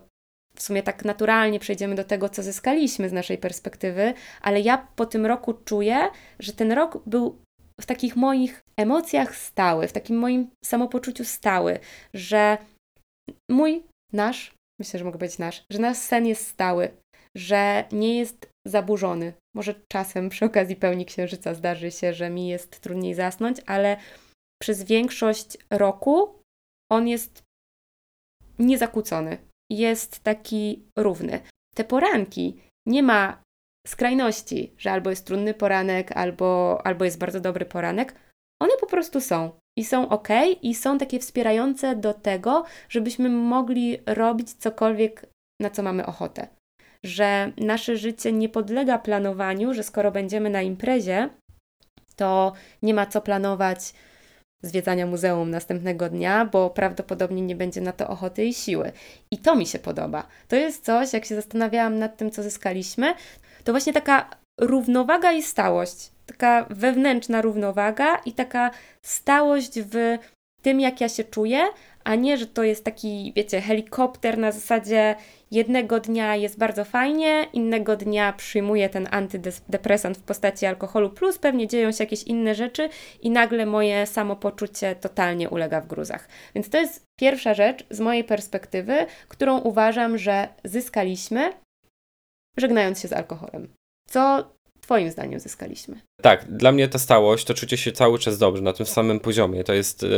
w 0.55 0.61
sumie 0.61 0.83
tak 0.83 1.05
naturalnie 1.05 1.59
przejdziemy 1.59 1.95
do 1.95 2.03
tego, 2.03 2.29
co 2.29 2.43
zyskaliśmy 2.43 3.09
z 3.09 3.13
naszej 3.13 3.37
perspektywy, 3.37 4.13
ale 4.41 4.61
ja 4.61 4.87
po 4.95 5.05
tym 5.05 5.25
roku 5.25 5.53
czuję, 5.53 6.09
że 6.39 6.53
ten 6.53 6.71
rok 6.71 7.03
był 7.05 7.41
w 7.81 7.85
takich 7.85 8.15
moich 8.15 8.61
emocjach 8.77 9.35
stały, 9.35 9.87
w 9.87 9.93
takim 9.93 10.17
moim 10.17 10.49
samopoczuciu 10.65 11.25
stały, 11.25 11.79
że 12.13 12.57
mój, 13.49 13.83
nasz, 14.13 14.53
myślę, 14.79 14.99
że 14.99 15.05
mogę 15.05 15.17
powiedzieć 15.17 15.39
nasz, 15.39 15.63
że 15.69 15.79
nasz 15.79 15.97
sen 15.97 16.27
jest 16.27 16.47
stały, 16.47 16.91
że 17.38 17.86
nie 17.91 18.20
jest 18.20 18.50
zaburzony. 18.67 19.34
Może 19.56 19.76
czasem 19.91 20.30
przy 20.30 20.46
okazji 20.46 20.76
pełni 20.76 21.06
księżyca 21.06 21.54
zdarzy 21.54 21.91
się, 21.91 22.13
że 22.13 22.30
mi 22.30 22.48
jest 22.48 22.80
trudniej 22.80 23.13
zasnąć, 23.13 23.58
ale 23.65 23.98
przez 24.62 24.84
większość 24.84 25.58
roku 25.70 26.39
on 26.91 27.08
jest 27.08 27.44
niezakłócony. 28.60 29.38
Jest 29.72 30.20
taki 30.20 30.84
równy. 30.98 31.39
Te 31.76 31.84
poranki 31.84 32.62
nie 32.88 33.04
ma 33.04 33.44
skrajności, 33.88 34.74
że 34.78 34.91
albo 34.91 35.10
jest 35.10 35.26
trudny 35.26 35.54
poranek, 35.54 36.12
albo, 36.12 36.82
albo 36.84 37.06
jest 37.06 37.20
bardzo 37.20 37.39
dobry 37.39 37.65
poranek. 37.65 38.15
One 38.62 38.74
po 38.80 38.88
prostu 38.88 39.22
są 39.22 39.52
i 39.78 39.86
są 39.86 40.10
ok, 40.10 40.28
i 40.62 40.76
są 40.76 40.98
takie 40.98 41.20
wspierające 41.20 41.96
do 41.96 42.13
tego, 42.13 42.65
żebyśmy 42.89 43.30
mogli 43.30 43.98
robić 44.06 44.54
cokolwiek, 44.54 45.26
na 45.62 45.70
co 45.70 45.84
mamy 45.84 46.06
ochotę 46.06 46.48
że 47.03 47.51
nasze 47.57 47.97
życie 47.97 48.31
nie 48.31 48.49
podlega 48.49 48.99
planowaniu, 48.99 49.73
że 49.73 49.83
skoro 49.83 50.11
będziemy 50.11 50.49
na 50.49 50.61
imprezie, 50.61 51.29
to 52.15 52.53
nie 52.81 52.93
ma 52.93 53.05
co 53.05 53.21
planować 53.21 53.93
zwiedzania 54.63 55.05
muzeum 55.05 55.49
następnego 55.51 56.09
dnia, 56.09 56.45
bo 56.45 56.69
prawdopodobnie 56.69 57.41
nie 57.41 57.55
będzie 57.55 57.81
na 57.81 57.91
to 57.91 58.07
ochoty 58.07 58.45
i 58.45 58.53
siły. 58.53 58.91
I 59.31 59.37
to 59.37 59.55
mi 59.55 59.67
się 59.67 59.79
podoba. 59.79 60.27
To 60.47 60.55
jest 60.55 60.85
coś, 60.85 61.13
jak 61.13 61.25
się 61.25 61.35
zastanawiałam 61.35 61.99
nad 61.99 62.17
tym, 62.17 62.31
co 62.31 62.43
zyskaliśmy, 62.43 63.13
to 63.63 63.71
właśnie 63.73 63.93
taka 63.93 64.29
równowaga 64.59 65.31
i 65.31 65.43
stałość. 65.43 66.11
Taka 66.25 66.65
wewnętrzna 66.69 67.41
równowaga 67.41 68.15
i 68.15 68.33
taka 68.33 68.71
stałość 69.01 69.79
w 69.79 70.17
tym, 70.61 70.79
jak 70.79 71.01
ja 71.01 71.09
się 71.09 71.23
czuję, 71.23 71.67
a 72.03 72.15
nie, 72.15 72.37
że 72.37 72.47
to 72.47 72.63
jest 72.63 72.83
taki, 72.83 73.33
wiecie, 73.35 73.61
helikopter 73.61 74.37
na 74.37 74.51
zasadzie 74.51 75.15
jednego 75.51 75.99
dnia 75.99 76.35
jest 76.35 76.57
bardzo 76.57 76.85
fajnie, 76.85 77.47
innego 77.53 77.97
dnia 77.97 78.33
przyjmuję 78.33 78.89
ten 78.89 79.07
antydepresant 79.11 80.17
w 80.17 80.21
postaci 80.21 80.65
alkoholu, 80.65 81.09
plus 81.09 81.37
pewnie 81.37 81.67
dzieją 81.67 81.91
się 81.91 82.03
jakieś 82.03 82.23
inne 82.23 82.55
rzeczy 82.55 82.89
i 83.21 83.29
nagle 83.29 83.65
moje 83.65 84.05
samopoczucie 84.05 84.95
totalnie 84.95 85.49
ulega 85.49 85.81
w 85.81 85.87
gruzach. 85.87 86.27
Więc 86.55 86.69
to 86.69 86.77
jest 86.77 87.05
pierwsza 87.19 87.53
rzecz 87.53 87.85
z 87.89 87.99
mojej 87.99 88.23
perspektywy, 88.23 89.05
którą 89.27 89.59
uważam, 89.59 90.17
że 90.17 90.47
zyskaliśmy, 90.63 91.53
żegnając 92.57 92.99
się 92.99 93.07
z 93.07 93.13
alkoholem. 93.13 93.73
Co 94.07 94.51
Twoim 94.81 95.11
zdaniem 95.11 95.39
zyskaliśmy? 95.39 96.01
Tak, 96.21 96.45
dla 96.51 96.71
mnie 96.71 96.88
ta 96.88 96.99
stałość, 96.99 97.45
to 97.45 97.53
czucie 97.53 97.77
się 97.77 97.91
cały 97.91 98.19
czas 98.19 98.38
dobrze 98.38 98.62
na 98.62 98.73
tym 98.73 98.86
samym 98.86 99.19
poziomie. 99.19 99.63
To 99.63 99.73
jest 99.73 100.03
yy, 100.03 100.10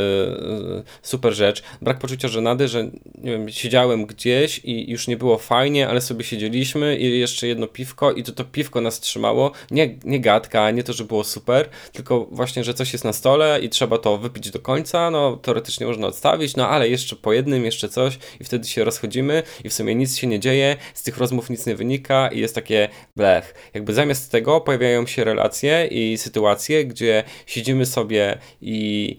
super 1.02 1.34
rzecz. 1.34 1.62
Brak 1.82 1.98
poczucia 1.98 2.28
żenady, 2.28 2.68
że 2.68 2.84
nie 3.14 3.30
wiem, 3.30 3.48
siedziałem 3.48 4.06
gdzieś 4.06 4.60
i 4.64 4.90
już 4.90 5.08
nie 5.08 5.16
było 5.16 5.38
fajnie, 5.38 5.88
ale 5.88 6.00
sobie 6.00 6.24
siedzieliśmy 6.24 6.96
i 6.96 7.18
jeszcze 7.18 7.46
jedno 7.46 7.66
piwko 7.66 8.12
i 8.12 8.22
to 8.22 8.32
to 8.32 8.44
piwko 8.44 8.80
nas 8.80 9.00
trzymało. 9.00 9.52
Nie, 9.70 9.94
nie 10.04 10.20
gadka, 10.20 10.70
nie 10.70 10.82
to, 10.82 10.92
że 10.92 11.04
było 11.04 11.24
super, 11.24 11.68
tylko 11.92 12.26
właśnie, 12.30 12.64
że 12.64 12.74
coś 12.74 12.92
jest 12.92 13.04
na 13.04 13.12
stole 13.12 13.60
i 13.60 13.68
trzeba 13.68 13.98
to 13.98 14.18
wypić 14.18 14.50
do 14.50 14.58
końca. 14.58 15.10
No, 15.10 15.36
teoretycznie 15.36 15.86
można 15.86 16.06
odstawić, 16.06 16.56
no 16.56 16.68
ale 16.68 16.88
jeszcze 16.88 17.16
po 17.16 17.32
jednym, 17.32 17.64
jeszcze 17.64 17.88
coś 17.88 18.18
i 18.40 18.44
wtedy 18.44 18.68
się 18.68 18.84
rozchodzimy 18.84 19.42
i 19.64 19.68
w 19.68 19.74
sumie 19.74 19.94
nic 19.94 20.16
się 20.16 20.26
nie 20.26 20.40
dzieje, 20.40 20.76
z 20.94 21.02
tych 21.02 21.18
rozmów 21.18 21.50
nic 21.50 21.66
nie 21.66 21.74
wynika 21.74 22.28
i 22.28 22.40
jest 22.40 22.54
takie 22.54 22.88
blech. 23.16 23.54
Jakby 23.74 23.92
zamiast 23.92 24.32
tego 24.32 24.60
pojawiają 24.60 25.06
się 25.06 25.24
relacje 25.24 25.88
i 25.94 26.18
sytuacje, 26.18 26.84
gdzie 26.84 27.24
siedzimy 27.46 27.86
sobie 27.86 28.38
i 28.60 29.16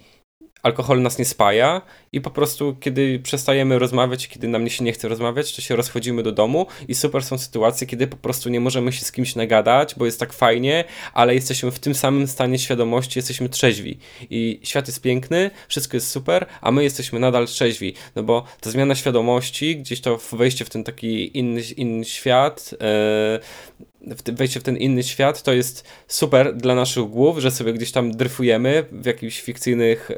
alkohol 0.65 1.01
nas 1.01 1.19
nie 1.19 1.25
spaja 1.25 1.81
i 2.11 2.21
po 2.21 2.31
prostu 2.31 2.75
kiedy 2.79 3.19
przestajemy 3.19 3.79
rozmawiać, 3.79 4.27
kiedy 4.27 4.47
nam 4.47 4.69
się 4.69 4.83
nie 4.83 4.91
chce 4.91 5.07
rozmawiać, 5.07 5.55
to 5.55 5.61
się 5.61 5.75
rozchodzimy 5.75 6.23
do 6.23 6.31
domu 6.31 6.65
i 6.87 6.95
super 6.95 7.23
są 7.23 7.37
sytuacje, 7.37 7.87
kiedy 7.87 8.07
po 8.07 8.17
prostu 8.17 8.49
nie 8.49 8.59
możemy 8.59 8.91
się 8.91 9.05
z 9.05 9.11
kimś 9.11 9.35
nagadać, 9.35 9.95
bo 9.95 10.05
jest 10.05 10.19
tak 10.19 10.33
fajnie, 10.33 10.83
ale 11.13 11.35
jesteśmy 11.35 11.71
w 11.71 11.79
tym 11.79 11.95
samym 11.95 12.27
stanie 12.27 12.59
świadomości, 12.59 13.19
jesteśmy 13.19 13.49
trzeźwi. 13.49 13.97
I 14.29 14.59
świat 14.63 14.87
jest 14.87 15.01
piękny, 15.01 15.51
wszystko 15.67 15.97
jest 15.97 16.11
super, 16.11 16.45
a 16.61 16.71
my 16.71 16.83
jesteśmy 16.83 17.19
nadal 17.19 17.47
trzeźwi, 17.47 17.93
no 18.15 18.23
bo 18.23 18.43
ta 18.61 18.71
zmiana 18.71 18.95
świadomości, 18.95 19.77
gdzieś 19.77 20.01
to 20.01 20.19
wejście 20.31 20.65
w 20.65 20.69
ten 20.69 20.83
taki 20.83 21.37
inny, 21.37 21.61
inny 21.61 22.05
świat, 22.05 22.71
yy, 22.71 23.79
wejście 24.25 24.59
w 24.59 24.63
ten 24.63 24.77
inny 24.77 25.03
świat, 25.03 25.43
to 25.43 25.53
jest 25.53 25.87
super 26.07 26.55
dla 26.55 26.75
naszych 26.75 27.03
głów, 27.03 27.39
że 27.39 27.51
sobie 27.51 27.73
gdzieś 27.73 27.91
tam 27.91 28.11
dryfujemy 28.11 28.85
w 28.91 29.05
jakichś 29.05 29.41
fikcyjnych, 29.41 30.11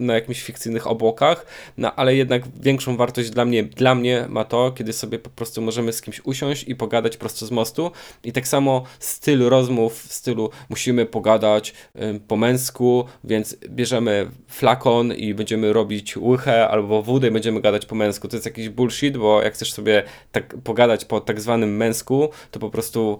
na 0.00 0.14
jakimś 0.14 0.42
fikcyjnych 0.42 0.86
obłokach, 0.86 1.46
no 1.76 1.94
ale 1.94 2.16
jednak 2.16 2.42
większą 2.60 2.96
wartość 2.96 3.30
dla 3.30 3.44
mnie, 3.44 3.62
dla 3.62 3.94
mnie 3.94 4.26
ma 4.28 4.44
to, 4.44 4.72
kiedy 4.72 4.92
sobie 4.92 5.18
po 5.18 5.30
prostu 5.30 5.62
możemy 5.62 5.92
z 5.92 6.02
kimś 6.02 6.20
usiąść 6.24 6.64
i 6.68 6.76
pogadać 6.76 7.16
prosto 7.16 7.46
z 7.46 7.50
mostu 7.50 7.90
i 8.24 8.32
tak 8.32 8.48
samo 8.48 8.84
styl 8.98 9.48
rozmów 9.48 10.02
w 10.02 10.12
stylu 10.12 10.50
musimy 10.68 11.06
pogadać 11.06 11.74
y, 11.96 12.20
po 12.28 12.36
męsku, 12.36 13.04
więc 13.24 13.56
bierzemy 13.68 14.30
flakon 14.48 15.12
i 15.12 15.34
będziemy 15.34 15.72
robić 15.72 16.16
łychę 16.16 16.68
albo 16.68 17.02
wódę 17.02 17.28
i 17.28 17.30
będziemy 17.30 17.60
gadać 17.60 17.86
po 17.86 17.94
męsku. 17.94 18.28
To 18.28 18.36
jest 18.36 18.46
jakiś 18.46 18.68
bullshit, 18.68 19.16
bo 19.16 19.42
jak 19.42 19.54
chcesz 19.54 19.72
sobie 19.72 20.02
tak 20.32 20.54
pogadać 20.64 21.04
po 21.04 21.20
tak 21.20 21.40
zwanym 21.40 21.76
męsku, 21.76 22.28
to 22.50 22.60
po 22.60 22.70
prostu 22.70 23.18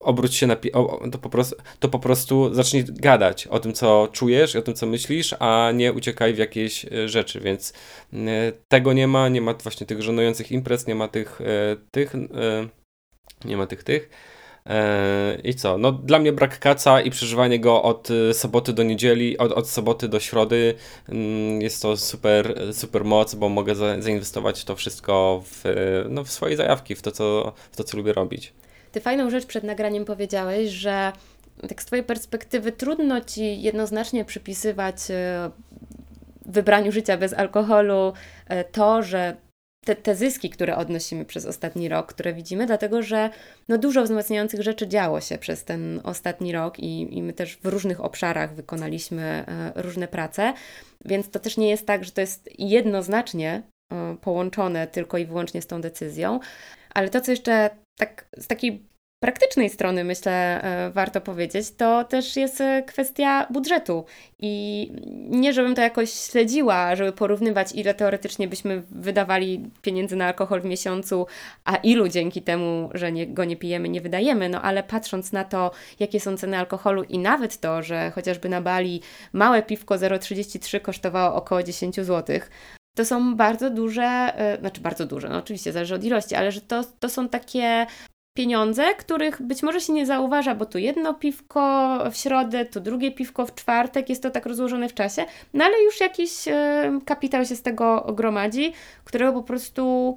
obróć 0.00 0.34
się 0.34 0.46
na 0.46 0.56
pi- 0.56 0.72
o, 0.72 1.00
to, 1.12 1.18
po 1.18 1.30
prostu, 1.30 1.56
to 1.78 1.88
po 1.88 1.98
prostu 1.98 2.54
zacznij 2.54 2.84
gadać 2.84 3.46
o 3.46 3.60
tym, 3.60 3.72
co 3.72 4.08
czujesz 4.12 4.54
i 4.54 4.58
o 4.58 4.62
tym, 4.62 4.74
co 4.74 4.86
myślisz, 4.86 5.34
a 5.38 5.72
nie 5.74 5.92
uciekaj 5.92 6.34
w 6.34 6.38
jakieś 6.38 6.84
e, 6.84 7.08
rzeczy, 7.08 7.40
więc 7.40 7.72
e, 8.12 8.16
tego 8.68 8.92
nie 8.92 9.08
ma, 9.08 9.28
nie 9.28 9.40
ma 9.40 9.54
właśnie 9.54 9.86
tych 9.86 10.02
żenujących 10.02 10.52
imprez, 10.52 10.86
nie 10.86 10.94
ma 10.94 11.08
tych, 11.08 11.40
e, 11.40 11.76
tych 11.90 12.14
nie 13.44 13.56
ma 13.56 13.66
tych, 13.66 13.84
tych. 13.84 14.10
I 15.44 15.54
co? 15.54 15.78
No, 15.78 15.92
dla 15.92 16.18
mnie 16.18 16.32
brak 16.32 16.58
kaca 16.58 17.00
i 17.00 17.10
przeżywanie 17.10 17.60
go 17.60 17.82
od 17.82 18.08
soboty 18.32 18.72
do 18.72 18.82
niedzieli, 18.82 19.38
od, 19.38 19.52
od 19.52 19.68
soboty 19.68 20.08
do 20.08 20.20
środy 20.20 20.74
mm, 21.08 21.62
jest 21.62 21.82
to 21.82 21.96
super, 21.96 22.60
super 22.72 23.04
moc, 23.04 23.34
bo 23.34 23.48
mogę 23.48 23.74
zainwestować 23.74 24.64
to 24.64 24.76
wszystko 24.76 25.42
w, 25.44 25.64
no, 26.08 26.24
w 26.24 26.30
swoje 26.30 26.56
zajawki, 26.56 26.94
w 26.94 27.02
to, 27.02 27.10
co, 27.10 27.52
w 27.72 27.76
to, 27.76 27.84
co 27.84 27.96
lubię 27.96 28.12
robić. 28.12 28.52
Ty 28.92 29.00
fajną 29.00 29.30
rzecz 29.30 29.46
przed 29.46 29.64
nagraniem 29.64 30.04
powiedziałeś, 30.04 30.70
że 30.70 31.12
tak 31.68 31.82
z 31.82 31.84
Twojej 31.84 32.04
perspektywy 32.04 32.72
trudno 32.72 33.20
Ci 33.20 33.62
jednoznacznie 33.62 34.24
przypisywać 34.24 35.10
e, 35.10 35.50
wybraniu 36.46 36.92
życia 36.92 37.16
bez 37.16 37.32
alkoholu 37.32 38.12
e, 38.48 38.64
to, 38.64 39.02
że 39.02 39.36
te, 39.84 39.96
te 39.96 40.14
zyski, 40.14 40.50
które 40.50 40.76
odnosimy 40.76 41.24
przez 41.24 41.46
ostatni 41.46 41.88
rok, 41.88 42.06
które 42.06 42.32
widzimy, 42.34 42.66
dlatego 42.66 43.02
że 43.02 43.30
no 43.68 43.78
dużo 43.78 44.02
wzmacniających 44.02 44.62
rzeczy 44.62 44.88
działo 44.88 45.20
się 45.20 45.38
przez 45.38 45.64
ten 45.64 46.00
ostatni 46.04 46.52
rok 46.52 46.78
i, 46.78 47.18
i 47.18 47.22
my 47.22 47.32
też 47.32 47.56
w 47.56 47.66
różnych 47.66 48.04
obszarach 48.04 48.54
wykonaliśmy 48.54 49.22
e, 49.22 49.72
różne 49.82 50.08
prace, 50.08 50.54
więc 51.04 51.30
to 51.30 51.38
też 51.38 51.56
nie 51.56 51.70
jest 51.70 51.86
tak, 51.86 52.04
że 52.04 52.10
to 52.10 52.20
jest 52.20 52.48
jednoznacznie 52.58 53.62
połączone 54.20 54.86
tylko 54.86 55.18
i 55.18 55.26
wyłącznie 55.26 55.62
z 55.62 55.66
tą 55.66 55.80
decyzją. 55.80 56.40
Ale 56.94 57.10
to, 57.10 57.20
co 57.20 57.30
jeszcze 57.30 57.70
tak 57.98 58.28
z 58.38 58.46
takiej 58.46 58.88
praktycznej 59.20 59.70
strony, 59.70 60.04
myślę, 60.04 60.62
e, 60.62 60.90
warto 60.90 61.20
powiedzieć, 61.20 61.70
to 61.70 62.04
też 62.04 62.36
jest 62.36 62.60
e, 62.60 62.82
kwestia 62.82 63.46
budżetu. 63.50 64.04
I 64.38 64.92
nie, 65.30 65.52
żebym 65.52 65.74
to 65.74 65.82
jakoś 65.82 66.12
śledziła, 66.12 66.96
żeby 66.96 67.12
porównywać, 67.12 67.72
ile 67.74 67.94
teoretycznie 67.94 68.48
byśmy 68.48 68.82
wydawali 68.90 69.70
pieniędzy 69.82 70.16
na 70.16 70.26
alkohol 70.26 70.60
w 70.60 70.64
miesiącu, 70.64 71.26
a 71.64 71.76
ilu 71.76 72.08
dzięki 72.08 72.42
temu, 72.42 72.90
że 72.94 73.12
nie, 73.12 73.26
go 73.26 73.44
nie 73.44 73.56
pijemy, 73.56 73.88
nie 73.88 74.00
wydajemy, 74.00 74.48
no 74.48 74.62
ale 74.62 74.82
patrząc 74.82 75.32
na 75.32 75.44
to, 75.44 75.70
jakie 76.00 76.20
są 76.20 76.36
ceny 76.36 76.58
alkoholu 76.58 77.02
i 77.02 77.18
nawet 77.18 77.60
to, 77.60 77.82
że 77.82 78.10
chociażby 78.10 78.48
na 78.48 78.60
Bali 78.60 79.02
małe 79.32 79.62
piwko 79.62 79.94
0,33 79.94 80.80
kosztowało 80.80 81.34
około 81.34 81.62
10 81.62 81.96
zł, 81.96 82.40
to 82.98 83.04
są 83.04 83.34
bardzo 83.36 83.70
duże, 83.70 84.02
e, 84.02 84.58
znaczy 84.60 84.80
bardzo 84.80 85.06
duże, 85.06 85.28
no 85.28 85.38
oczywiście 85.38 85.72
zależy 85.72 85.94
od 85.94 86.04
ilości, 86.04 86.34
ale 86.34 86.52
że 86.52 86.60
to, 86.60 86.84
to 87.00 87.08
są 87.08 87.28
takie 87.28 87.86
pieniądze, 88.36 88.94
których 88.94 89.42
być 89.42 89.62
może 89.62 89.80
się 89.80 89.92
nie 89.92 90.06
zauważa, 90.06 90.54
bo 90.54 90.66
tu 90.66 90.78
jedno 90.78 91.14
piwko 91.14 91.98
w 92.10 92.16
środę, 92.16 92.64
tu 92.64 92.80
drugie 92.80 93.12
piwko 93.12 93.46
w 93.46 93.54
czwartek, 93.54 94.08
jest 94.08 94.22
to 94.22 94.30
tak 94.30 94.46
rozłożone 94.46 94.88
w 94.88 94.94
czasie, 94.94 95.24
no 95.54 95.64
ale 95.64 95.82
już 95.82 96.00
jakiś 96.00 96.48
e, 96.48 96.98
kapitał 97.04 97.44
się 97.44 97.56
z 97.56 97.62
tego 97.62 98.12
gromadzi, 98.12 98.72
którego 99.04 99.32
po 99.32 99.42
prostu 99.42 100.16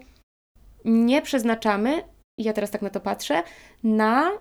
nie 0.86 1.22
przeznaczamy, 1.22 2.04
ja 2.38 2.54
teraz 2.54 2.72
tak 2.72 2.82
na 2.82 2.90
to 2.90 3.00
patrzę, 3.00 3.44
na 3.84 4.32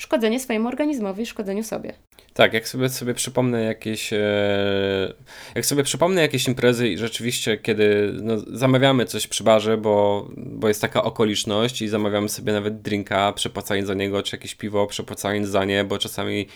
szkodzenie 0.00 0.40
swojemu 0.40 0.68
organizmowi, 0.68 1.26
szkodzeniu 1.26 1.62
sobie. 1.62 1.92
Tak, 2.34 2.52
jak 2.52 2.68
sobie, 2.68 2.88
sobie 2.88 3.14
przypomnę 3.14 3.62
jakieś 3.62 4.12
e, 4.12 5.14
jak 5.54 5.66
sobie 5.66 5.82
przypomnę 5.82 6.22
jakieś 6.22 6.48
imprezy 6.48 6.88
i 6.88 6.98
rzeczywiście 6.98 7.58
kiedy 7.58 8.12
no, 8.22 8.34
zamawiamy 8.38 9.06
coś 9.06 9.26
przy 9.26 9.44
barze, 9.44 9.76
bo, 9.76 10.26
bo 10.36 10.68
jest 10.68 10.80
taka 10.80 11.02
okoliczność 11.02 11.82
i 11.82 11.88
zamawiamy 11.88 12.28
sobie 12.28 12.52
nawet 12.52 12.82
drinka, 12.82 13.32
przepłacając 13.32 13.88
za 13.88 13.94
niego, 13.94 14.22
czy 14.22 14.36
jakieś 14.36 14.54
piwo, 14.54 14.86
przepłacając 14.86 15.48
za 15.48 15.64
nie, 15.64 15.84
bo 15.84 15.98
czasami 15.98 16.46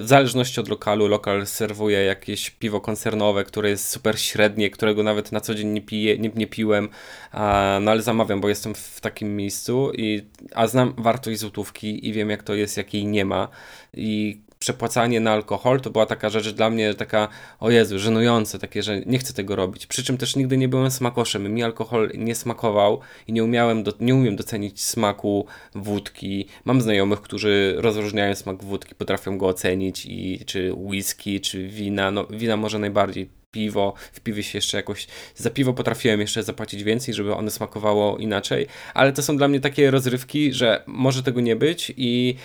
w 0.00 0.06
zależności 0.06 0.60
od 0.60 0.68
lokalu, 0.68 1.06
lokal 1.06 1.46
serwuje 1.46 2.04
jakieś 2.04 2.50
piwo 2.50 2.80
koncernowe, 2.80 3.44
które 3.44 3.70
jest 3.70 3.88
super 3.88 4.20
średnie, 4.20 4.70
którego 4.70 5.02
nawet 5.02 5.32
na 5.32 5.40
co 5.40 5.54
dzień 5.54 5.68
nie, 5.68 5.82
piję, 5.82 6.18
nie, 6.18 6.30
nie 6.34 6.46
piłem, 6.46 6.88
a, 7.32 7.78
no 7.82 7.90
ale 7.90 8.02
zamawiam, 8.02 8.40
bo 8.40 8.48
jestem 8.48 8.74
w 8.74 9.00
takim 9.00 9.36
miejscu, 9.36 9.92
i, 9.94 10.22
a 10.54 10.66
znam 10.66 10.94
wartość 10.98 11.40
złotówki 11.40 12.08
i 12.08 12.12
wiem 12.12 12.30
jak 12.30 12.42
to 12.42 12.54
jest, 12.54 12.76
jakiej 12.76 13.06
nie 13.06 13.24
ma. 13.24 13.48
I 13.94 14.40
przepłacanie 14.58 15.20
na 15.20 15.32
alkohol 15.32 15.80
to 15.80 15.90
była 15.90 16.06
taka 16.06 16.30
rzecz 16.30 16.50
dla 16.50 16.70
mnie 16.70 16.94
taka, 16.94 17.28
o 17.60 17.70
Jezu, 17.70 17.98
żenujące, 17.98 18.58
takie, 18.58 18.82
że 18.82 19.00
nie 19.00 19.18
chcę 19.18 19.32
tego 19.34 19.56
robić. 19.56 19.86
Przy 19.86 20.04
czym 20.04 20.16
też 20.16 20.36
nigdy 20.36 20.56
nie 20.56 20.68
byłem 20.68 20.90
smakoszem. 20.90 21.54
Mi 21.54 21.62
alkohol 21.62 22.10
nie 22.14 22.34
smakował 22.34 23.00
i 23.28 23.32
nie 23.32 23.44
umiałem, 23.44 23.82
do, 23.82 23.92
nie 24.00 24.14
umiem 24.14 24.36
docenić 24.36 24.82
smaku 24.82 25.46
wódki. 25.74 26.46
Mam 26.64 26.80
znajomych, 26.80 27.20
którzy 27.20 27.74
rozróżniają 27.76 28.34
smak 28.34 28.64
wódki, 28.64 28.94
potrafią 28.94 29.38
go 29.38 29.46
ocenić 29.46 30.06
i 30.06 30.44
czy 30.46 30.72
whisky, 30.74 31.40
czy 31.40 31.68
wina, 31.68 32.10
no 32.10 32.26
wina 32.30 32.56
może 32.56 32.78
najbardziej 32.78 33.28
piwo, 33.50 33.94
w 34.12 34.20
piwie 34.20 34.42
się 34.42 34.58
jeszcze 34.58 34.76
jakoś, 34.76 35.06
za 35.34 35.50
piwo 35.50 35.72
potrafiłem 35.72 36.20
jeszcze 36.20 36.42
zapłacić 36.42 36.84
więcej, 36.84 37.14
żeby 37.14 37.34
one 37.34 37.50
smakowało 37.50 38.18
inaczej, 38.18 38.66
ale 38.94 39.12
to 39.12 39.22
są 39.22 39.36
dla 39.36 39.48
mnie 39.48 39.60
takie 39.60 39.90
rozrywki, 39.90 40.52
że 40.52 40.82
może 40.86 41.22
tego 41.22 41.40
nie 41.40 41.56
być 41.56 41.92
i 41.96 42.36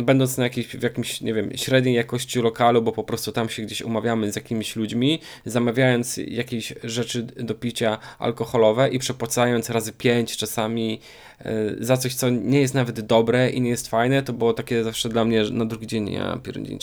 będąc 0.00 0.38
na 0.38 0.44
jakiś, 0.44 0.66
w 0.66 0.82
jakimś, 0.82 1.20
nie 1.20 1.34
wiem, 1.34 1.50
średniej 1.54 1.94
jakości 1.94 2.40
lokalu, 2.40 2.82
bo 2.82 2.92
po 2.92 3.04
prostu 3.04 3.32
tam 3.32 3.48
się 3.48 3.62
gdzieś 3.62 3.82
umawiamy 3.82 4.32
z 4.32 4.36
jakimiś 4.36 4.76
ludźmi, 4.76 5.20
zamawiając 5.44 6.16
jakieś 6.16 6.74
rzeczy 6.84 7.22
do 7.22 7.54
picia 7.54 7.98
alkoholowe 8.18 8.88
i 8.88 8.98
przepłacając 8.98 9.70
razy 9.70 9.92
pięć 9.92 10.36
czasami 10.36 11.00
e, 11.38 11.74
za 11.80 11.96
coś, 11.96 12.14
co 12.14 12.30
nie 12.30 12.60
jest 12.60 12.74
nawet 12.74 13.00
dobre 13.00 13.50
i 13.50 13.60
nie 13.60 13.70
jest 13.70 13.88
fajne, 13.88 14.22
to 14.22 14.32
było 14.32 14.52
takie 14.52 14.84
zawsze 14.84 15.08
dla 15.08 15.24
mnie 15.24 15.44
na 15.50 15.64
drugi 15.64 15.86
dzień, 15.86 16.12
ja 16.12 16.40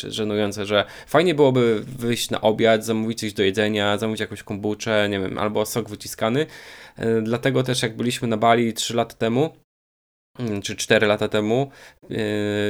żenujące, 0.07 0.65
że 0.65 0.85
fajnie 1.07 1.35
byłoby 1.35 1.81
wyjść 1.99 2.29
na 2.29 2.41
obiad, 2.41 2.85
zamówić 2.85 3.19
coś 3.19 3.33
do 3.33 3.43
jedzenia, 3.43 3.97
zamówić 3.97 4.19
jakąś 4.19 4.43
kombuczę, 4.43 5.07
nie 5.09 5.19
wiem, 5.19 5.37
albo 5.37 5.65
sok 5.65 5.89
wyciskany. 5.89 6.45
E, 6.97 7.21
dlatego 7.21 7.63
też 7.63 7.83
jak 7.83 7.97
byliśmy 7.97 8.27
na 8.27 8.37
Bali 8.37 8.73
3 8.73 8.95
lata 8.95 9.15
temu, 9.15 9.49
Mm, 9.49 9.64
czy 10.63 10.75
4 10.75 11.07
lata 11.07 11.27
temu, 11.27 11.71
yy, 12.09 12.17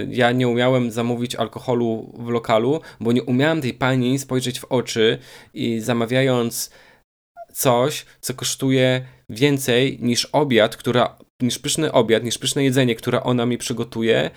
ja 0.09 0.32
nie 0.32 0.47
umiałem 0.47 0.91
zamówić 0.91 1.36
alkoholu 1.36 2.13
w 2.20 2.30
lokalu, 2.30 2.82
bo 2.99 3.11
nie 3.11 3.24
umiałem 3.24 3.61
tej 3.61 3.74
pani 3.74 4.20
spojrzeć 4.20 4.59
w 4.59 4.66
oczy 4.66 5.18
i 5.53 5.80
zamawiając 5.80 6.72
coś, 7.53 8.05
co 8.22 8.34
kosztuje 8.34 9.05
więcej 9.30 9.97
niż 10.01 10.26
obiad, 10.26 10.78
która, 10.78 11.18
niż 11.41 11.59
pyszny 11.59 11.91
obiad, 11.91 12.24
niż 12.24 12.38
pyszne 12.38 12.63
jedzenie, 12.63 12.95
które 12.95 13.24
ona 13.24 13.45
mi 13.45 13.57
przygotuje 13.57 14.32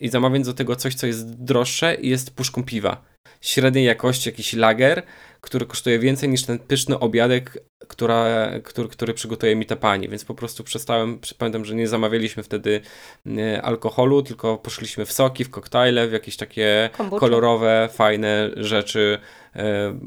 i 0.00 0.08
zamawiając 0.08 0.46
do 0.46 0.54
tego 0.54 0.76
coś, 0.76 0.94
co 0.94 1.06
jest 1.06 1.44
droższe 1.44 1.94
i 1.94 2.08
jest 2.08 2.36
puszką 2.36 2.64
piwa. 2.64 3.11
Średniej 3.40 3.84
jakości 3.84 4.28
jakiś 4.28 4.52
lager, 4.52 5.02
który 5.40 5.66
kosztuje 5.66 5.98
więcej 5.98 6.28
niż 6.28 6.44
ten 6.44 6.58
pyszny 6.58 6.98
obiadek, 6.98 7.58
która, 7.88 8.50
który, 8.64 8.88
który 8.88 9.14
przygotuje 9.14 9.56
mi 9.56 9.66
ta 9.66 9.76
pani, 9.76 10.08
więc 10.08 10.24
po 10.24 10.34
prostu 10.34 10.64
przestałem, 10.64 11.18
pamiętam, 11.38 11.64
że 11.64 11.74
nie 11.74 11.88
zamawialiśmy 11.88 12.42
wtedy 12.42 12.80
e, 13.26 13.62
alkoholu, 13.62 14.22
tylko 14.22 14.58
poszliśmy 14.58 15.06
w 15.06 15.12
soki, 15.12 15.44
w 15.44 15.50
koktajle, 15.50 16.08
w 16.08 16.12
jakieś 16.12 16.36
takie 16.36 16.90
Kombucha. 16.96 17.20
kolorowe, 17.20 17.88
fajne 17.92 18.50
rzeczy, 18.56 19.18
e, 19.56 19.98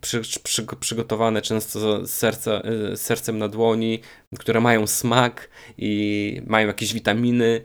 przy, 0.00 0.20
przy, 0.42 0.66
przygotowane 0.80 1.42
często 1.42 2.06
z, 2.06 2.10
serca, 2.10 2.52
e, 2.52 2.96
z 2.96 3.00
sercem 3.00 3.38
na 3.38 3.48
dłoni, 3.48 4.00
które 4.38 4.60
mają 4.60 4.86
smak 4.86 5.50
i 5.78 6.42
mają 6.46 6.66
jakieś 6.66 6.94
witaminy. 6.94 7.60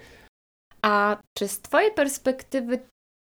A 0.82 1.18
czy 1.38 1.47
z 1.47 1.62
Twojej 1.62 1.91
perspektywy 1.91 2.80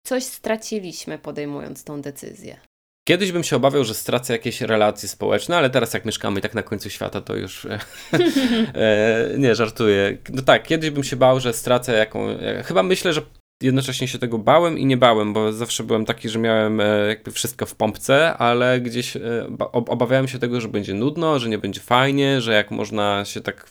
coś 0.07 0.25
straciliśmy 0.25 1.19
podejmując 1.19 1.85
tą 1.85 2.03
decyzję? 2.03 2.57
Kiedyś 3.09 3.33
bym 3.33 3.45
się 3.45 3.57
obawiał, 3.57 3.85
że 3.85 3.95
stracę 3.95 4.33
jakieś 4.33 4.61
relacje 4.61 5.09
społeczne, 5.09 5.57
ale 5.57 5.71
teraz 5.71 5.95
jak 5.95 6.05
mieszkamy 6.05 6.41
tak 6.41 6.55
na 6.55 6.63
końcu 6.63 6.91
świata, 6.91 7.21
to 7.21 7.37
już 7.37 7.65
e, 7.65 7.79
e, 8.75 9.39
nie 9.39 9.55
żartuję. 9.55 10.19
No 10.33 10.43
tak, 10.43 10.63
kiedyś 10.63 10.91
bym 10.91 11.05
się 11.05 11.17
bał, 11.17 11.41
że 11.41 11.53
stracę 11.53 11.93
jaką. 11.93 12.29
E, 12.29 12.63
chyba 12.63 12.83
myślę, 12.83 13.13
że 13.13 13.23
jednocześnie 13.63 14.09
się 14.09 14.19
tego 14.19 14.39
bałem 14.39 14.79
i 14.79 14.87
nie 14.87 14.97
bałem, 14.97 15.33
bo 15.33 15.53
zawsze 15.53 15.85
byłem 15.85 16.05
taki, 16.05 16.29
że 16.29 16.39
miałem 16.39 16.81
jakby 17.09 17.31
wszystko 17.31 17.67
w 17.67 17.75
pompce, 17.75 18.35
ale 18.35 18.81
gdzieś 18.81 19.17
obawiałem 19.71 20.29
się 20.29 20.39
tego, 20.39 20.61
że 20.61 20.69
będzie 20.69 20.95
nudno, 20.95 21.39
że 21.39 21.49
nie 21.49 21.59
będzie 21.59 21.81
fajnie, 21.81 22.41
że 22.41 22.53
jak 22.53 22.71
można 22.71 23.25
się 23.25 23.41
tak 23.41 23.71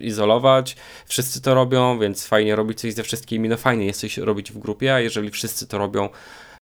izolować, 0.00 0.76
wszyscy 1.06 1.42
to 1.42 1.54
robią, 1.54 1.98
więc 1.98 2.26
fajnie 2.26 2.56
robić 2.56 2.80
coś 2.80 2.94
ze 2.94 3.02
wszystkimi. 3.02 3.48
No 3.48 3.56
fajnie 3.56 3.86
jest 3.86 4.00
coś 4.00 4.18
robić 4.18 4.52
w 4.52 4.58
grupie, 4.58 4.94
a 4.94 5.00
jeżeli 5.00 5.30
wszyscy 5.30 5.66
to 5.66 5.78
robią, 5.78 6.08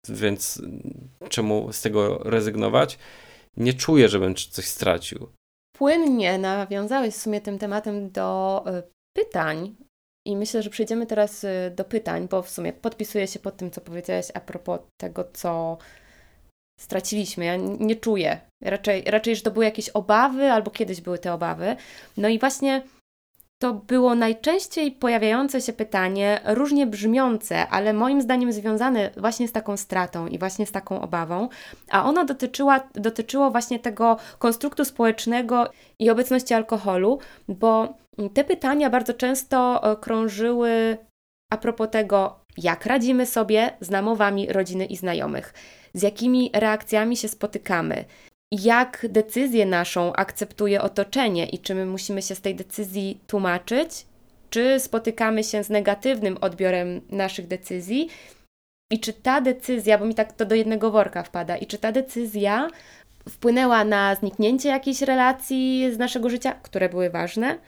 więc 0.09 0.63
czemu 1.29 1.73
z 1.73 1.83
tego 1.83 2.19
rezygnować? 2.19 2.99
Nie 3.57 3.75
czuję, 3.75 4.09
żebym 4.09 4.35
coś 4.35 4.65
stracił. 4.65 5.29
Płynnie 5.77 6.39
nawiązałeś 6.39 7.15
w 7.15 7.21
sumie 7.21 7.41
tym 7.41 7.59
tematem 7.59 8.11
do 8.11 8.63
e, 8.67 8.83
pytań. 9.17 9.77
I 10.27 10.37
myślę, 10.37 10.63
że 10.63 10.71
przejdziemy 10.71 11.07
teraz 11.07 11.45
e, 11.45 11.71
do 11.71 11.85
pytań, 11.85 12.29
bo 12.29 12.43
w 12.43 12.51
sumie 12.51 12.73
podpisuję 12.73 13.27
się 13.27 13.39
pod 13.39 13.57
tym, 13.57 13.71
co 13.71 13.81
powiedziałeś 13.81 14.27
a 14.35 14.41
propos 14.41 14.81
tego, 15.01 15.25
co 15.33 15.79
straciliśmy. 16.81 17.45
Ja 17.45 17.57
nie 17.57 17.97
czuję. 17.97 18.41
Raczej, 18.63 19.05
raczej, 19.07 19.37
że 19.37 19.43
to 19.43 19.51
były 19.51 19.65
jakieś 19.65 19.89
obawy, 19.89 20.53
albo 20.53 20.71
kiedyś 20.71 21.01
były 21.01 21.19
te 21.19 21.33
obawy. 21.33 21.77
No 22.17 22.29
i 22.29 22.39
właśnie 22.39 22.83
to 23.63 23.75
było 23.75 24.15
najczęściej 24.15 24.93
pojawiające 24.93 25.61
się 25.61 25.73
pytanie, 25.73 26.41
różnie 26.45 26.87
brzmiące, 26.87 27.69
ale 27.69 27.93
moim 27.93 28.23
zdaniem 28.23 28.53
związane 28.53 29.11
właśnie 29.17 29.49
z 29.49 29.53
taką 29.53 29.77
stratą 29.77 30.27
i 30.27 30.39
właśnie 30.39 30.67
z 30.67 30.73
taką 30.73 31.01
obawą, 31.01 31.49
a 31.91 32.05
ono 32.05 32.25
dotyczyła, 32.25 32.81
dotyczyło 32.95 33.51
właśnie 33.51 33.79
tego 33.79 34.17
konstruktu 34.39 34.85
społecznego 34.85 35.71
i 35.99 36.11
obecności 36.11 36.55
alkoholu, 36.55 37.19
bo 37.49 38.00
te 38.35 38.45
pytania 38.45 38.91
bardzo 38.91 39.15
często 39.15 39.81
e, 39.93 39.97
krążyły 39.97 40.97
a 41.53 41.57
propos 41.57 41.91
tego, 41.91 42.41
jak 42.57 42.87
radzimy 42.87 43.27
sobie 43.27 43.71
z 43.81 43.91
namowami 43.91 44.53
rodziny 44.53 44.85
i 44.85 44.97
znajomych, 44.97 45.55
z 45.95 46.03
jakimi 46.03 46.51
reakcjami 46.55 47.17
się 47.17 47.29
spotykamy, 47.29 48.05
jak 48.53 49.07
decyzję 49.09 49.67
naszą 49.67 50.13
akceptuje 50.13 50.83
otoczenie 50.83 51.47
i 51.47 51.59
czy 51.59 51.75
my 51.75 51.87
musimy 51.87 52.23
się 52.23 52.35
z 52.35 52.41
tej 52.41 52.55
decyzji 52.55 53.21
tłumaczyć, 53.27 54.07
czy 54.51 54.81
spotykamy 54.81 55.45
się 55.45 55.65
z 55.65 55.71
negatywnym 55.71 56.39
odbiorem 56.41 57.01
naszych 57.11 57.47
decyzji 57.47 58.09
i 58.91 59.01
czy 59.01 59.13
ta 59.13 59.41
decyzja, 59.41 59.99
bo 59.99 60.05
mi 60.05 60.15
tak 60.15 60.33
to 60.33 60.47
do 60.47 60.55
jednego 60.55 60.91
worka 60.91 61.23
wpada, 61.23 61.57
i 61.57 61.67
czy 61.67 61.79
ta 61.79 61.93
decyzja 61.93 62.69
wpłynęła 63.29 63.85
na 63.85 64.15
zniknięcie 64.15 64.69
jakiejś 64.69 65.03
relacji 65.03 65.93
z 65.93 65.99
naszego 65.99 66.31
życia, 66.31 66.53
które 66.53 66.89
były 66.89 67.11
ważne, 67.11 67.59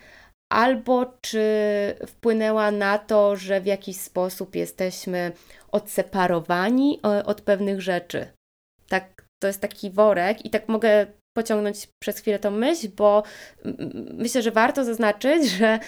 albo 0.53 1.07
czy 1.21 1.45
wpłynęła 2.07 2.71
na 2.71 2.99
to, 2.99 3.37
że 3.37 3.61
w 3.61 3.67
jakiś 3.67 3.97
sposób 3.97 4.57
jesteśmy 4.57 5.33
odseparowani 5.73 7.01
e, 7.05 7.25
od 7.25 7.41
pewnych 7.41 7.81
rzeczy. 7.81 8.27
Tak 8.89 9.25
to 9.43 9.47
jest 9.47 9.61
taki 9.61 9.91
worek 9.91 10.45
i 10.45 10.51
tak 10.51 10.69
mogę 10.69 11.07
pociągnąć 11.37 11.89
przez 12.03 12.19
chwilę 12.19 12.39
tą 12.39 12.51
myśl, 12.51 12.89
bo 12.97 13.23
myślę, 14.15 14.43
że 14.43 14.51
warto 14.51 14.85
zaznaczyć, 14.85 15.51
że 15.51 15.79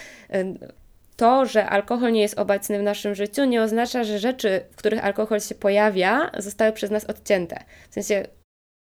to, 1.15 1.45
że 1.45 1.65
alkohol 1.65 2.11
nie 2.11 2.21
jest 2.21 2.39
obecny 2.39 2.79
w 2.79 2.83
naszym 2.83 3.15
życiu, 3.15 3.45
nie 3.45 3.61
oznacza, 3.61 4.03
że 4.03 4.19
rzeczy, 4.19 4.61
w 4.71 4.75
których 4.75 5.05
alkohol 5.05 5.39
się 5.39 5.55
pojawia, 5.55 6.31
zostały 6.37 6.71
przez 6.71 6.91
nas 6.91 7.05
odcięte. 7.05 7.63
W 7.89 7.93
sensie 7.93 8.27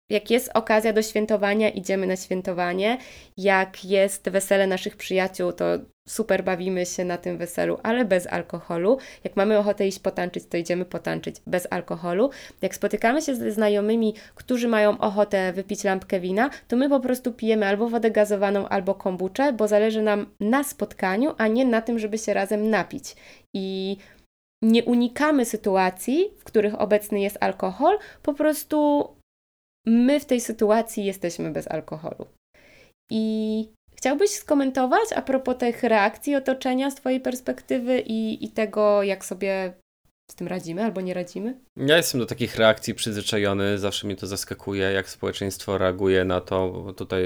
jak 0.10 0.32
jest 0.32 0.50
okazja 0.54 0.94
do 0.94 1.02
świętowania, 1.02 1.70
idziemy 1.70 2.08
na 2.08 2.16
świętowanie. 2.16 2.98
Jak 3.38 3.86
jest 3.86 4.30
wesele 4.30 4.68
naszych 4.68 4.98
przyjaciół, 4.98 5.52
to 5.52 5.66
super 6.08 6.44
bawimy 6.44 6.86
się 6.86 7.06
na 7.06 7.18
tym 7.18 7.38
weselu, 7.38 7.78
ale 7.84 8.06
bez 8.06 8.28
alkoholu. 8.28 8.98
Jak 9.24 9.36
mamy 9.36 9.58
ochotę 9.58 9.88
iść 9.88 10.00
potańczyć, 10.00 10.46
to 10.46 10.58
idziemy 10.58 10.86
potańczyć 10.86 11.36
bez 11.48 11.68
alkoholu. 11.72 12.30
Jak 12.62 12.76
spotykamy 12.76 13.22
się 13.22 13.36
ze 13.36 13.52
znajomymi, 13.52 14.14
którzy 14.36 14.68
mają 14.68 14.98
ochotę 14.98 15.54
wypić 15.54 15.84
lampkę 15.84 16.20
wina, 16.20 16.50
to 16.68 16.76
my 16.76 16.90
po 16.90 17.00
prostu 17.00 17.34
pijemy 17.34 17.66
albo 17.66 17.90
wodę 17.90 18.12
gazowaną, 18.12 18.68
albo 18.68 18.96
kombuczę, 18.96 19.54
bo 19.54 19.68
zależy 19.68 20.02
nam 20.02 20.26
na 20.40 20.64
spotkaniu, 20.64 21.36
a 21.38 21.48
nie 21.48 21.66
na 21.66 21.82
tym, 21.82 22.00
żeby 22.00 22.18
się 22.18 22.34
razem 22.34 22.70
napić. 22.70 23.16
I 23.54 23.98
nie 24.62 24.84
unikamy 24.84 25.46
sytuacji, 25.46 26.30
w 26.38 26.44
których 26.44 26.82
obecny 26.82 27.20
jest 27.20 27.38
alkohol, 27.42 27.98
po 28.24 28.34
prostu 28.34 29.08
my 29.88 30.20
w 30.20 30.26
tej 30.26 30.42
sytuacji 30.42 31.06
jesteśmy 31.06 31.52
bez 31.52 31.68
alkoholu. 31.68 32.28
I 33.12 33.68
chciałbyś 33.96 34.30
skomentować 34.30 35.14
a 35.16 35.22
propos 35.22 35.58
tych 35.58 35.84
reakcji 35.84 36.36
otoczenia 36.36 36.92
z 36.92 36.96
Twojej 36.96 37.20
perspektywy 37.20 38.00
i, 38.00 38.46
i 38.46 38.52
tego, 38.52 39.04
jak 39.04 39.26
sobie 39.26 39.74
z 40.32 40.36
tym 40.36 40.48
radzimy 40.48 40.84
albo 40.84 41.02
nie 41.02 41.14
radzimy? 41.14 41.60
Ja 41.78 41.98
jestem 41.98 42.20
do 42.20 42.26
takich 42.26 42.56
reakcji 42.56 42.94
przyzwyczajony, 42.94 43.78
zawsze 43.78 44.08
mnie 44.08 44.16
to 44.16 44.28
zaskakuje, 44.28 44.92
jak 44.92 45.10
społeczeństwo 45.10 45.78
reaguje 45.78 46.26
na 46.26 46.42
to, 46.42 46.86
tutaj 46.98 47.24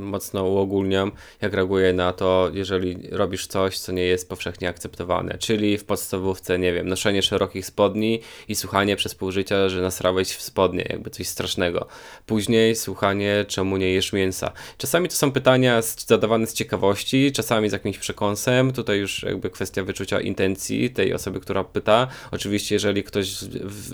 mocno 0.00 0.44
uogólniam, 0.44 1.12
jak 1.40 1.54
reaguje 1.54 1.92
na 1.92 2.12
to, 2.12 2.50
jeżeli 2.54 3.08
robisz 3.10 3.46
coś, 3.46 3.78
co 3.78 3.92
nie 3.92 4.02
jest 4.02 4.28
powszechnie 4.28 4.68
akceptowane, 4.68 5.38
czyli 5.38 5.78
w 5.78 5.84
podstawówce, 5.84 6.58
nie 6.58 6.72
wiem, 6.72 6.88
noszenie 6.88 7.22
szerokich 7.22 7.66
spodni 7.66 8.20
i 8.48 8.54
słuchanie 8.54 8.96
przez 8.96 9.14
pół 9.14 9.32
życia, 9.32 9.68
że 9.68 9.82
nasrałeś 9.82 10.28
w 10.28 10.42
spodnie, 10.42 10.86
jakby 10.90 11.10
coś 11.10 11.28
strasznego. 11.28 11.86
Później 12.26 12.76
słuchanie, 12.76 13.44
czemu 13.48 13.76
nie 13.76 13.90
jesz 13.92 14.12
mięsa. 14.12 14.52
Czasami 14.78 15.08
to 15.08 15.14
są 15.14 15.32
pytania 15.32 15.82
zadawane 15.82 16.46
z 16.46 16.52
ciekawości, 16.52 17.32
czasami 17.32 17.68
z 17.68 17.72
jakimś 17.72 17.98
przekąsem, 17.98 18.72
tutaj 18.72 18.98
już 18.98 19.22
jakby 19.22 19.50
kwestia 19.50 19.84
wyczucia 19.84 20.20
intencji 20.20 20.90
tej 20.90 21.14
osoby, 21.14 21.40
która 21.40 21.64
pyta. 21.64 22.11
Oczywiście, 22.30 22.74
jeżeli 22.74 23.04
ktoś 23.04 23.28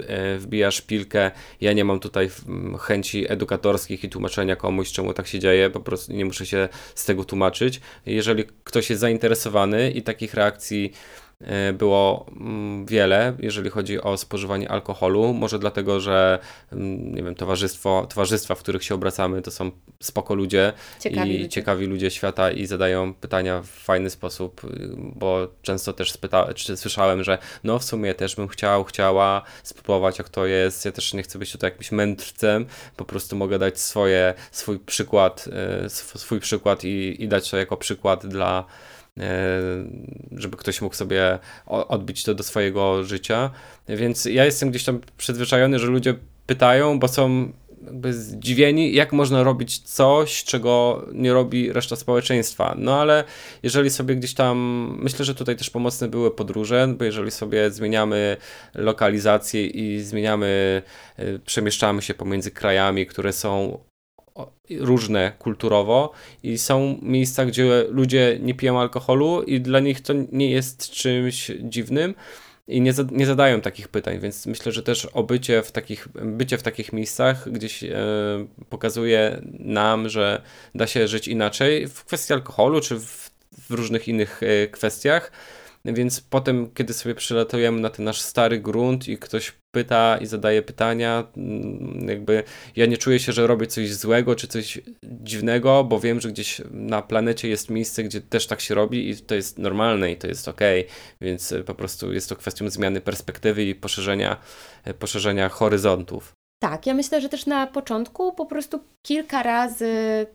E, 0.09 0.39
wbija 0.39 0.71
szpilkę. 0.71 1.31
Ja 1.61 1.73
nie 1.73 1.85
mam 1.85 2.01
tutaj 2.01 2.31
chęci 2.81 3.33
edukatorskich 3.33 4.05
i 4.05 4.09
tłumaczenia 4.09 4.57
komuś, 4.57 4.93
czemu 4.93 5.15
tak 5.15 5.27
się 5.27 5.39
dzieje, 5.39 5.71
po 5.71 5.81
prostu 5.81 6.13
nie 6.13 6.25
muszę 6.25 6.47
się 6.47 6.69
z 6.95 7.05
tego 7.05 7.25
tłumaczyć. 7.25 7.81
Jeżeli 8.07 8.45
ktoś 8.65 8.91
jest 8.91 9.01
zainteresowany 9.01 9.91
i 9.91 10.03
takich 10.03 10.35
reakcji 10.35 10.93
było 11.73 12.27
mm, 12.41 12.87
wiele, 12.87 13.37
jeżeli 13.39 13.71
chodzi 13.71 14.01
o 14.01 14.17
spożywanie 14.17 14.71
alkoholu. 14.71 15.35
Może 15.35 15.59
dlatego, 15.59 16.01
że 16.01 16.39
mm, 16.73 17.15
nie 17.15 17.23
wiem, 17.23 17.35
towarzystwo, 17.35 18.07
towarzystwa, 18.11 18.55
w 18.55 18.59
których 18.59 18.85
się 18.85 18.95
obracamy, 18.95 19.43
to 19.43 19.51
są 19.51 19.71
spoko 20.01 20.35
ludzie 20.35 20.73
ciekawi 21.01 21.31
i 21.31 21.33
ludzie. 21.33 21.49
ciekawi 21.49 21.87
ludzie 21.87 22.11
świata 22.11 22.51
i 22.51 22.67
zadają 22.67 23.15
pytania 23.15 23.63
w 23.63 23.67
fajny 23.67 24.11
sposób, 24.11 24.61
bo 24.99 25.49
często 25.63 25.93
też 25.93 26.13
spyta, 26.13 26.55
czy 26.55 26.77
słyszałem, 26.77 27.25
że 27.25 27.39
no 27.65 27.79
w 27.79 27.85
sumie 27.85 28.15
też 28.15 28.37
bym 28.37 28.49
chciał, 28.49 28.85
chciała 28.85 29.43
spróbować 29.63 30.19
jak 30.19 30.29
to 30.29 30.47
jest. 30.47 30.85
Ja 30.85 30.93
też 30.93 31.15
nie 31.15 31.23
chcę 31.23 31.39
być 31.39 31.53
tutaj 31.53 31.71
jakimś 31.71 31.93
mędrcem, 31.93 32.67
po 32.97 33.05
prostu 33.05 33.37
mogę 33.37 33.59
dać 33.59 33.81
swoje, 33.81 34.35
swój 34.51 34.79
przykład, 34.79 35.49
e, 35.85 35.91
swój 35.91 36.41
przykład 36.41 36.85
i, 36.85 37.23
i 37.23 37.29
dać 37.29 37.51
to 37.51 37.57
jako 37.57 37.77
przykład 37.77 38.27
dla 38.27 38.65
E, 38.98 38.98
żeby 40.33 40.57
ktoś 40.57 40.81
mógł 40.81 40.95
sobie 40.95 41.39
odbić 41.67 42.25
to 42.25 42.35
do 42.35 42.43
swojego 42.43 43.05
życia. 43.05 43.51
Więc 43.89 44.25
ja 44.25 44.45
jestem 44.45 44.71
gdzieś 44.71 44.85
tam 44.85 45.01
przyzwyczajony, 45.17 45.79
że 45.79 45.87
ludzie 45.87 46.15
pytają, 46.47 46.99
bo 46.99 47.09
są 47.09 47.53
jakby 47.85 48.13
zdziwieni, 48.13 48.95
jak 48.95 49.13
można 49.13 49.43
robić 49.43 49.79
coś, 49.79 50.45
czego 50.45 51.05
nie 51.13 51.33
robi 51.33 51.73
reszta 51.73 51.97
społeczeństwa. 51.97 52.75
No 52.79 53.01
ale 53.01 53.25
jeżeli 53.63 53.91
sobie 53.91 54.17
gdzieś 54.17 54.35
tam, 54.35 54.57
myślę, 55.01 55.25
że 55.25 55.35
tutaj 55.35 55.57
też 55.57 55.71
pomocne 55.71 56.09
były 56.09 56.31
podróże, 56.31 56.95
bo 56.99 57.05
jeżeli 57.05 57.31
sobie 57.31 57.71
zmieniamy 57.71 58.37
lokalizację 58.75 59.67
i 59.67 60.01
zmieniamy, 60.01 60.83
e, 61.17 61.39
przemieszczamy 61.39 62.03
się 62.03 62.15
pomiędzy 62.15 62.51
krajami, 62.51 63.07
które 63.07 63.33
są 63.33 63.79
różne 64.71 65.33
kulturowo 65.39 66.13
i 66.43 66.59
są 66.59 66.99
miejsca, 67.03 67.47
gdzie 67.47 67.85
ludzie 67.91 68.39
nie 68.43 68.55
piją 68.55 68.81
alkoholu 68.81 69.43
i 69.43 69.61
dla 69.61 69.81
nich 69.81 70.01
to 70.01 70.13
nie 70.33 70.51
jest 70.51 70.91
czymś 70.91 71.51
dziwnym 71.61 72.15
i 72.69 72.81
nie, 72.81 72.93
nie 73.11 73.27
zadają 73.27 73.61
takich 73.61 73.89
pytań, 73.89 74.19
więc 74.21 74.47
myślę, 74.47 74.73
że 74.73 74.83
też 74.83 75.07
obycie 75.07 75.63
w 75.63 75.73
takich, 75.73 76.09
bycie 76.15 76.59
w 76.59 76.63
takich 76.63 76.93
miejscach 76.93 77.53
gdzieś 77.53 77.85
e, 77.85 77.97
pokazuje 78.69 79.43
nam, 79.59 80.09
że 80.09 80.43
da 80.75 80.87
się 80.87 81.09
żyć 81.09 81.29
inaczej 81.29 81.89
w 81.89 82.05
kwestii 82.05 82.33
alkoholu 82.33 82.81
czy 82.81 82.97
w, 82.97 83.31
w 83.69 83.71
różnych 83.71 84.09
innych 84.09 84.41
e, 84.43 84.67
kwestiach 84.67 85.33
więc 85.85 86.21
potem, 86.21 86.71
kiedy 86.75 86.93
sobie 86.93 87.15
przylatujemy 87.15 87.81
na 87.81 87.91
ten 87.91 88.05
nasz 88.05 88.21
stary 88.21 88.61
grunt 88.61 89.09
i 89.09 89.19
ktoś 89.19 89.53
pyta 89.75 90.19
i 90.21 90.27
zadaje 90.27 90.63
pytania, 90.63 91.25
mm, 91.37 92.09
jakby 92.09 92.43
ja 92.77 92.87
nie 92.87 92.99
czuję 92.99 93.19
się, 93.19 93.33
że 93.33 93.47
robię 93.47 93.67
coś 93.67 93.95
złego 93.95 94.35
czy 94.35 94.49
coś 94.49 94.81
dziwnego, 95.03 95.85
bo 95.85 96.01
wiem, 96.01 96.21
że 96.21 96.29
gdzieś 96.29 96.61
na 96.71 97.03
planecie 97.03 97.49
jest 97.49 97.71
miejsce, 97.71 98.03
gdzie 98.03 98.21
też 98.21 98.47
tak 98.47 98.61
się 98.61 98.75
robi 98.75 99.11
i 99.11 99.17
to 99.17 99.35
jest 99.35 99.59
normalne 99.59 100.13
i 100.13 100.17
to 100.17 100.27
jest 100.27 100.49
ok, 100.49 100.61
więc 101.21 101.55
po 101.67 101.75
prostu 101.75 102.13
jest 102.13 102.29
to 102.29 102.37
kwestią 102.37 102.71
zmiany 102.71 103.01
perspektywy 103.01 103.65
i 103.65 103.75
poszerzenia, 103.75 104.37
poszerzenia 104.99 105.49
horyzontów. 105.49 106.33
Tak, 106.63 106.87
ja 106.87 106.95
myślę, 106.95 107.21
że 107.21 107.29
też 107.29 107.47
na 107.47 107.67
początku 107.67 108.33
po 108.33 108.47
prostu 108.47 108.81
kilka 109.07 109.43
razy 109.43 110.27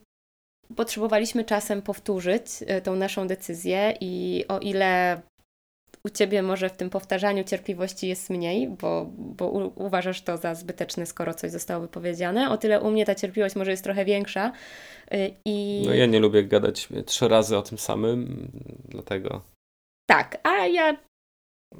potrzebowaliśmy 0.75 1.45
czasem 1.45 1.81
powtórzyć 1.81 2.45
e, 2.67 2.81
tą 2.81 2.95
naszą 2.95 3.27
decyzję 3.27 3.97
i 4.01 4.45
o 4.47 4.59
ile 4.59 5.21
u 6.07 6.09
Ciebie 6.09 6.41
może 6.41 6.69
w 6.69 6.77
tym 6.77 6.89
powtarzaniu 6.89 7.43
cierpliwości 7.43 8.07
jest 8.07 8.29
mniej, 8.29 8.69
bo, 8.69 9.05
bo 9.17 9.47
u, 9.47 9.83
uważasz 9.85 10.21
to 10.21 10.37
za 10.37 10.55
zbyteczne, 10.55 11.05
skoro 11.05 11.33
coś 11.33 11.51
zostało 11.51 11.81
wypowiedziane. 11.81 12.49
O 12.49 12.57
tyle 12.57 12.81
u 12.81 12.91
mnie 12.91 13.05
ta 13.05 13.15
cierpliwość 13.15 13.55
może 13.55 13.71
jest 13.71 13.83
trochę 13.83 14.05
większa. 14.05 14.51
Y, 15.13 15.31
I... 15.45 15.83
No 15.85 15.93
ja 15.93 16.05
nie 16.05 16.19
lubię 16.19 16.43
gadać 16.43 16.87
trzy 17.05 17.27
razy 17.27 17.57
o 17.57 17.61
tym 17.61 17.77
samym, 17.77 18.51
dlatego. 18.89 19.41
Tak, 20.09 20.37
a 20.43 20.67
ja 20.67 20.97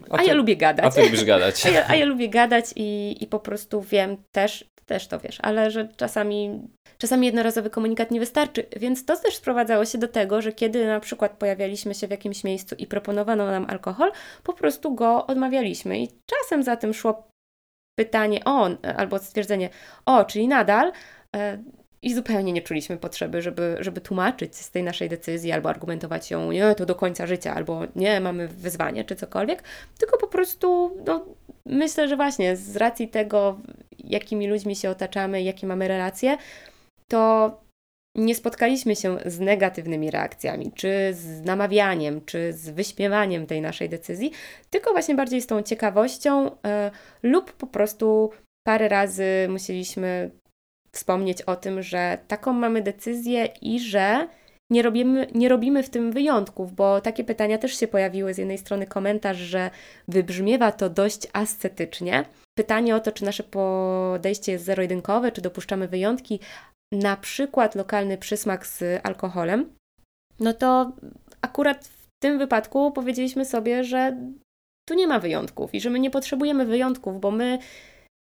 a, 0.10 0.18
ty, 0.18 0.26
ja 0.26 0.34
lubię 0.34 0.56
gadać. 0.56 0.86
A 0.86 0.92
ty 0.92 1.04
lubisz 1.04 1.26
gadać. 1.26 1.66
a, 1.66 1.70
ja, 1.70 1.88
a 1.88 1.96
ja 1.96 2.06
lubię 2.06 2.30
gadać 2.30 2.66
i, 2.76 3.18
i 3.24 3.28
po 3.28 3.40
prostu 3.40 3.82
wiem 3.82 4.18
też, 4.32 4.66
też 4.86 5.08
to 5.08 5.20
wiesz, 5.20 5.38
ale 5.42 5.72
że 5.72 5.90
czasami, 5.98 6.68
czasami 7.04 7.26
jednorazowy 7.26 7.70
komunikat 7.70 8.12
nie 8.12 8.20
wystarczy, 8.20 8.66
więc 8.76 9.06
to 9.06 9.18
też 9.18 9.36
sprowadzało 9.36 9.86
się 9.86 9.98
do 9.98 10.08
tego, 10.08 10.42
że 10.42 10.52
kiedy 10.52 10.88
na 10.88 11.00
przykład 11.00 11.32
pojawialiśmy 11.32 11.96
się 11.96 12.08
w 12.08 12.12
jakimś 12.12 12.44
miejscu 12.44 12.76
i 12.76 12.88
proponowano 12.88 13.46
nam 13.46 13.66
alkohol, 13.70 14.12
po 14.44 14.54
prostu 14.54 14.96
go 14.96 15.28
odmawialiśmy. 15.28 16.00
I 16.00 16.08
czasem 16.26 16.64
za 16.64 16.76
tym 16.76 16.94
szło 16.94 17.28
pytanie 18.00 18.42
o, 18.46 18.70
albo 18.98 19.20
stwierdzenie 19.20 19.70
o, 20.06 20.26
czyli 20.26 20.48
nadal, 20.48 20.92
e, 21.36 21.64
i 22.02 22.14
zupełnie 22.14 22.54
nie 22.54 22.62
czuliśmy 22.62 22.98
potrzeby, 22.98 23.42
żeby, 23.42 23.78
żeby 23.80 24.02
tłumaczyć 24.02 24.56
z 24.56 24.72
tej 24.72 24.84
naszej 24.84 25.10
decyzji 25.10 25.52
albo 25.52 25.70
argumentować 25.70 26.32
ją, 26.32 26.52
nie, 26.52 26.76
to 26.76 26.86
do 26.86 26.96
końca 26.96 27.28
życia, 27.28 27.56
albo 27.56 27.82
nie, 27.96 28.22
mamy 28.22 28.48
wyzwanie, 28.48 29.04
czy 29.04 29.16
cokolwiek, 29.16 29.64
tylko 29.98 30.18
po 30.18 30.28
prostu 30.28 30.98
no, 31.06 31.26
myślę, 31.66 32.08
że 32.08 32.16
właśnie 32.16 32.56
z 32.56 32.76
racji 32.76 33.08
tego, 33.08 33.60
jakimi 34.00 34.48
ludźmi 34.48 34.76
się 34.76 34.90
otaczamy, 34.90 35.42
jakie 35.42 35.68
mamy 35.68 35.88
relacje, 35.88 36.38
to 37.14 37.62
nie 38.16 38.36
spotkaliśmy 38.36 38.96
się 38.96 39.18
z 39.26 39.40
negatywnymi 39.40 40.12
reakcjami, 40.12 40.72
czy 40.76 41.14
z 41.14 41.46
namawianiem, 41.46 42.26
czy 42.26 42.54
z 42.54 42.70
wyśmiewaniem 42.70 43.48
tej 43.48 43.62
naszej 43.62 43.90
decyzji, 43.90 44.32
tylko 44.70 44.92
właśnie 44.92 45.16
bardziej 45.16 45.42
z 45.42 45.48
tą 45.48 45.62
ciekawością, 45.62 46.46
yy, 46.46 46.52
lub 47.24 47.54
po 47.54 47.68
prostu 47.68 48.30
parę 48.68 48.90
razy 48.90 49.26
musieliśmy 49.50 50.32
wspomnieć 50.92 51.42
o 51.42 51.56
tym, 51.56 51.82
że 51.82 52.18
taką 52.28 52.54
mamy 52.54 52.82
decyzję 52.82 53.46
i 53.62 53.80
że 53.80 54.28
nie 54.70 54.82
robimy, 54.82 55.28
nie 55.36 55.50
robimy 55.50 55.84
w 55.84 55.90
tym 55.90 56.12
wyjątków, 56.12 56.74
bo 56.74 57.02
takie 57.02 57.24
pytania 57.24 57.58
też 57.58 57.80
się 57.80 57.88
pojawiły. 57.88 58.34
Z 58.34 58.38
jednej 58.38 58.58
strony 58.58 58.88
komentarz, 58.88 59.38
że 59.38 59.70
wybrzmiewa 60.08 60.72
to 60.72 60.90
dość 60.90 61.28
ascetycznie. 61.34 62.26
Pytanie 62.58 62.96
o 62.96 63.00
to, 63.00 63.12
czy 63.12 63.26
nasze 63.26 63.44
podejście 63.44 64.52
jest 64.52 64.66
zero-jedynkowe, 64.66 65.32
czy 65.32 65.42
dopuszczamy 65.42 65.88
wyjątki, 65.88 66.40
na 66.94 67.18
przykład 67.18 67.76
lokalny 67.76 68.18
przysmak 68.18 68.68
z 68.68 68.84
alkoholem, 69.04 69.76
no 70.40 70.54
to 70.54 70.92
akurat 71.42 71.88
w 71.88 72.08
tym 72.24 72.38
wypadku 72.38 72.92
powiedzieliśmy 72.92 73.46
sobie, 73.46 73.84
że 73.84 74.18
tu 74.90 74.94
nie 74.94 75.08
ma 75.08 75.20
wyjątków 75.20 75.76
i 75.76 75.82
że 75.82 75.90
my 75.90 76.00
nie 76.00 76.12
potrzebujemy 76.12 76.66
wyjątków, 76.66 77.20
bo 77.20 77.32
my 77.32 77.60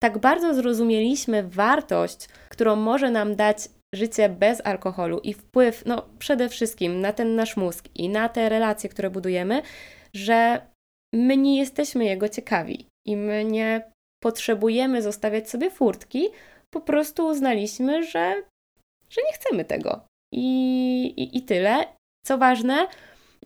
tak 0.02 0.18
bardzo 0.18 0.54
zrozumieliśmy 0.54 1.42
wartość, 1.42 2.28
którą 2.48 2.76
może 2.76 3.10
nam 3.10 3.36
dać 3.36 3.68
życie 3.94 4.28
bez 4.28 4.66
alkoholu 4.66 5.18
i 5.18 5.34
wpływ, 5.34 5.86
no 5.86 6.08
przede 6.18 6.48
wszystkim 6.48 7.00
na 7.00 7.12
ten 7.12 7.34
nasz 7.34 7.56
mózg 7.56 7.88
i 7.94 8.08
na 8.08 8.28
te 8.28 8.48
relacje, 8.48 8.90
które 8.90 9.10
budujemy, 9.10 9.62
że 10.14 10.66
my 11.14 11.36
nie 11.36 11.58
jesteśmy 11.58 12.04
jego 12.04 12.28
ciekawi 12.28 12.86
i 13.06 13.16
my 13.16 13.44
nie 13.44 13.92
potrzebujemy 14.22 15.02
zostawiać 15.02 15.50
sobie 15.50 15.70
furtki, 15.70 16.28
po 16.70 16.80
prostu 16.80 17.26
uznaliśmy, 17.26 18.04
że, 18.04 18.42
że 19.12 19.20
nie 19.26 19.32
chcemy 19.32 19.64
tego. 19.64 20.00
I, 20.32 21.04
i, 21.16 21.38
i 21.38 21.42
tyle. 21.42 21.84
Co 22.26 22.38
ważne, 22.38 22.86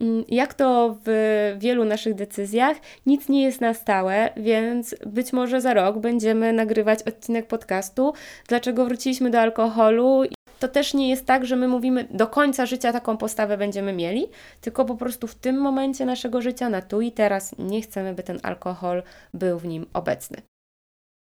Mm, 0.01 0.23
jak 0.27 0.53
to 0.53 0.97
w 1.05 1.09
wielu 1.57 1.85
naszych 1.85 2.15
decyzjach, 2.15 2.77
nic 3.05 3.29
nie 3.29 3.43
jest 3.43 3.61
na 3.61 3.73
stałe, 3.73 4.29
więc 4.37 4.95
być 5.05 5.33
może 5.33 5.61
za 5.61 5.73
rok 5.73 5.97
będziemy 5.97 6.53
nagrywać 6.53 7.03
odcinek 7.03 7.47
podcastu, 7.47 8.13
dlaczego 8.47 8.85
wróciliśmy 8.85 9.29
do 9.29 9.39
alkoholu. 9.39 10.23
To 10.59 10.67
też 10.67 10.93
nie 10.93 11.09
jest 11.09 11.25
tak, 11.25 11.45
że 11.45 11.55
my 11.55 11.67
mówimy 11.67 12.07
do 12.11 12.27
końca 12.27 12.65
życia 12.65 12.93
taką 12.93 13.17
postawę 13.17 13.57
będziemy 13.57 13.93
mieli, 13.93 14.27
tylko 14.61 14.85
po 14.85 14.95
prostu 14.95 15.27
w 15.27 15.35
tym 15.35 15.57
momencie 15.57 16.05
naszego 16.05 16.41
życia, 16.41 16.69
na 16.69 16.81
tu 16.81 17.01
i 17.01 17.11
teraz, 17.11 17.55
nie 17.59 17.81
chcemy, 17.81 18.13
by 18.13 18.23
ten 18.23 18.39
alkohol 18.43 19.03
był 19.33 19.59
w 19.59 19.65
nim 19.65 19.85
obecny. 19.93 20.41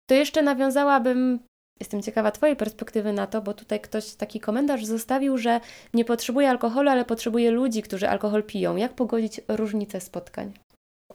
To 0.10 0.16
jeszcze 0.16 0.42
nawiązałabym 0.42 1.40
Jestem 1.84 2.02
ciekawa 2.02 2.32
Twojej 2.32 2.56
perspektywy 2.56 3.14
na 3.14 3.28
to, 3.28 3.42
bo 3.42 3.54
tutaj 3.54 3.82
ktoś 3.82 4.14
taki 4.14 4.40
komentarz 4.40 4.86
zostawił, 4.86 5.38
że 5.38 5.60
nie 5.94 6.06
potrzebuje 6.06 6.50
alkoholu, 6.50 6.90
ale 6.90 7.06
potrzebuje 7.06 7.52
ludzi, 7.52 7.82
którzy 7.82 8.10
alkohol 8.10 8.44
piją. 8.44 8.76
Jak 8.76 8.96
pogodzić 8.96 9.42
różnice 9.48 10.02
spotkań? 10.02 10.54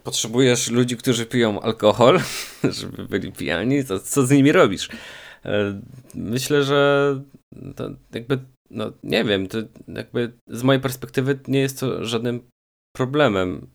Potrzebujesz 0.02 0.70
ludzi, 0.70 0.96
którzy 0.96 1.26
piją 1.26 1.60
alkohol, 1.60 2.20
żeby 2.80 3.04
byli 3.04 3.32
pijani? 3.32 3.84
To 3.84 4.00
co 4.00 4.26
z 4.26 4.30
nimi 4.30 4.52
robisz? 4.52 4.88
E, 5.44 5.80
myślę, 6.14 6.64
że 6.64 7.22
to 7.76 7.90
jakby, 8.14 8.38
no 8.70 8.92
nie 9.02 9.24
wiem, 9.24 9.46
to 9.46 9.58
jakby 9.88 10.32
z 10.48 10.62
mojej 10.62 10.82
perspektywy 10.82 11.38
nie 11.48 11.60
jest 11.60 11.80
to 11.80 12.04
żadnym 12.04 12.48
problemem. 12.96 13.66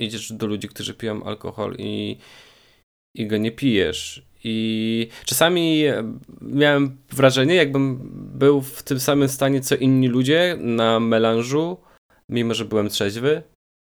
Idziesz 0.00 0.32
do 0.32 0.46
ludzi, 0.46 0.68
którzy 0.68 0.94
piją 0.94 1.24
alkohol 1.24 1.76
i, 1.78 2.18
i 3.16 3.26
go 3.26 3.36
nie 3.36 3.52
pijesz 3.52 4.29
i 4.44 5.08
czasami 5.24 5.84
miałem 6.40 6.96
wrażenie, 7.12 7.54
jakbym 7.54 7.98
był 8.38 8.60
w 8.60 8.82
tym 8.82 9.00
samym 9.00 9.28
stanie 9.28 9.60
co 9.60 9.76
inni 9.76 10.08
ludzie 10.08 10.56
na 10.60 11.00
melanżu, 11.00 11.76
mimo 12.28 12.54
że 12.54 12.64
byłem 12.64 12.88
trzeźwy. 12.88 13.42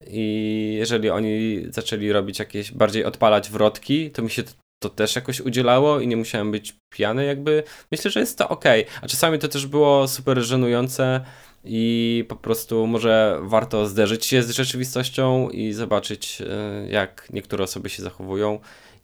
I 0.08 0.76
jeżeli 0.78 1.10
oni 1.10 1.62
zaczęli 1.70 2.12
robić 2.12 2.40
jakieś 2.40 2.72
bardziej 2.72 3.06
odpalać 3.06 3.50
wrotki, 3.50 4.12
to 4.12 4.22
mi 4.22 4.30
się 4.30 4.44
to, 4.44 4.52
to 4.84 4.90
też 4.90 5.16
jakoś 5.16 5.42
udzielało 5.42 6.00
i 6.00 6.08
nie 6.08 6.18
musiałem 6.18 6.52
być 6.52 6.76
pijany, 6.94 7.26
jakby. 7.26 7.64
Myślę, 7.92 8.12
że 8.12 8.20
jest 8.20 8.38
to 8.38 8.50
ok. 8.50 8.66
A 9.02 9.08
czasami 9.08 9.40
to 9.40 9.48
też 9.48 9.68
było 9.68 10.08
super 10.08 10.42
żenujące 10.42 11.22
i 11.64 12.26
po 12.30 12.36
prostu 12.36 12.88
może 12.88 13.40
warto 13.42 13.88
zderzyć 13.88 14.26
się 14.26 14.44
z 14.44 14.50
rzeczywistością 14.50 15.50
i 15.50 15.74
zobaczyć, 15.74 16.42
e, 16.42 16.90
jak 16.90 17.28
niektóre 17.34 17.64
osoby 17.64 17.90
się 17.90 18.04
zachowują 18.04 18.60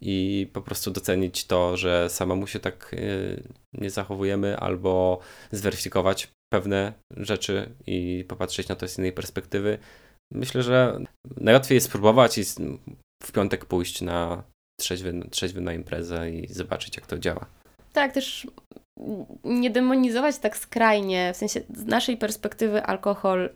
i 0.07 0.47
po 0.53 0.61
prostu 0.61 0.91
docenić 0.91 1.45
to, 1.45 1.77
że 1.77 2.09
samemu 2.09 2.47
się 2.47 2.59
tak 2.59 2.93
y, 2.93 3.43
nie 3.73 3.89
zachowujemy, 3.89 4.57
albo 4.57 5.19
zweryfikować 5.51 6.31
pewne 6.53 6.93
rzeczy 7.17 7.69
i 7.87 8.25
popatrzeć 8.27 8.67
na 8.67 8.75
to 8.75 8.87
z 8.87 8.97
innej 8.97 9.11
perspektywy. 9.11 9.77
Myślę, 10.33 10.63
że 10.63 10.99
najłatwiej 11.37 11.75
jest 11.75 11.87
spróbować 11.87 12.37
i 12.37 12.43
w 13.23 13.31
piątek 13.31 13.65
pójść 13.65 14.01
na 14.01 14.43
trzeźwy, 14.79 15.13
trzeźwy 15.31 15.61
na 15.61 15.73
imprezę 15.73 16.31
i 16.31 16.53
zobaczyć, 16.53 16.95
jak 16.95 17.07
to 17.07 17.17
działa. 17.17 17.45
Tak, 17.93 18.11
też 18.11 18.47
nie 19.43 19.69
demonizować 19.69 20.37
tak 20.37 20.57
skrajnie, 20.57 21.31
w 21.33 21.37
sensie 21.37 21.61
z 21.73 21.85
naszej 21.85 22.17
perspektywy 22.17 22.83
alkohol 22.83 23.49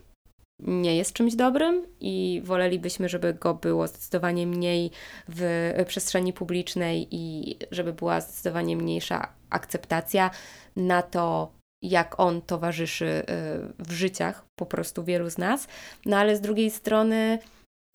nie 0.62 0.96
jest 0.96 1.12
czymś 1.12 1.34
dobrym 1.34 1.86
i 2.00 2.42
wolelibyśmy, 2.44 3.08
żeby 3.08 3.34
go 3.34 3.54
było 3.54 3.86
zdecydowanie 3.86 4.46
mniej 4.46 4.90
w 5.28 5.72
przestrzeni 5.86 6.32
publicznej 6.32 7.08
i 7.10 7.56
żeby 7.70 7.92
była 7.92 8.20
zdecydowanie 8.20 8.76
mniejsza 8.76 9.28
akceptacja 9.50 10.30
na 10.76 11.02
to, 11.02 11.52
jak 11.82 12.20
on 12.20 12.42
towarzyszy 12.42 13.04
y, 13.04 13.24
w 13.78 13.92
życiach 13.92 14.44
po 14.58 14.66
prostu 14.66 15.04
wielu 15.04 15.30
z 15.30 15.38
nas. 15.38 15.68
No 16.06 16.16
ale 16.16 16.36
z 16.36 16.40
drugiej 16.40 16.70
strony 16.70 17.38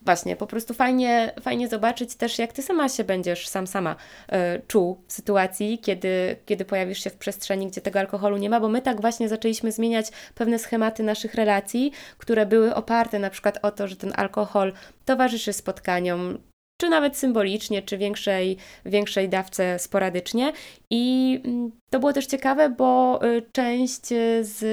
Właśnie, 0.05 0.35
po 0.35 0.47
prostu 0.47 0.73
fajnie, 0.73 1.31
fajnie 1.41 1.67
zobaczyć 1.67 2.15
też, 2.15 2.39
jak 2.39 2.53
ty 2.53 2.61
sama 2.61 2.89
się 2.89 3.03
będziesz 3.03 3.47
sam 3.47 3.67
sama 3.67 3.95
y, 3.95 4.61
czuł 4.67 4.97
w 5.07 5.13
sytuacji, 5.13 5.79
kiedy, 5.79 6.35
kiedy 6.45 6.65
pojawisz 6.65 7.03
się 7.03 7.09
w 7.09 7.17
przestrzeni, 7.17 7.67
gdzie 7.67 7.81
tego 7.81 7.99
alkoholu 7.99 8.37
nie 8.37 8.49
ma, 8.49 8.59
bo 8.59 8.69
my 8.69 8.81
tak 8.81 9.01
właśnie 9.01 9.29
zaczęliśmy 9.29 9.71
zmieniać 9.71 10.07
pewne 10.35 10.59
schematy 10.59 11.03
naszych 11.03 11.33
relacji, 11.33 11.91
które 12.17 12.45
były 12.45 12.75
oparte 12.75 13.19
na 13.19 13.29
przykład 13.29 13.59
o 13.61 13.71
to, 13.71 13.87
że 13.87 13.95
ten 13.95 14.13
alkohol 14.15 14.73
towarzyszy 15.05 15.53
spotkaniom, 15.53 16.37
czy 16.81 16.89
nawet 16.89 17.17
symbolicznie, 17.17 17.81
czy 17.81 17.97
większej, 17.97 18.57
większej 18.85 19.29
dawce 19.29 19.79
sporadycznie. 19.79 20.53
I 20.89 21.41
mm, 21.45 21.71
to 21.89 21.99
było 21.99 22.13
też 22.13 22.25
ciekawe, 22.25 22.69
bo 22.69 23.19
y, 23.25 23.43
część 23.51 24.07
z 24.41 24.65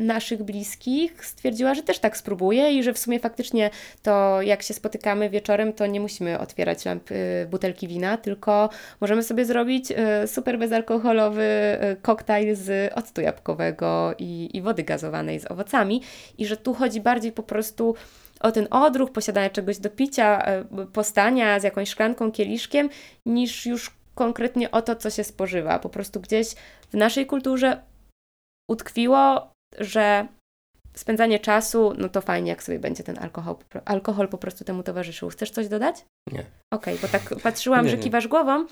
naszych 0.00 0.42
bliskich 0.42 1.26
stwierdziła, 1.26 1.74
że 1.74 1.82
też 1.82 1.98
tak 1.98 2.16
spróbuje 2.16 2.72
i 2.72 2.82
że 2.82 2.92
w 2.92 2.98
sumie 2.98 3.20
faktycznie 3.20 3.70
to 4.02 4.42
jak 4.42 4.62
się 4.62 4.74
spotykamy 4.74 5.30
wieczorem, 5.30 5.72
to 5.72 5.86
nie 5.86 6.00
musimy 6.00 6.38
otwierać 6.38 6.84
lamp, 6.84 7.10
y, 7.10 7.46
butelki 7.50 7.88
wina, 7.88 8.16
tylko 8.16 8.68
możemy 9.00 9.22
sobie 9.22 9.44
zrobić 9.44 9.90
y, 9.90 9.96
super 10.26 10.58
bezalkoholowy 10.58 11.42
y, 11.42 11.96
koktajl 12.02 12.56
z 12.56 12.92
octu 12.94 13.20
jabłkowego 13.20 14.14
i, 14.18 14.50
i 14.52 14.62
wody 14.62 14.82
gazowanej 14.82 15.40
z 15.40 15.50
owocami 15.50 16.02
i 16.38 16.46
że 16.46 16.56
tu 16.56 16.74
chodzi 16.74 17.00
bardziej 17.00 17.32
po 17.32 17.42
prostu 17.42 17.94
o 18.40 18.52
ten 18.52 18.66
odruch 18.70 19.12
posiadania 19.12 19.50
czegoś 19.50 19.78
do 19.78 19.90
picia, 19.90 20.46
postania 20.92 21.60
z 21.60 21.62
jakąś 21.62 21.88
szklanką, 21.88 22.32
kieliszkiem, 22.32 22.88
niż 23.26 23.66
już 23.66 23.90
konkretnie 24.14 24.70
o 24.70 24.82
to, 24.82 24.96
co 24.96 25.10
się 25.10 25.24
spożywa. 25.24 25.78
Po 25.78 25.88
prostu 25.88 26.20
gdzieś 26.20 26.54
w 26.90 26.94
naszej 26.94 27.26
kulturze 27.26 27.82
utkwiło 28.70 29.52
że 29.78 30.28
spędzanie 30.94 31.38
czasu, 31.38 31.92
no 31.98 32.08
to 32.08 32.20
fajnie, 32.20 32.50
jak 32.50 32.62
sobie 32.62 32.78
będzie 32.78 33.02
ten 33.02 33.18
alkohol, 33.18 33.56
alkohol 33.84 34.28
po 34.28 34.38
prostu 34.38 34.64
temu 34.64 34.82
towarzyszył. 34.82 35.28
Chcesz 35.28 35.50
coś 35.50 35.68
dodać? 35.68 36.04
Nie. 36.32 36.44
Okej, 36.74 36.94
okay, 36.94 36.98
bo 37.02 37.08
tak 37.08 37.40
patrzyłam, 37.42 37.84
nie, 37.84 37.90
że 37.90 37.98
kiwasz 37.98 38.24
nie. 38.24 38.30
głową. 38.30 38.66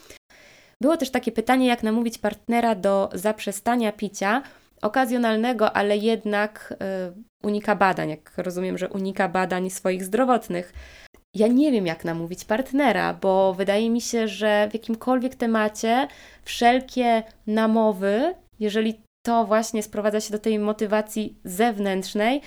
Było 0.82 0.96
też 0.96 1.10
takie 1.10 1.32
pytanie, 1.32 1.66
jak 1.66 1.82
namówić 1.82 2.18
partnera 2.18 2.74
do 2.74 3.10
zaprzestania 3.12 3.92
picia 3.92 4.42
okazjonalnego, 4.82 5.72
ale 5.72 5.96
jednak 5.96 6.74
y, 7.12 7.46
unika 7.46 7.76
badań, 7.76 8.10
jak 8.10 8.32
rozumiem, 8.36 8.78
że 8.78 8.88
unika 8.88 9.28
badań 9.28 9.70
swoich 9.70 10.04
zdrowotnych. 10.04 10.72
Ja 11.34 11.46
nie 11.46 11.72
wiem, 11.72 11.86
jak 11.86 12.04
namówić 12.04 12.44
partnera, 12.44 13.14
bo 13.14 13.54
wydaje 13.54 13.90
mi 13.90 14.00
się, 14.00 14.28
że 14.28 14.68
w 14.70 14.74
jakimkolwiek 14.74 15.34
temacie 15.34 16.08
wszelkie 16.42 17.22
namowy, 17.46 18.34
jeżeli 18.60 19.00
to 19.22 19.44
właśnie 19.44 19.82
sprowadza 19.82 20.20
się 20.20 20.32
do 20.32 20.38
tej 20.38 20.58
motywacji 20.58 21.38
zewnętrznej, 21.44 22.40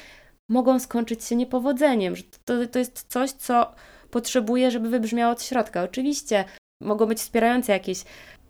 mogą 0.50 0.80
skończyć 0.80 1.24
się 1.24 1.36
niepowodzeniem, 1.36 2.16
że 2.16 2.24
to, 2.46 2.54
to 2.72 2.80
jest 2.80 3.06
coś, 3.08 3.32
co 3.32 3.76
potrzebuje, 4.12 4.72
żeby 4.72 4.90
wybrzmiało 4.90 5.34
od 5.34 5.44
środka. 5.44 5.84
Oczywiście 5.84 6.46
mogą 6.82 7.06
być 7.06 7.18
wspierające 7.18 7.72
jakieś 7.72 8.04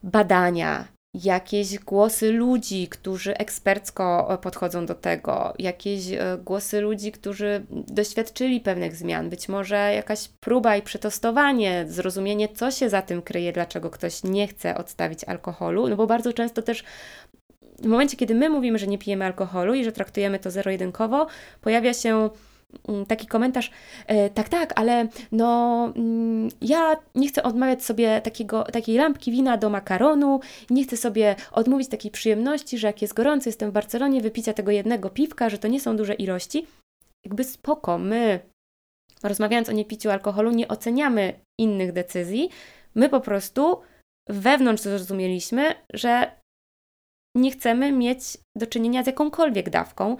badania, 0.04 0.88
jakieś 1.14 1.80
głosy 1.80 2.32
ludzi, 2.32 2.88
którzy 2.88 3.38
ekspercko 3.38 4.38
podchodzą 4.42 4.86
do 4.86 4.96
tego, 4.96 5.54
jakieś 5.60 6.04
głosy 6.44 6.82
ludzi, 6.82 7.12
którzy 7.12 7.66
doświadczyli 7.70 8.62
pewnych 8.62 8.96
zmian, 8.96 9.30
być 9.30 9.50
może 9.50 9.76
jakaś 9.76 10.28
próba 10.40 10.76
i 10.76 10.82
przetestowanie, 10.82 11.86
zrozumienie, 11.88 12.50
co 12.50 12.72
się 12.72 12.90
za 12.90 13.02
tym 13.02 13.22
kryje, 13.22 13.54
dlaczego 13.54 13.90
ktoś 13.90 14.24
nie 14.24 14.48
chce 14.48 14.78
odstawić 14.78 15.24
alkoholu, 15.24 15.88
no 15.88 15.96
bo 15.96 16.08
bardzo 16.08 16.34
często 16.34 16.62
też 16.62 16.84
w 17.82 17.86
momencie, 17.86 18.18
kiedy 18.18 18.36
my 18.36 18.50
mówimy, 18.50 18.80
że 18.80 18.88
nie 18.88 18.98
pijemy 18.98 19.26
alkoholu 19.26 19.74
i 19.74 19.84
że 19.84 19.92
traktujemy 19.92 20.40
to 20.40 20.52
zero-jedynkowo, 20.52 21.28
pojawia 21.62 21.94
się 21.94 22.30
mm, 22.88 23.06
taki 23.06 23.28
komentarz, 23.28 23.72
e, 24.08 24.30
tak, 24.30 24.50
tak, 24.50 24.80
ale 24.80 25.08
no 25.32 25.86
mm, 25.96 26.50
ja 26.62 26.96
nie 27.16 27.28
chcę 27.28 27.44
odmawiać 27.44 27.84
sobie 27.84 28.22
takiego, 28.22 28.64
takiej 28.64 28.98
lampki 28.98 29.32
wina 29.32 29.58
do 29.58 29.70
makaronu, 29.70 30.40
nie 30.70 30.84
chcę 30.84 30.98
sobie 30.98 31.36
odmówić 31.52 31.90
takiej 31.90 32.12
przyjemności, 32.12 32.78
że 32.78 32.88
jak 32.88 33.02
jest 33.02 33.14
gorąco, 33.14 33.50
jestem 33.50 33.70
w 33.70 33.74
Barcelonie, 33.74 34.22
wypicia 34.22 34.54
tego 34.54 34.72
jednego 34.72 35.10
piwka, 35.10 35.50
że 35.50 35.58
to 35.58 35.68
nie 35.68 35.80
są 35.80 35.98
duże 35.98 36.14
ilości. 36.14 36.68
Jakby 37.26 37.44
spoko, 37.44 37.98
my 37.98 38.40
rozmawiając 39.24 39.70
o 39.70 39.72
niepiciu 39.72 40.10
alkoholu 40.10 40.52
nie 40.52 40.68
oceniamy 40.68 41.34
innych 41.60 41.94
decyzji, 41.94 42.50
my 42.96 43.10
po 43.10 43.22
prostu 43.22 43.82
wewnątrz 44.30 44.84
zrozumieliśmy, 44.84 45.76
że 45.94 46.41
nie 47.36 47.52
chcemy 47.52 47.92
mieć 47.92 48.38
do 48.56 48.68
czynienia 48.68 49.04
z 49.04 49.08
jakąkolwiek 49.08 49.70
dawką. 49.70 50.18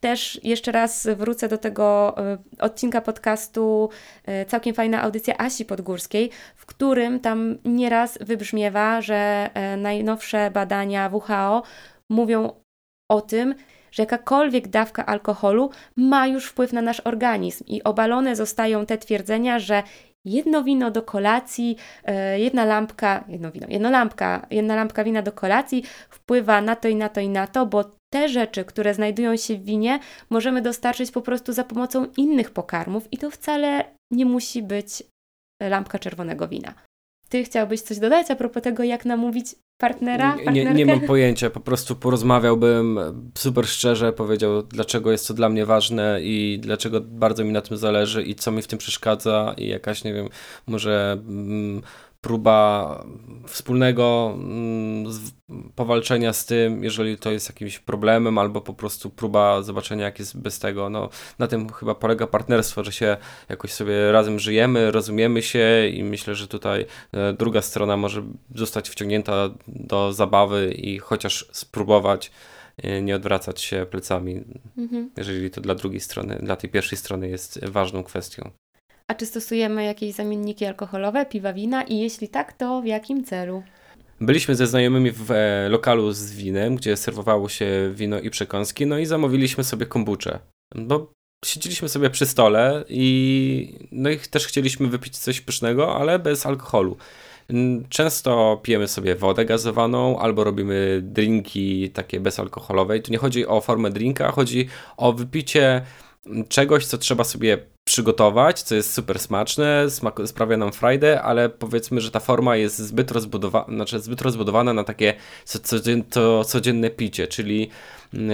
Też 0.00 0.40
jeszcze 0.44 0.72
raz 0.72 1.08
wrócę 1.16 1.48
do 1.48 1.58
tego 1.58 2.14
e, 2.18 2.38
odcinka 2.58 3.00
podcastu 3.00 3.90
e, 4.24 4.44
Całkiem 4.44 4.74
fajna 4.74 5.02
audycja 5.02 5.38
Asi 5.38 5.64
Podgórskiej, 5.64 6.30
w 6.56 6.66
którym 6.66 7.20
tam 7.20 7.58
nieraz 7.64 8.18
wybrzmiewa, 8.20 9.00
że 9.00 9.50
e, 9.54 9.76
najnowsze 9.76 10.50
badania 10.50 11.10
WHO 11.12 11.62
mówią 12.10 12.50
o 13.10 13.20
tym, 13.20 13.54
że 13.90 14.02
jakakolwiek 14.02 14.68
dawka 14.68 15.06
alkoholu 15.06 15.70
ma 15.96 16.26
już 16.26 16.46
wpływ 16.46 16.72
na 16.72 16.82
nasz 16.82 17.00
organizm 17.00 17.64
i 17.66 17.82
obalone 17.82 18.36
zostają 18.36 18.86
te 18.86 18.98
twierdzenia, 18.98 19.58
że 19.58 19.82
jedno 20.26 20.64
wino 20.64 20.90
do 20.90 21.02
kolacji, 21.02 21.76
e, 22.04 22.40
jedna 22.40 22.64
lampka, 22.64 23.24
jedno 23.28 23.52
wino, 23.52 23.66
jedna 23.70 23.90
lampka, 23.90 24.46
jedna 24.50 24.74
lampka 24.74 25.04
wina 25.04 25.22
do 25.22 25.32
kolacji 25.32 25.84
wpływa 26.10 26.60
na 26.60 26.76
to 26.76 26.88
i 26.88 26.96
na 26.96 27.08
to 27.08 27.20
i 27.20 27.28
na 27.28 27.46
to, 27.46 27.66
bo 27.66 27.84
te 28.12 28.28
rzeczy, 28.28 28.64
które 28.64 28.94
znajdują 28.94 29.36
się 29.36 29.56
w 29.56 29.64
winie, 29.64 29.98
możemy 30.30 30.62
dostarczyć 30.62 31.10
po 31.10 31.22
prostu 31.22 31.52
za 31.52 31.64
pomocą 31.64 32.06
innych 32.16 32.50
pokarmów 32.50 33.12
i 33.12 33.18
to 33.18 33.30
wcale 33.30 33.84
nie 34.12 34.26
musi 34.26 34.62
być 34.62 35.02
lampka 35.62 35.98
czerwonego 35.98 36.48
wina. 36.48 36.74
Ty 37.28 37.44
chciałbyś 37.44 37.82
coś 37.82 37.98
dodać 37.98 38.30
a 38.30 38.36
propos 38.36 38.62
tego, 38.62 38.82
jak 38.82 39.04
namówić 39.04 39.54
partnera? 39.78 40.36
Nie, 40.52 40.64
nie 40.64 40.86
mam 40.86 41.00
pojęcia, 41.00 41.50
po 41.50 41.60
prostu 41.60 41.96
porozmawiałbym 41.96 42.98
super 43.34 43.66
szczerze, 43.66 44.12
powiedział, 44.12 44.62
dlaczego 44.62 45.12
jest 45.12 45.28
to 45.28 45.34
dla 45.34 45.48
mnie 45.48 45.66
ważne 45.66 46.18
i 46.22 46.58
dlaczego 46.62 47.00
bardzo 47.00 47.44
mi 47.44 47.52
na 47.52 47.60
tym 47.60 47.76
zależy 47.76 48.22
i 48.22 48.34
co 48.34 48.52
mi 48.52 48.62
w 48.62 48.66
tym 48.66 48.78
przeszkadza 48.78 49.54
i 49.58 49.68
jakaś, 49.68 50.04
nie 50.04 50.14
wiem, 50.14 50.28
może 50.66 51.18
mm, 51.28 51.82
próba 52.26 53.04
wspólnego 53.46 54.34
mm, 54.34 55.12
powalczenia 55.74 56.32
z 56.32 56.46
tym, 56.46 56.84
jeżeli 56.84 57.18
to 57.18 57.30
jest 57.30 57.48
jakimś 57.48 57.78
problemem, 57.78 58.38
albo 58.38 58.60
po 58.60 58.74
prostu 58.74 59.10
próba 59.10 59.62
zobaczenia, 59.62 60.04
jak 60.04 60.18
jest 60.18 60.40
bez 60.40 60.58
tego. 60.58 60.90
No, 60.90 61.08
na 61.38 61.46
tym 61.46 61.72
chyba 61.72 61.94
polega 61.94 62.26
partnerstwo, 62.26 62.84
że 62.84 62.92
się 62.92 63.16
jakoś 63.48 63.72
sobie 63.72 64.12
razem 64.12 64.38
żyjemy, 64.38 64.90
rozumiemy 64.90 65.42
się 65.42 65.88
i 65.88 66.04
myślę, 66.04 66.34
że 66.34 66.48
tutaj 66.48 66.86
e, 67.12 67.32
druga 67.32 67.62
strona 67.62 67.96
może 67.96 68.22
zostać 68.54 68.90
wciągnięta 68.90 69.50
do 69.68 70.12
zabawy 70.12 70.72
i 70.72 70.98
chociaż 70.98 71.48
spróbować 71.52 72.30
e, 72.76 73.02
nie 73.02 73.16
odwracać 73.16 73.60
się 73.60 73.86
plecami, 73.90 74.44
mhm. 74.78 75.10
jeżeli 75.16 75.50
to 75.50 75.60
dla 75.60 75.74
drugiej 75.74 76.00
strony, 76.00 76.38
dla 76.42 76.56
tej 76.56 76.70
pierwszej 76.70 76.98
strony 76.98 77.28
jest 77.28 77.64
ważną 77.64 78.02
kwestią. 78.02 78.50
A 79.08 79.14
czy 79.14 79.26
stosujemy 79.26 79.84
jakieś 79.84 80.14
zamienniki 80.14 80.64
alkoholowe, 80.64 81.26
piwa, 81.26 81.52
wina 81.52 81.82
i 81.82 81.98
jeśli 81.98 82.28
tak, 82.28 82.52
to 82.52 82.82
w 82.82 82.86
jakim 82.86 83.24
celu? 83.24 83.62
Byliśmy 84.20 84.54
ze 84.54 84.66
znajomymi 84.66 85.10
w 85.10 85.30
e, 85.30 85.68
lokalu 85.68 86.12
z 86.12 86.32
winem, 86.32 86.76
gdzie 86.76 86.96
serwowało 86.96 87.48
się 87.48 87.92
wino 87.94 88.20
i 88.20 88.30
przekąski, 88.30 88.86
no 88.86 88.98
i 88.98 89.06
zamówiliśmy 89.06 89.64
sobie 89.64 89.86
kombuczę. 89.86 90.38
Bo 90.74 91.12
siedzieliśmy 91.44 91.88
sobie 91.88 92.10
przy 92.10 92.26
stole 92.26 92.84
i 92.88 93.78
no 93.92 94.10
i 94.10 94.18
też 94.18 94.46
chcieliśmy 94.46 94.88
wypić 94.88 95.18
coś 95.18 95.40
pysznego, 95.40 95.96
ale 95.96 96.18
bez 96.18 96.46
alkoholu. 96.46 96.96
Często 97.88 98.60
pijemy 98.62 98.88
sobie 98.88 99.14
wodę 99.14 99.44
gazowaną 99.44 100.18
albo 100.18 100.44
robimy 100.44 101.00
drinki 101.02 101.90
takie 101.90 102.20
bezalkoholowe. 102.20 102.96
I 102.96 103.02
tu 103.02 103.12
nie 103.12 103.18
chodzi 103.18 103.46
o 103.46 103.60
formę 103.60 103.90
drinka, 103.90 104.32
chodzi 104.32 104.68
o 104.96 105.12
wypicie 105.12 105.82
czegoś, 106.48 106.86
co 106.86 106.98
trzeba 106.98 107.24
sobie 107.24 107.58
przygotować, 107.96 108.62
co 108.62 108.74
jest 108.74 108.94
super 108.94 109.18
smaczne, 109.18 109.86
sprawia 110.26 110.56
nam 110.56 110.72
frajdę, 110.72 111.22
ale 111.22 111.48
powiedzmy, 111.48 112.00
że 112.00 112.10
ta 112.10 112.20
forma 112.20 112.56
jest 112.56 112.78
zbyt 112.78 113.10
rozbudowana, 113.10 113.66
znaczy 113.68 114.00
zbyt 114.00 114.22
rozbudowana 114.22 114.72
na 114.72 114.84
takie 114.84 115.14
to 116.10 116.44
codzienne 116.44 116.90
picie, 116.90 117.26
czyli 117.26 117.70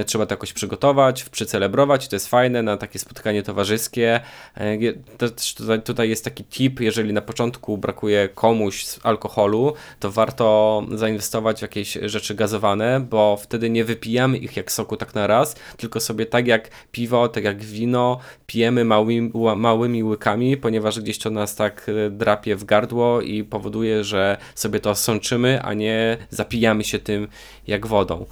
trzeba 0.07 0.26
to 0.26 0.33
jakoś 0.33 0.53
przygotować, 0.53 1.24
przycelebrować, 1.24 2.09
to 2.09 2.16
jest 2.16 2.28
fajne 2.28 2.62
na 2.62 2.76
takie 2.76 2.99
spotkanie 2.99 3.43
towarzyskie. 3.43 4.20
E, 4.55 4.78
tutaj, 5.59 5.83
tutaj 5.83 6.09
jest 6.09 6.24
taki 6.24 6.45
tip, 6.45 6.80
jeżeli 6.80 7.12
na 7.12 7.22
początku 7.22 7.78
brakuje 7.78 8.28
komuś 8.35 8.87
alkoholu, 9.03 9.74
to 10.01 10.11
warto 10.11 10.83
zainwestować 10.95 11.59
w 11.59 11.62
jakieś 11.62 11.99
rzeczy 12.03 12.35
gazowane, 12.35 13.01
bo 13.01 13.37
wtedy 13.37 13.70
nie 13.70 13.85
wypijamy 13.85 14.39
ich 14.39 14.57
jak 14.57 14.72
soku 14.72 14.97
tak 14.97 15.14
na 15.14 15.26
raz, 15.26 15.57
tylko 15.76 16.01
sobie 16.01 16.26
tak 16.26 16.47
jak 16.47 16.70
piwo, 16.93 17.28
tak 17.28 17.45
jak 17.45 17.62
wino, 17.62 18.18
pijemy 18.47 18.85
małymi, 18.85 19.33
małymi 19.57 20.05
łykami, 20.05 20.57
ponieważ 20.57 21.01
gdzieś 21.01 21.18
to 21.18 21.30
nas 21.30 21.57
tak 21.57 21.87
e, 21.89 22.11
drapie 22.11 22.57
w 22.57 22.64
gardło 22.64 23.20
i 23.20 23.45
powoduje, 23.45 24.05
że 24.05 24.37
sobie 24.55 24.80
to 24.80 24.95
sączymy, 24.95 25.62
a 25.62 25.74
nie 25.74 26.18
zapijamy 26.30 26.85
się 26.85 26.99
tym 26.99 27.28
jak 27.66 27.87
wodą. 27.87 28.26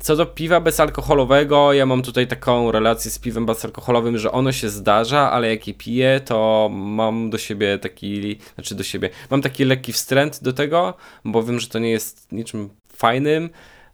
Co 0.00 0.16
do 0.16 0.26
piwa 0.26 0.60
bezalkoholowego, 0.60 1.72
ja 1.72 1.86
mam 1.86 2.02
tutaj 2.02 2.26
taką 2.26 2.72
relację 2.72 3.10
z 3.10 3.18
piwem 3.18 3.46
bezalkoholowym, 3.46 4.18
że 4.18 4.32
ono 4.32 4.52
się 4.52 4.68
zdarza, 4.68 5.30
ale 5.30 5.50
jak 5.50 5.68
je 5.68 5.74
piję, 5.74 6.20
to 6.24 6.68
mam 6.72 7.30
do 7.30 7.38
siebie 7.38 7.78
taki, 7.78 8.38
znaczy 8.54 8.74
do 8.74 8.82
siebie, 8.82 9.10
mam 9.30 9.42
taki 9.42 9.64
lekki 9.64 9.92
wstręt 9.92 10.42
do 10.42 10.52
tego, 10.52 10.94
bo 11.24 11.42
wiem, 11.42 11.60
że 11.60 11.68
to 11.68 11.78
nie 11.78 11.90
jest 11.90 12.32
niczym 12.32 12.70
fajnym, 12.88 13.50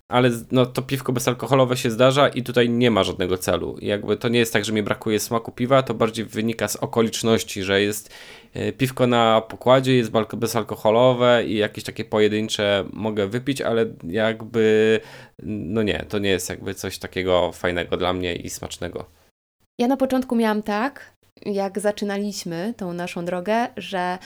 ale 0.09 0.31
no, 0.51 0.67
to 0.67 0.83
piwko 0.83 1.13
bezalkoholowe 1.13 1.77
się 1.77 1.91
zdarza 1.91 2.29
i 2.29 2.43
tutaj 2.43 2.71
nie 2.71 2.91
ma 2.91 3.05
żadnego 3.05 3.39
celu. 3.39 3.77
jakby 3.83 4.17
to 4.17 4.29
nie 4.29 4.39
jest 4.39 4.53
tak, 4.53 4.65
że 4.65 4.73
mi 4.73 4.83
brakuje 4.83 5.21
smaku 5.21 5.53
piwa, 5.53 5.83
to 5.83 5.95
bardziej 5.95 6.25
wynika 6.25 6.69
z 6.69 6.77
okoliczności, 6.77 7.63
że 7.63 7.83
jest 7.83 8.15
piwko 8.79 9.07
na 9.07 9.41
pokładzie, 9.41 9.97
jest 9.97 10.11
bezalkoholowe 10.37 11.45
i 11.47 11.57
jakieś 11.57 11.85
takie 11.85 12.05
pojedyncze 12.05 12.85
mogę 12.93 13.27
wypić, 13.27 13.61
ale 13.61 13.87
jakby 14.05 15.01
no 15.43 15.83
nie, 15.83 16.05
to 16.09 16.19
nie 16.19 16.31
jest 16.31 16.51
jakby 16.51 16.75
coś 16.75 16.99
takiego 16.99 17.53
fajnego 17.53 17.97
dla 17.97 18.13
mnie 18.13 18.37
i 18.37 18.51
smacznego. 18.51 19.05
Ja 19.81 19.89
na 19.89 19.97
początku 19.97 20.37
miałam 20.37 20.63
tak, 20.63 21.15
jak 21.47 21.79
zaczynaliśmy 21.79 22.75
tą 22.77 22.93
naszą 22.93 23.25
drogę, 23.25 23.67
że 23.77 24.19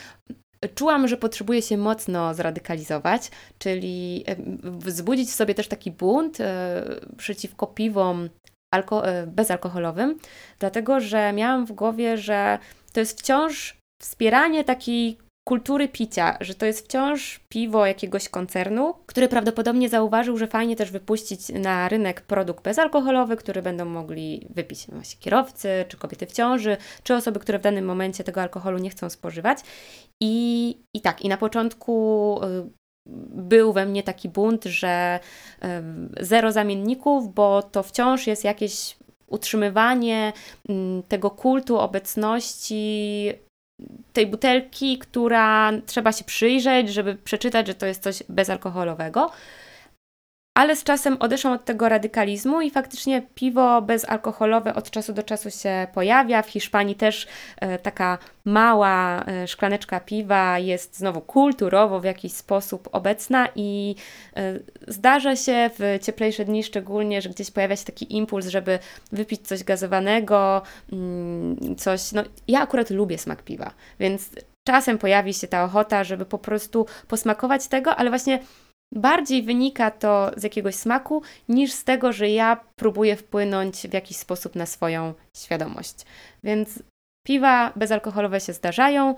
Czułam, 0.75 1.09
że 1.09 1.17
potrzebuję 1.17 1.63
się 1.63 1.77
mocno 1.77 2.35
zradykalizować, 2.35 3.31
czyli 3.59 4.25
wzbudzić 4.63 5.29
w 5.29 5.35
sobie 5.35 5.55
też 5.55 5.69
taki 5.69 5.91
bunt 5.91 6.41
e, 6.41 6.85
przeciwko 7.17 7.67
piwom 7.67 8.29
e, 8.75 9.27
bezalkoholowym, 9.27 10.19
dlatego 10.59 11.01
że 11.01 11.33
miałam 11.33 11.67
w 11.67 11.73
głowie, 11.73 12.19
że 12.19 12.59
to 12.93 13.01
jest 13.01 13.21
wciąż 13.21 13.82
wspieranie 14.03 14.65
takiej 14.65 15.19
kultury 15.45 15.89
picia, 15.89 16.37
że 16.41 16.55
to 16.55 16.67
jest 16.67 16.85
wciąż 16.85 17.41
piwo 17.49 17.87
jakiegoś 17.87 18.29
koncernu, 18.29 18.95
który 19.07 19.29
prawdopodobnie 19.29 19.89
zauważył, 19.89 20.37
że 20.37 20.47
fajnie 20.47 20.77
też 20.77 20.91
wypuścić 20.91 21.49
na 21.49 21.89
rynek 21.89 22.21
produkt 22.21 22.65
bezalkoholowy, 22.65 23.37
który 23.37 23.63
będą 23.63 23.85
mogli 23.85 24.47
wypić 24.51 24.87
właśnie 24.87 25.21
kierowcy, 25.21 25.85
czy 25.89 25.97
kobiety 25.97 26.27
w 26.27 26.33
ciąży, 26.33 26.77
czy 27.03 27.15
osoby, 27.15 27.41
które 27.41 27.59
w 27.59 27.63
danym 27.63 27.85
momencie 27.85 28.25
tego 28.25 28.43
alkoholu 28.43 28.79
nie 28.79 28.91
chcą 28.91 29.11
spożywać. 29.11 29.59
I, 30.23 30.77
i 30.95 31.01
tak, 31.01 31.23
i 31.23 31.29
na 31.29 31.37
początku 31.37 32.41
y, 32.45 32.71
był 33.35 33.73
we 33.73 33.87
mnie 33.87 34.03
taki 34.03 34.29
bunt, 34.29 34.65
że 34.65 35.21
y, 36.21 36.25
zero 36.25 36.53
zamienników, 36.53 37.35
bo 37.35 37.63
to 37.63 37.83
wciąż 37.83 38.27
jest 38.27 38.45
jakieś 38.45 38.97
utrzymywanie 39.27 40.33
mm, 40.69 41.03
tego 41.03 41.31
kultu 41.31 41.79
obecności 41.79 43.33
tej 44.13 44.27
butelki, 44.27 44.99
która 44.99 45.73
trzeba 45.87 46.13
się 46.13 46.25
przyjrzeć, 46.25 46.89
żeby 46.93 47.15
przeczytać, 47.15 47.67
że 47.67 47.75
to 47.75 47.87
jest 47.87 48.03
coś 48.03 48.23
bezalkoholowego. 48.29 49.31
Ale 50.55 50.77
z 50.77 50.85
czasem 50.85 51.17
odeszłam 51.21 51.55
od 51.55 51.65
tego 51.65 51.89
radykalizmu 51.89 52.61
i 52.61 52.71
faktycznie 52.71 53.23
piwo 53.35 53.83
bezalkoholowe 53.83 54.75
od 54.75 54.91
czasu 54.91 55.13
do 55.13 55.23
czasu 55.23 55.51
się 55.51 55.87
pojawia. 55.95 56.43
W 56.43 56.51
Hiszpanii 56.51 56.95
też 56.95 57.27
e, 57.57 57.79
taka 57.79 58.19
mała 58.45 59.25
e, 59.27 59.49
szklaneczka 59.49 60.01
piwa 60.01 60.59
jest 60.59 60.97
znowu 60.97 61.21
kulturowo 61.21 62.01
w 62.01 62.05
jakiś 62.05 62.33
sposób 62.33 62.89
obecna 62.93 63.49
i 63.55 63.95
e, 64.37 64.59
zdarza 64.89 65.37
się 65.37 65.71
w 65.79 65.99
cieplejsze 66.03 66.45
dni 66.45 66.65
szczególnie, 66.65 67.23
że 67.23 67.31
gdzieś 67.31 67.51
pojawia 67.51 67.77
się 67.77 67.85
taki 67.85 68.17
impuls, 68.17 68.47
żeby 68.47 68.79
wypić 69.13 69.49
coś 69.49 69.65
gazowanego, 69.65 70.63
mm, 70.93 71.77
coś. 71.77 72.13
No, 72.13 72.23
ja 72.49 72.61
akurat 72.61 72.91
lubię 72.91 73.19
smak 73.19 73.43
piwa, 73.43 73.71
więc 74.01 74.31
czasem 74.65 74.99
pojawi 74.99 75.35
się 75.35 75.49
ta 75.49 75.65
ochota, 75.65 76.05
żeby 76.05 76.25
po 76.25 76.39
prostu 76.39 76.87
posmakować 77.09 77.67
tego, 77.69 77.97
ale 77.97 78.11
właśnie 78.11 78.39
bardziej 78.93 79.43
wynika 79.43 79.91
to 79.91 80.31
z 80.37 80.43
jakiegoś 80.43 80.75
smaku, 80.75 81.23
niż 81.49 81.73
z 81.73 81.85
tego, 81.85 82.13
że 82.13 82.29
ja 82.29 82.65
próbuję 82.77 83.17
wpłynąć 83.17 83.77
w 83.77 83.93
jakiś 83.93 84.17
sposób 84.17 84.57
na 84.57 84.67
swoją 84.67 85.15
świadomość. 85.37 85.95
Więc 86.45 86.83
piwa 87.27 87.73
bezalkoholowe 87.77 88.41
się 88.41 88.53
zdarzają. 88.53 89.15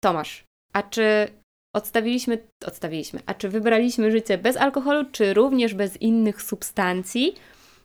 Tomasz, 0.00 0.44
a 0.72 0.82
czy 0.82 1.28
odstawiliśmy, 1.74 2.38
odstawiliśmy, 2.66 3.20
a 3.26 3.34
czy 3.34 3.48
wybraliśmy 3.48 4.10
życie 4.10 4.38
bez 4.38 4.56
alkoholu, 4.56 5.04
czy 5.12 5.34
również 5.34 5.74
bez 5.74 5.96
innych 5.96 6.42
substancji? 6.42 7.34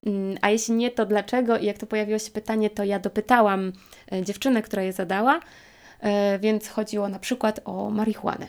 Mm, 0.06 0.38
a 0.41 0.50
jeśli 0.50 0.74
nie, 0.74 0.91
to 0.91 1.06
dlaczego? 1.06 1.58
I 1.58 1.66
jak 1.66 1.78
to 1.78 1.86
pojawiło 1.86 2.20
się 2.20 2.32
pytanie, 2.32 2.70
to 2.70 2.84
ja 2.84 3.00
dopytałam 3.00 3.74
e, 4.12 4.24
dziewczynę, 4.24 4.62
która 4.62 4.84
je 4.84 4.93
zadała, 4.93 5.39
e, 6.00 6.39
więc 6.39 6.68
chodziło 6.68 7.10
na 7.10 7.20
przykład 7.20 7.60
o 7.66 7.89
marihuanę. 7.89 8.48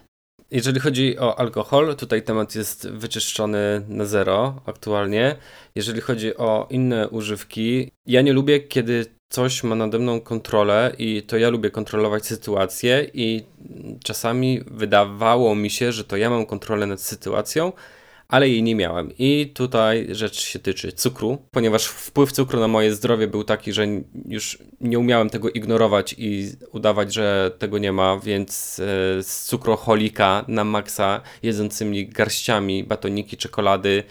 Jeżeli 0.51 0.81
chodzi 0.81 1.19
o 1.19 1.39
alkohol, 1.39 1.97
tutaj 1.97 2.23
temat 2.23 2.55
jest 2.55 2.91
wyczyszczony 2.91 3.83
na 3.89 4.05
zero 4.05 4.63
aktualnie. 4.67 5.37
Jeżeli 5.75 6.01
chodzi 6.01 6.37
o 6.37 6.67
inne 6.71 7.09
używki, 7.09 7.91
ja 8.07 8.23
nie 8.23 8.33
lubię, 8.33 8.61
kiedy 8.61 9.07
coś 9.29 9.63
ma 9.63 9.75
nade 9.75 9.99
mną 9.99 10.21
kontrolę 10.21 10.93
i 10.99 11.23
to 11.23 11.37
ja 11.37 11.51
lubię 11.51 11.71
kontrolować 11.71 12.27
sytuację 12.27 13.11
i 13.15 13.45
czasami 14.05 14.61
wydawało 14.67 15.55
mi 15.55 15.71
się, 15.71 15.93
że 15.93 16.05
to 16.05 16.17
ja 16.17 16.31
mam 16.31 16.47
kontrolę 16.47 16.87
nad 16.87 17.01
sytuacją, 17.01 17.73
ale 18.29 18.49
jej 18.49 18.63
nie 18.63 18.75
miałem. 18.75 19.13
I 19.19 19.53
tutaj 19.55 20.07
rzecz 20.11 20.41
się 20.41 20.59
tyczy 20.59 20.93
cukru, 20.93 21.39
ponieważ 21.51 21.87
wpływ 21.87 22.33
cukru 22.33 22.61
na 22.61 22.69
moje 22.69 22.95
zdrowie 22.95 23.27
był 23.27 23.45
taki, 23.45 23.73
że 23.73 23.87
już 24.29 24.59
nie 24.81 24.99
umiałem 24.99 25.31
tego 25.31 25.51
ignorować 25.51 26.15
i 26.19 26.53
udawać, 26.73 27.15
że 27.15 27.51
tego 27.59 27.79
nie 27.79 27.93
ma, 27.93 28.19
więc 28.19 28.81
e, 28.81 29.23
z 29.23 29.45
cukroholika 29.45 30.45
na 30.49 30.65
maksa, 30.65 31.21
jedzącymi 31.43 32.09
garściami 32.09 32.85
batoniki, 32.85 33.37
czekolady, 33.37 34.03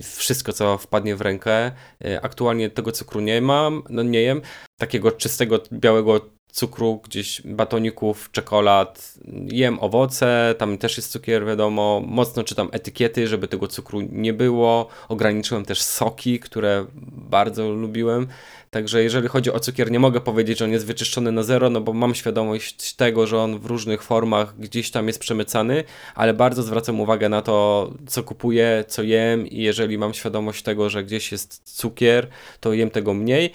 wszystko, 0.00 0.52
co 0.52 0.78
wpadnie 0.78 1.16
w 1.16 1.20
rękę. 1.20 1.72
E, 2.04 2.20
aktualnie 2.22 2.70
tego 2.70 2.92
cukru 2.92 3.20
nie 3.20 3.40
mam, 3.40 3.82
no 3.90 4.02
nie 4.02 4.22
jem. 4.22 4.42
Takiego 4.78 5.12
czystego, 5.12 5.60
białego 5.72 6.20
cukru, 6.52 7.00
gdzieś 7.04 7.42
batoników, 7.44 8.30
czekolad, 8.32 9.14
jem 9.52 9.78
owoce, 9.80 10.54
tam 10.58 10.78
też 10.78 10.96
jest 10.96 11.12
cukier, 11.12 11.46
wiadomo, 11.46 12.02
mocno 12.06 12.44
czytam 12.44 12.68
etykiety, 12.72 13.26
żeby 13.28 13.48
tego 13.48 13.68
cukru 13.68 14.00
nie 14.00 14.32
było, 14.32 14.88
ograniczyłem 15.08 15.64
też 15.64 15.82
soki, 15.82 16.40
które 16.40 16.86
bardzo 17.30 17.70
lubiłem, 17.70 18.26
także 18.70 19.02
jeżeli 19.02 19.28
chodzi 19.28 19.52
o 19.52 19.60
cukier, 19.60 19.90
nie 19.90 19.98
mogę 19.98 20.20
powiedzieć, 20.20 20.58
że 20.58 20.64
on 20.64 20.70
jest 20.72 20.86
wyczyszczony 20.86 21.32
na 21.32 21.42
zero, 21.42 21.70
no 21.70 21.80
bo 21.80 21.92
mam 21.92 22.14
świadomość 22.14 22.94
tego, 22.94 23.26
że 23.26 23.38
on 23.38 23.58
w 23.58 23.66
różnych 23.66 24.02
formach 24.02 24.58
gdzieś 24.58 24.90
tam 24.90 25.06
jest 25.06 25.18
przemycany, 25.18 25.84
ale 26.14 26.34
bardzo 26.34 26.62
zwracam 26.62 27.00
uwagę 27.00 27.28
na 27.28 27.42
to, 27.42 27.90
co 28.06 28.22
kupuję, 28.22 28.84
co 28.88 29.02
jem 29.02 29.46
i 29.46 29.62
jeżeli 29.62 29.98
mam 29.98 30.14
świadomość 30.14 30.62
tego, 30.62 30.90
że 30.90 31.04
gdzieś 31.04 31.32
jest 31.32 31.62
cukier, 31.64 32.28
to 32.60 32.72
jem 32.72 32.90
tego 32.90 33.14
mniej, 33.14 33.52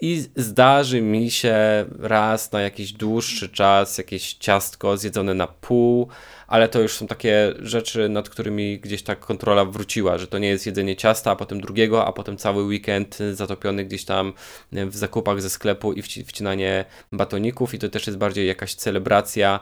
i 0.00 0.24
zdarzy 0.36 1.02
mi 1.02 1.30
się 1.30 1.56
raz 1.98 2.52
na 2.52 2.60
jakiś 2.60 2.92
dłuższy 2.92 3.48
czas 3.48 3.98
jakieś 3.98 4.34
ciastko 4.34 4.96
zjedzone 4.96 5.34
na 5.34 5.46
pół, 5.46 6.08
ale 6.46 6.68
to 6.68 6.80
już 6.80 6.92
są 6.92 7.06
takie 7.06 7.54
rzeczy, 7.58 8.08
nad 8.08 8.28
którymi 8.28 8.78
gdzieś 8.78 9.02
ta 9.02 9.16
kontrola 9.16 9.64
wróciła, 9.64 10.18
że 10.18 10.26
to 10.26 10.38
nie 10.38 10.48
jest 10.48 10.66
jedzenie 10.66 10.96
ciasta, 10.96 11.30
a 11.30 11.36
potem 11.36 11.60
drugiego, 11.60 12.06
a 12.06 12.12
potem 12.12 12.36
cały 12.36 12.62
weekend 12.62 13.18
zatopiony 13.32 13.84
gdzieś 13.84 14.04
tam 14.04 14.32
w 14.72 14.96
zakupach 14.96 15.42
ze 15.42 15.50
sklepu 15.50 15.92
i 15.92 16.02
wcinanie 16.02 16.84
batoników. 17.12 17.74
I 17.74 17.78
to 17.78 17.88
też 17.88 18.06
jest 18.06 18.18
bardziej 18.18 18.46
jakaś 18.46 18.74
celebracja 18.74 19.60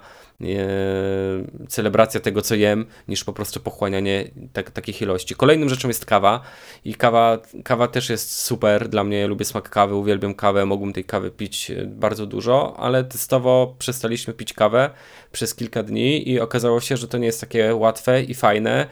celebracja 1.69 2.21
tego, 2.21 2.43
co 2.43 2.55
jem, 2.55 2.87
niż 3.09 3.25
po 3.25 3.33
prostu 3.33 3.61
pochłanianie 3.61 4.31
tak, 4.53 4.71
takich 4.71 5.03
ilości. 5.03 5.35
Kolejnym 5.35 5.69
rzeczą 5.69 5.89
jest 5.89 6.07
kawa. 6.07 6.41
I 6.85 6.95
kawa, 6.95 7.39
kawa 7.65 7.89
też 7.89 8.11
jest 8.11 8.41
super. 8.41 8.89
Dla 8.89 9.05
mnie, 9.05 9.27
lubię 9.27 9.45
smak 9.45 9.71
kawy, 9.71 9.95
uwielbiam 9.95 10.35
kawę, 10.35 10.67
mogłem 10.67 10.93
tej 10.93 11.05
kawy 11.05 11.31
pić 11.31 11.73
bardzo 11.87 12.27
dużo, 12.27 12.77
ale 12.79 13.05
testowo 13.05 13.75
przestaliśmy 13.79 14.35
pić 14.35 14.53
kawę 14.53 14.91
przez 15.33 15.55
kilka 15.55 15.83
dni 15.83 16.29
i 16.29 16.41
okazało 16.41 16.81
się, 16.81 16.97
że 16.97 17.09
to 17.09 17.19
nie 17.19 17.27
jest 17.27 17.41
takie 17.41 17.75
łatwe 17.75 18.23
i 18.23 18.35
fajne, 18.35 18.87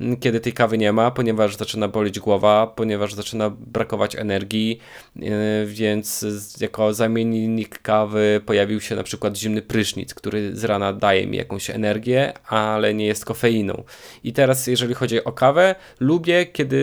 mm, 0.00 0.16
kiedy 0.16 0.40
tej 0.40 0.52
kawy 0.52 0.78
nie 0.78 0.92
ma, 0.92 1.10
ponieważ 1.10 1.56
zaczyna 1.56 1.88
bolić 1.88 2.20
głowa, 2.20 2.66
ponieważ 2.66 3.14
zaczyna 3.14 3.50
brakować 3.50 4.16
energii, 4.16 4.78
yy, 5.16 5.30
więc 5.66 6.26
jako 6.60 6.94
zamiennik 6.94 7.82
kawy 7.82 8.40
pojawił 8.46 8.80
się 8.80 8.96
na 8.96 9.02
przykład 9.02 9.36
zimny 9.36 9.62
prysznic, 9.62 10.14
który 10.14 10.56
z 10.56 10.64
rana 10.64 10.92
daje 10.92 11.26
mi 11.26 11.36
jakąś 11.36 11.70
energię, 11.70 12.32
ale 12.48 12.94
nie 12.94 13.06
jest 13.06 13.24
kofeiną. 13.24 13.84
I 14.24 14.32
teraz 14.32 14.66
jeżeli 14.66 14.94
chodzi 14.94 15.24
o 15.24 15.32
kawę, 15.32 15.74
lubię, 16.00 16.46
kiedy 16.46 16.78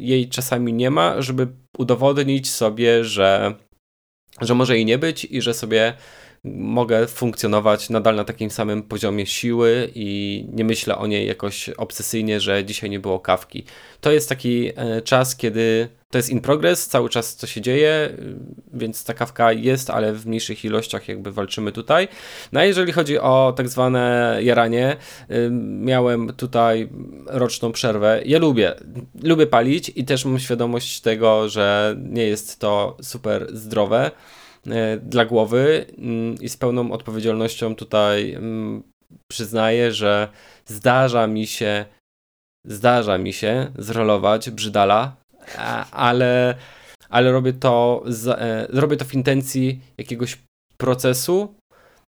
jej 0.00 0.28
czasami 0.28 0.72
nie 0.72 0.90
ma, 0.90 1.22
żeby 1.22 1.46
udowodnić 1.78 2.50
sobie, 2.50 3.04
że, 3.04 3.54
że 4.40 4.54
może 4.54 4.76
jej 4.76 4.84
nie 4.84 4.98
być 4.98 5.24
i 5.24 5.42
że 5.42 5.54
sobie 5.54 5.94
mogę 6.44 7.06
funkcjonować 7.06 7.90
nadal 7.90 8.16
na 8.16 8.24
takim 8.24 8.50
samym 8.50 8.82
poziomie 8.82 9.26
siły 9.26 9.90
i 9.94 10.46
nie 10.52 10.64
myślę 10.64 10.98
o 10.98 11.06
niej 11.06 11.26
jakoś 11.26 11.68
obsesyjnie, 11.68 12.40
że 12.40 12.64
dzisiaj 12.64 12.90
nie 12.90 13.00
było 13.00 13.20
kawki. 13.20 13.64
To 14.00 14.12
jest 14.12 14.28
taki 14.28 14.70
e, 14.76 15.02
czas, 15.02 15.36
kiedy 15.36 15.88
to 16.14 16.18
jest 16.18 16.30
in 16.30 16.40
progress, 16.40 16.86
cały 16.86 17.08
czas 17.08 17.34
co 17.34 17.46
się 17.46 17.60
dzieje, 17.60 18.10
więc 18.72 19.04
ta 19.04 19.14
kawka 19.14 19.52
jest, 19.52 19.90
ale 19.90 20.12
w 20.12 20.26
mniejszych 20.26 20.64
ilościach 20.64 21.08
jakby 21.08 21.32
walczymy 21.32 21.72
tutaj. 21.72 22.08
No 22.52 22.60
a 22.60 22.64
jeżeli 22.64 22.92
chodzi 22.92 23.18
o 23.18 23.54
tak 23.56 23.68
zwane 23.68 24.38
jaranie, 24.42 24.96
miałem 25.60 26.32
tutaj 26.32 26.88
roczną 27.26 27.72
przerwę. 27.72 28.22
Ja 28.24 28.38
lubię, 28.38 28.74
lubię 29.22 29.46
palić 29.46 29.92
i 29.96 30.04
też 30.04 30.24
mam 30.24 30.38
świadomość 30.38 31.00
tego, 31.00 31.48
że 31.48 31.96
nie 31.98 32.26
jest 32.26 32.58
to 32.58 32.96
super 33.02 33.46
zdrowe. 33.52 34.10
E, 34.70 34.96
dla 34.96 35.24
głowy 35.24 35.86
mm, 35.98 36.34
i 36.40 36.48
z 36.48 36.56
pełną 36.56 36.92
odpowiedzialnością 36.92 37.74
tutaj 37.74 38.32
mm, 38.32 38.82
przyznaję, 39.30 39.92
że 39.92 40.28
zdarza 40.66 41.26
mi 41.26 41.46
się 41.46 41.84
zdarza 42.66 43.18
mi 43.18 43.32
się 43.32 43.72
zrolować 43.78 44.50
brzydala, 44.50 45.16
ale, 45.90 46.54
ale 47.08 47.32
robię 47.32 47.52
to 47.52 48.02
z, 48.06 48.28
e, 48.28 48.66
robię 48.80 48.96
to 48.96 49.04
w 49.04 49.14
intencji 49.14 49.80
jakiegoś 49.98 50.38
procesu 50.76 51.54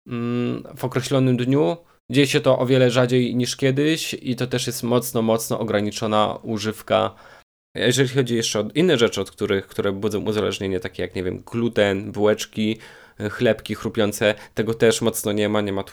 mm, 0.08 0.62
w 0.76 0.84
określonym 0.84 1.36
dniu. 1.36 1.76
Dzieje 2.10 2.26
się 2.26 2.40
to 2.40 2.58
o 2.58 2.66
wiele 2.66 2.90
rzadziej 2.90 3.36
niż 3.36 3.56
kiedyś 3.56 4.14
i 4.14 4.36
to 4.36 4.46
też 4.46 4.66
jest 4.66 4.82
mocno, 4.82 5.22
mocno 5.22 5.58
ograniczona 5.58 6.38
używka 6.42 7.14
jeżeli 7.76 8.08
chodzi 8.08 8.36
jeszcze 8.36 8.60
o 8.60 8.68
inne 8.74 8.98
rzeczy, 8.98 9.20
od 9.20 9.30
których, 9.30 9.66
które 9.66 9.92
budzą 9.92 10.20
uzależnienie, 10.24 10.80
takie 10.80 11.02
jak, 11.02 11.14
nie 11.14 11.22
wiem, 11.22 11.42
gluten, 11.46 12.12
bułeczki, 12.12 12.78
chlebki 13.30 13.74
chrupiące, 13.74 14.34
tego 14.54 14.74
też 14.74 15.02
mocno 15.02 15.32
nie 15.32 15.48
ma, 15.48 15.60
nie 15.60 15.72
ma 15.72 15.84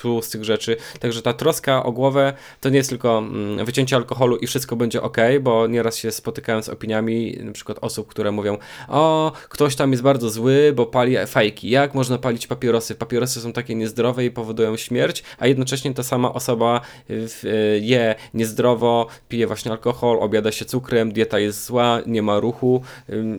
tłustych 0.00 0.44
rzeczy. 0.44 0.76
Także 1.00 1.22
ta 1.22 1.32
troska 1.32 1.84
o 1.84 1.92
głowę 1.92 2.32
to 2.60 2.68
nie 2.68 2.76
jest 2.76 2.90
tylko 2.90 3.18
mm, 3.18 3.64
wycięcie 3.66 3.96
alkoholu 3.96 4.36
i 4.36 4.46
wszystko 4.46 4.76
będzie 4.76 5.02
ok, 5.02 5.16
bo 5.40 5.66
nieraz 5.66 5.96
się 5.96 6.12
spotykałem 6.12 6.62
z 6.62 6.68
opiniami 6.68 7.38
na 7.40 7.52
przykład 7.52 7.78
osób, 7.80 8.08
które 8.08 8.32
mówią, 8.32 8.58
o, 8.88 9.32
ktoś 9.48 9.76
tam 9.76 9.90
jest 9.90 10.02
bardzo 10.02 10.30
zły, 10.30 10.72
bo 10.76 10.86
pali 10.86 11.16
fajki. 11.26 11.70
Jak 11.70 11.94
można 11.94 12.18
palić 12.18 12.46
papierosy? 12.46 12.94
Papierosy 12.94 13.40
są 13.40 13.52
takie 13.52 13.74
niezdrowe 13.74 14.24
i 14.24 14.30
powodują 14.30 14.76
śmierć, 14.76 15.22
a 15.38 15.46
jednocześnie 15.46 15.94
ta 15.94 16.02
sama 16.02 16.32
osoba 16.32 16.80
y, 17.10 17.80
je 17.82 18.14
niezdrowo, 18.34 19.06
pije 19.28 19.46
właśnie 19.46 19.70
alkohol, 19.70 20.18
obiada 20.20 20.52
się 20.52 20.64
cukrem, 20.64 21.12
dieta 21.12 21.38
jest 21.38 21.64
zła, 21.64 22.00
nie 22.06 22.22
ma 22.22 22.40
ruchu. 22.40 22.82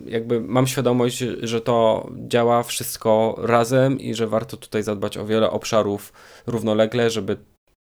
Jakby 0.06 0.40
mam 0.40 0.66
świadomość, 0.66 1.18
że 1.42 1.60
to 1.60 2.08
działa 2.28 2.62
wszystko 2.62 3.15
razem 3.38 4.00
i 4.00 4.14
że 4.14 4.26
warto 4.26 4.56
tutaj 4.56 4.82
zadbać 4.82 5.18
o 5.18 5.26
wiele 5.26 5.50
obszarów 5.50 6.12
równolegle, 6.46 7.10
żeby 7.10 7.36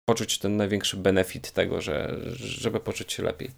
poczuć 0.08 0.38
ten 0.38 0.56
największy 0.56 0.96
benefit 0.96 1.52
tego, 1.52 1.80
że, 1.80 2.16
żeby 2.36 2.80
poczuć 2.80 3.12
się 3.12 3.22
lepiej. 3.22 3.50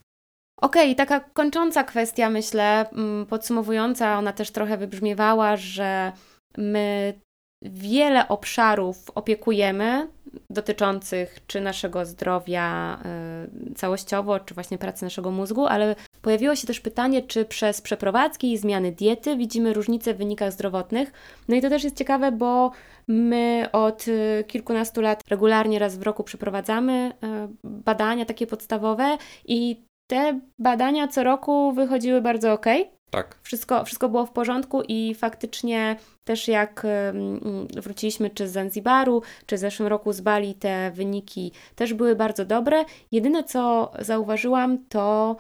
Okej, 0.61 0.93
okay, 0.93 0.95
taka 0.95 1.21
kończąca 1.21 1.85
kwestia, 1.85 2.31
myślę, 2.31 2.91
mm, 2.91 3.27
podsumowująca, 3.27 4.19
ona 4.19 4.33
też 4.33 4.51
trochę 4.51 4.77
wybrzmiewała, 4.77 5.57
że 5.57 6.13
my 6.57 7.15
wiele 7.63 8.29
obszarów 8.29 9.11
opiekujemy 9.15 10.09
dotyczących 10.51 11.39
czy 11.47 11.61
naszego 11.61 12.07
zdrowia 12.07 12.99
y, 13.71 13.75
całościowo, 13.75 14.41
czy 14.41 14.55
właśnie 14.55 14.79
pracy 14.79 15.05
naszego 15.05 15.31
mózgu, 15.31 15.67
ale 15.67 15.97
pojawiło 16.23 16.57
się 16.57 16.67
też 16.67 16.81
pytanie, 16.81 17.23
czy 17.23 17.45
przez 17.45 17.81
przeprowadzki 17.81 18.53
i 18.53 18.59
zmiany 18.59 18.93
diety 18.93 19.37
widzimy 19.37 19.73
różnice 19.73 20.15
w 20.15 20.19
wynikach 20.19 20.53
zdrowotnych. 20.53 21.13
No 21.49 21.57
i 21.57 21.61
to 21.61 21.69
też 21.69 21.85
jest 21.85 21.97
ciekawe, 21.97 22.33
bo 22.33 22.71
my 23.09 23.69
od 23.73 24.09
y, 24.09 24.45
kilkunastu 24.49 25.01
lat 25.01 25.23
regularnie 25.31 25.79
raz 25.79 25.99
w 25.99 26.03
roku 26.03 26.25
przeprowadzamy 26.25 27.13
y, 27.25 27.49
badania 27.65 28.25
takie 28.25 28.47
podstawowe 28.47 29.17
i 29.45 29.85
te 30.11 30.41
badania 30.59 31.09
co 31.09 31.25
roku 31.25 31.73
wychodziły 31.73 32.21
bardzo 32.21 32.53
ok. 32.53 32.67
Tak. 33.11 33.39
Wszystko, 33.43 33.85
wszystko 33.85 34.09
było 34.09 34.27
w 34.27 34.33
porządku 34.33 34.83
i 34.89 35.15
faktycznie 35.15 35.97
też 36.25 36.49
jak 36.49 36.87
wróciliśmy 37.77 38.31
czy 38.31 38.49
z 38.49 38.53
Zanzibaru, 38.53 39.23
czy 39.47 39.57
w 39.57 39.59
zeszłym 39.59 39.89
roku 39.89 40.13
z 40.13 40.21
Bali, 40.21 40.55
te 40.55 40.91
wyniki 40.91 41.53
też 41.75 41.95
były 41.95 42.17
bardzo 42.17 42.45
dobre. 42.45 42.85
Jedyne 43.13 43.45
co 43.45 43.93
zauważyłam 43.99 44.85
to 44.89 45.37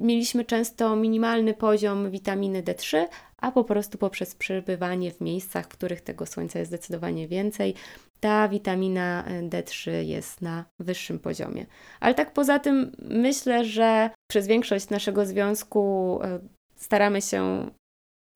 mieliśmy 0.00 0.44
często 0.44 0.96
minimalny 0.96 1.54
poziom 1.54 2.10
witaminy 2.10 2.62
D3, 2.62 3.04
a 3.42 3.52
po 3.52 3.64
prostu 3.64 3.98
poprzez 3.98 4.34
przebywanie 4.34 5.10
w 5.10 5.20
miejscach, 5.20 5.64
w 5.64 5.68
których 5.68 6.00
tego 6.00 6.26
słońca 6.26 6.58
jest 6.58 6.70
zdecydowanie 6.70 7.28
więcej, 7.28 7.74
ta 8.20 8.48
witamina 8.48 9.24
D3 9.42 9.90
jest 9.90 10.42
na 10.42 10.64
wyższym 10.80 11.18
poziomie. 11.18 11.66
Ale 12.00 12.14
tak 12.14 12.32
poza 12.32 12.58
tym 12.58 12.92
myślę, 12.98 13.64
że 13.64 14.10
przez 14.30 14.46
większość 14.46 14.90
naszego 14.90 15.26
związku 15.26 16.18
e, 16.22 16.38
staramy 16.76 17.22
się 17.22 17.70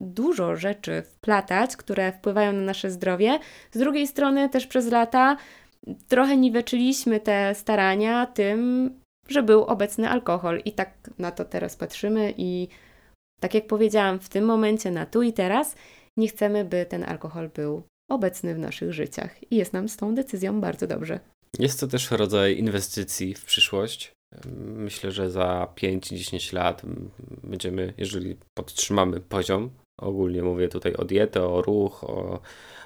dużo 0.01 0.55
rzeczy 0.55 1.01
wplatać, 1.01 1.77
które 1.77 2.11
wpływają 2.11 2.53
na 2.53 2.61
nasze 2.61 2.91
zdrowie. 2.91 3.39
Z 3.71 3.79
drugiej 3.79 4.07
strony 4.07 4.49
też 4.49 4.67
przez 4.67 4.91
lata 4.91 5.37
trochę 6.07 6.37
niweczyliśmy 6.37 7.19
te 7.19 7.55
starania 7.55 8.25
tym, 8.25 8.89
że 9.27 9.43
był 9.43 9.63
obecny 9.63 10.09
alkohol 10.09 10.61
i 10.65 10.71
tak 10.71 10.93
na 11.17 11.31
to 11.31 11.45
teraz 11.45 11.75
patrzymy 11.75 12.33
i 12.37 12.67
tak 13.41 13.53
jak 13.53 13.67
powiedziałam, 13.67 14.19
w 14.19 14.29
tym 14.29 14.45
momencie, 14.45 14.91
na 14.91 15.05
tu 15.05 15.21
i 15.21 15.33
teraz, 15.33 15.75
nie 16.17 16.27
chcemy, 16.27 16.65
by 16.65 16.85
ten 16.85 17.03
alkohol 17.03 17.49
był 17.49 17.83
obecny 18.11 18.55
w 18.55 18.59
naszych 18.59 18.93
życiach 18.93 19.51
i 19.51 19.55
jest 19.55 19.73
nam 19.73 19.89
z 19.89 19.97
tą 19.97 20.15
decyzją 20.15 20.61
bardzo 20.61 20.87
dobrze. 20.87 21.19
Jest 21.59 21.79
to 21.79 21.87
też 21.87 22.11
rodzaj 22.11 22.57
inwestycji 22.57 23.35
w 23.35 23.45
przyszłość. 23.45 24.11
Myślę, 24.55 25.11
że 25.11 25.31
za 25.31 25.67
5-10 25.75 26.53
lat 26.53 26.81
będziemy, 27.43 27.93
jeżeli 27.97 28.37
podtrzymamy 28.57 29.19
poziom, 29.19 29.69
ogólnie 29.99 30.43
mówię 30.43 30.67
tutaj 30.67 30.93
o 30.93 31.05
dietę, 31.05 31.43
o 31.43 31.61
ruch, 31.61 32.03
o, 32.03 32.39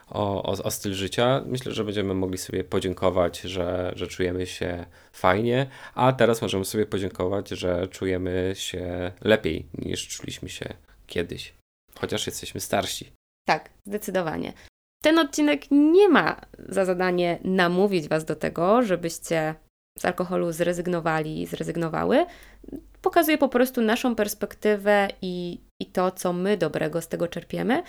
o, 0.09 0.43
o, 0.43 0.63
o 0.63 0.71
styl 0.71 0.93
życia, 0.93 1.43
myślę, 1.45 1.71
że 1.71 1.83
będziemy 1.83 2.13
mogli 2.13 2.37
sobie 2.37 2.63
podziękować, 2.63 3.41
że, 3.41 3.91
że 3.95 4.07
czujemy 4.07 4.47
się 4.47 4.85
fajnie, 5.11 5.67
a 5.95 6.13
teraz 6.13 6.41
możemy 6.41 6.65
sobie 6.65 6.85
podziękować, 6.85 7.49
że 7.49 7.87
czujemy 7.87 8.51
się 8.55 9.11
lepiej 9.21 9.65
niż 9.77 10.07
czuliśmy 10.07 10.49
się 10.49 10.73
kiedyś, 11.07 11.53
chociaż 11.99 12.27
jesteśmy 12.27 12.61
starsi. 12.61 13.11
Tak, 13.47 13.69
zdecydowanie. 13.85 14.53
Ten 15.03 15.19
odcinek 15.19 15.61
nie 15.71 16.09
ma 16.09 16.41
za 16.69 16.85
zadanie 16.85 17.39
namówić 17.43 18.07
Was 18.07 18.25
do 18.25 18.35
tego, 18.35 18.83
żebyście 18.83 19.55
z 19.99 20.05
alkoholu 20.05 20.51
zrezygnowali 20.51 21.41
i 21.41 21.45
zrezygnowały. 21.45 22.25
Pokazuje 23.01 23.37
po 23.37 23.49
prostu 23.49 23.81
naszą 23.81 24.15
perspektywę 24.15 25.07
i, 25.21 25.61
i 25.81 25.85
to, 25.85 26.11
co 26.11 26.33
my 26.33 26.57
dobrego 26.57 27.01
z 27.01 27.07
tego 27.07 27.27
czerpiemy. 27.27 27.83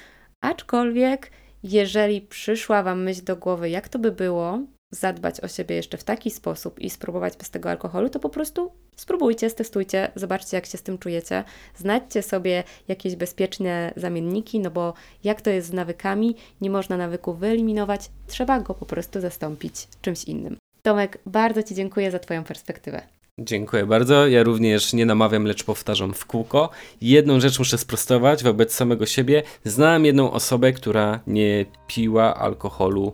Aczkolwiek, 0.45 1.31
jeżeli 1.62 2.20
przyszła 2.20 2.82
Wam 2.82 3.02
myśl 3.02 3.24
do 3.24 3.36
głowy, 3.36 3.70
jak 3.70 3.88
to 3.88 3.98
by 3.98 4.12
było 4.12 4.61
zadbać 4.90 5.40
o 5.40 5.48
siebie 5.48 5.76
jeszcze 5.76 5.98
w 5.98 6.04
taki 6.04 6.30
sposób 6.30 6.80
i 6.80 6.90
spróbować 6.90 7.36
bez 7.36 7.50
tego 7.50 7.70
alkoholu, 7.70 8.09
to 8.09 8.20
po 8.20 8.28
prostu 8.28 8.72
spróbujcie, 8.96 9.50
stestujcie, 9.50 10.11
zobaczcie, 10.14 10.57
jak 10.57 10.66
się 10.66 10.78
z 10.78 10.82
tym 10.82 10.98
czujecie. 10.98 11.44
Znajdźcie 11.76 12.22
sobie 12.22 12.64
jakieś 12.88 13.16
bezpieczne 13.16 13.92
zamienniki, 13.96 14.61
no 14.61 14.70
bo 14.70 14.94
jak 15.24 15.40
to 15.40 15.50
jest 15.50 15.68
z 15.68 15.72
nawykami, 15.72 16.36
nie 16.61 16.70
można 16.70 16.96
nawyku 16.96 17.34
wyeliminować, 17.34 18.11
trzeba 18.26 18.61
go 18.61 18.74
po 18.74 18.86
prostu 18.86 19.20
zastąpić 19.20 19.88
czymś 20.02 20.24
innym. 20.24 20.57
Tomek, 20.82 21.18
bardzo 21.26 21.62
Ci 21.62 21.74
dziękuję 21.74 22.11
za 22.11 22.18
Twoją 22.18 22.44
perspektywę. 22.44 23.16
Dziękuję 23.41 23.87
bardzo. 23.87 24.26
Ja 24.26 24.43
również 24.43 24.93
nie 24.93 25.07
namawiam, 25.07 25.45
lecz 25.45 25.64
powtarzam 25.64 26.14
w 26.14 26.26
kółko. 26.26 26.70
Jedną 27.01 27.41
rzecz 27.41 27.59
muszę 27.59 27.78
sprostować 27.78 28.43
wobec 28.45 28.74
samego 28.74 29.07
siebie. 29.07 29.43
Znałem 29.64 30.05
jedną 30.05 30.30
osobę, 30.32 30.72
która 30.72 31.20
nie 31.26 31.64
piła 31.87 32.34
alkoholu. 32.34 33.12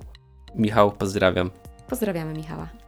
Michał, 0.55 0.93
pozdrawiam. 0.93 1.51
Pozdrawiamy 1.89 2.35
Michała. 2.35 2.82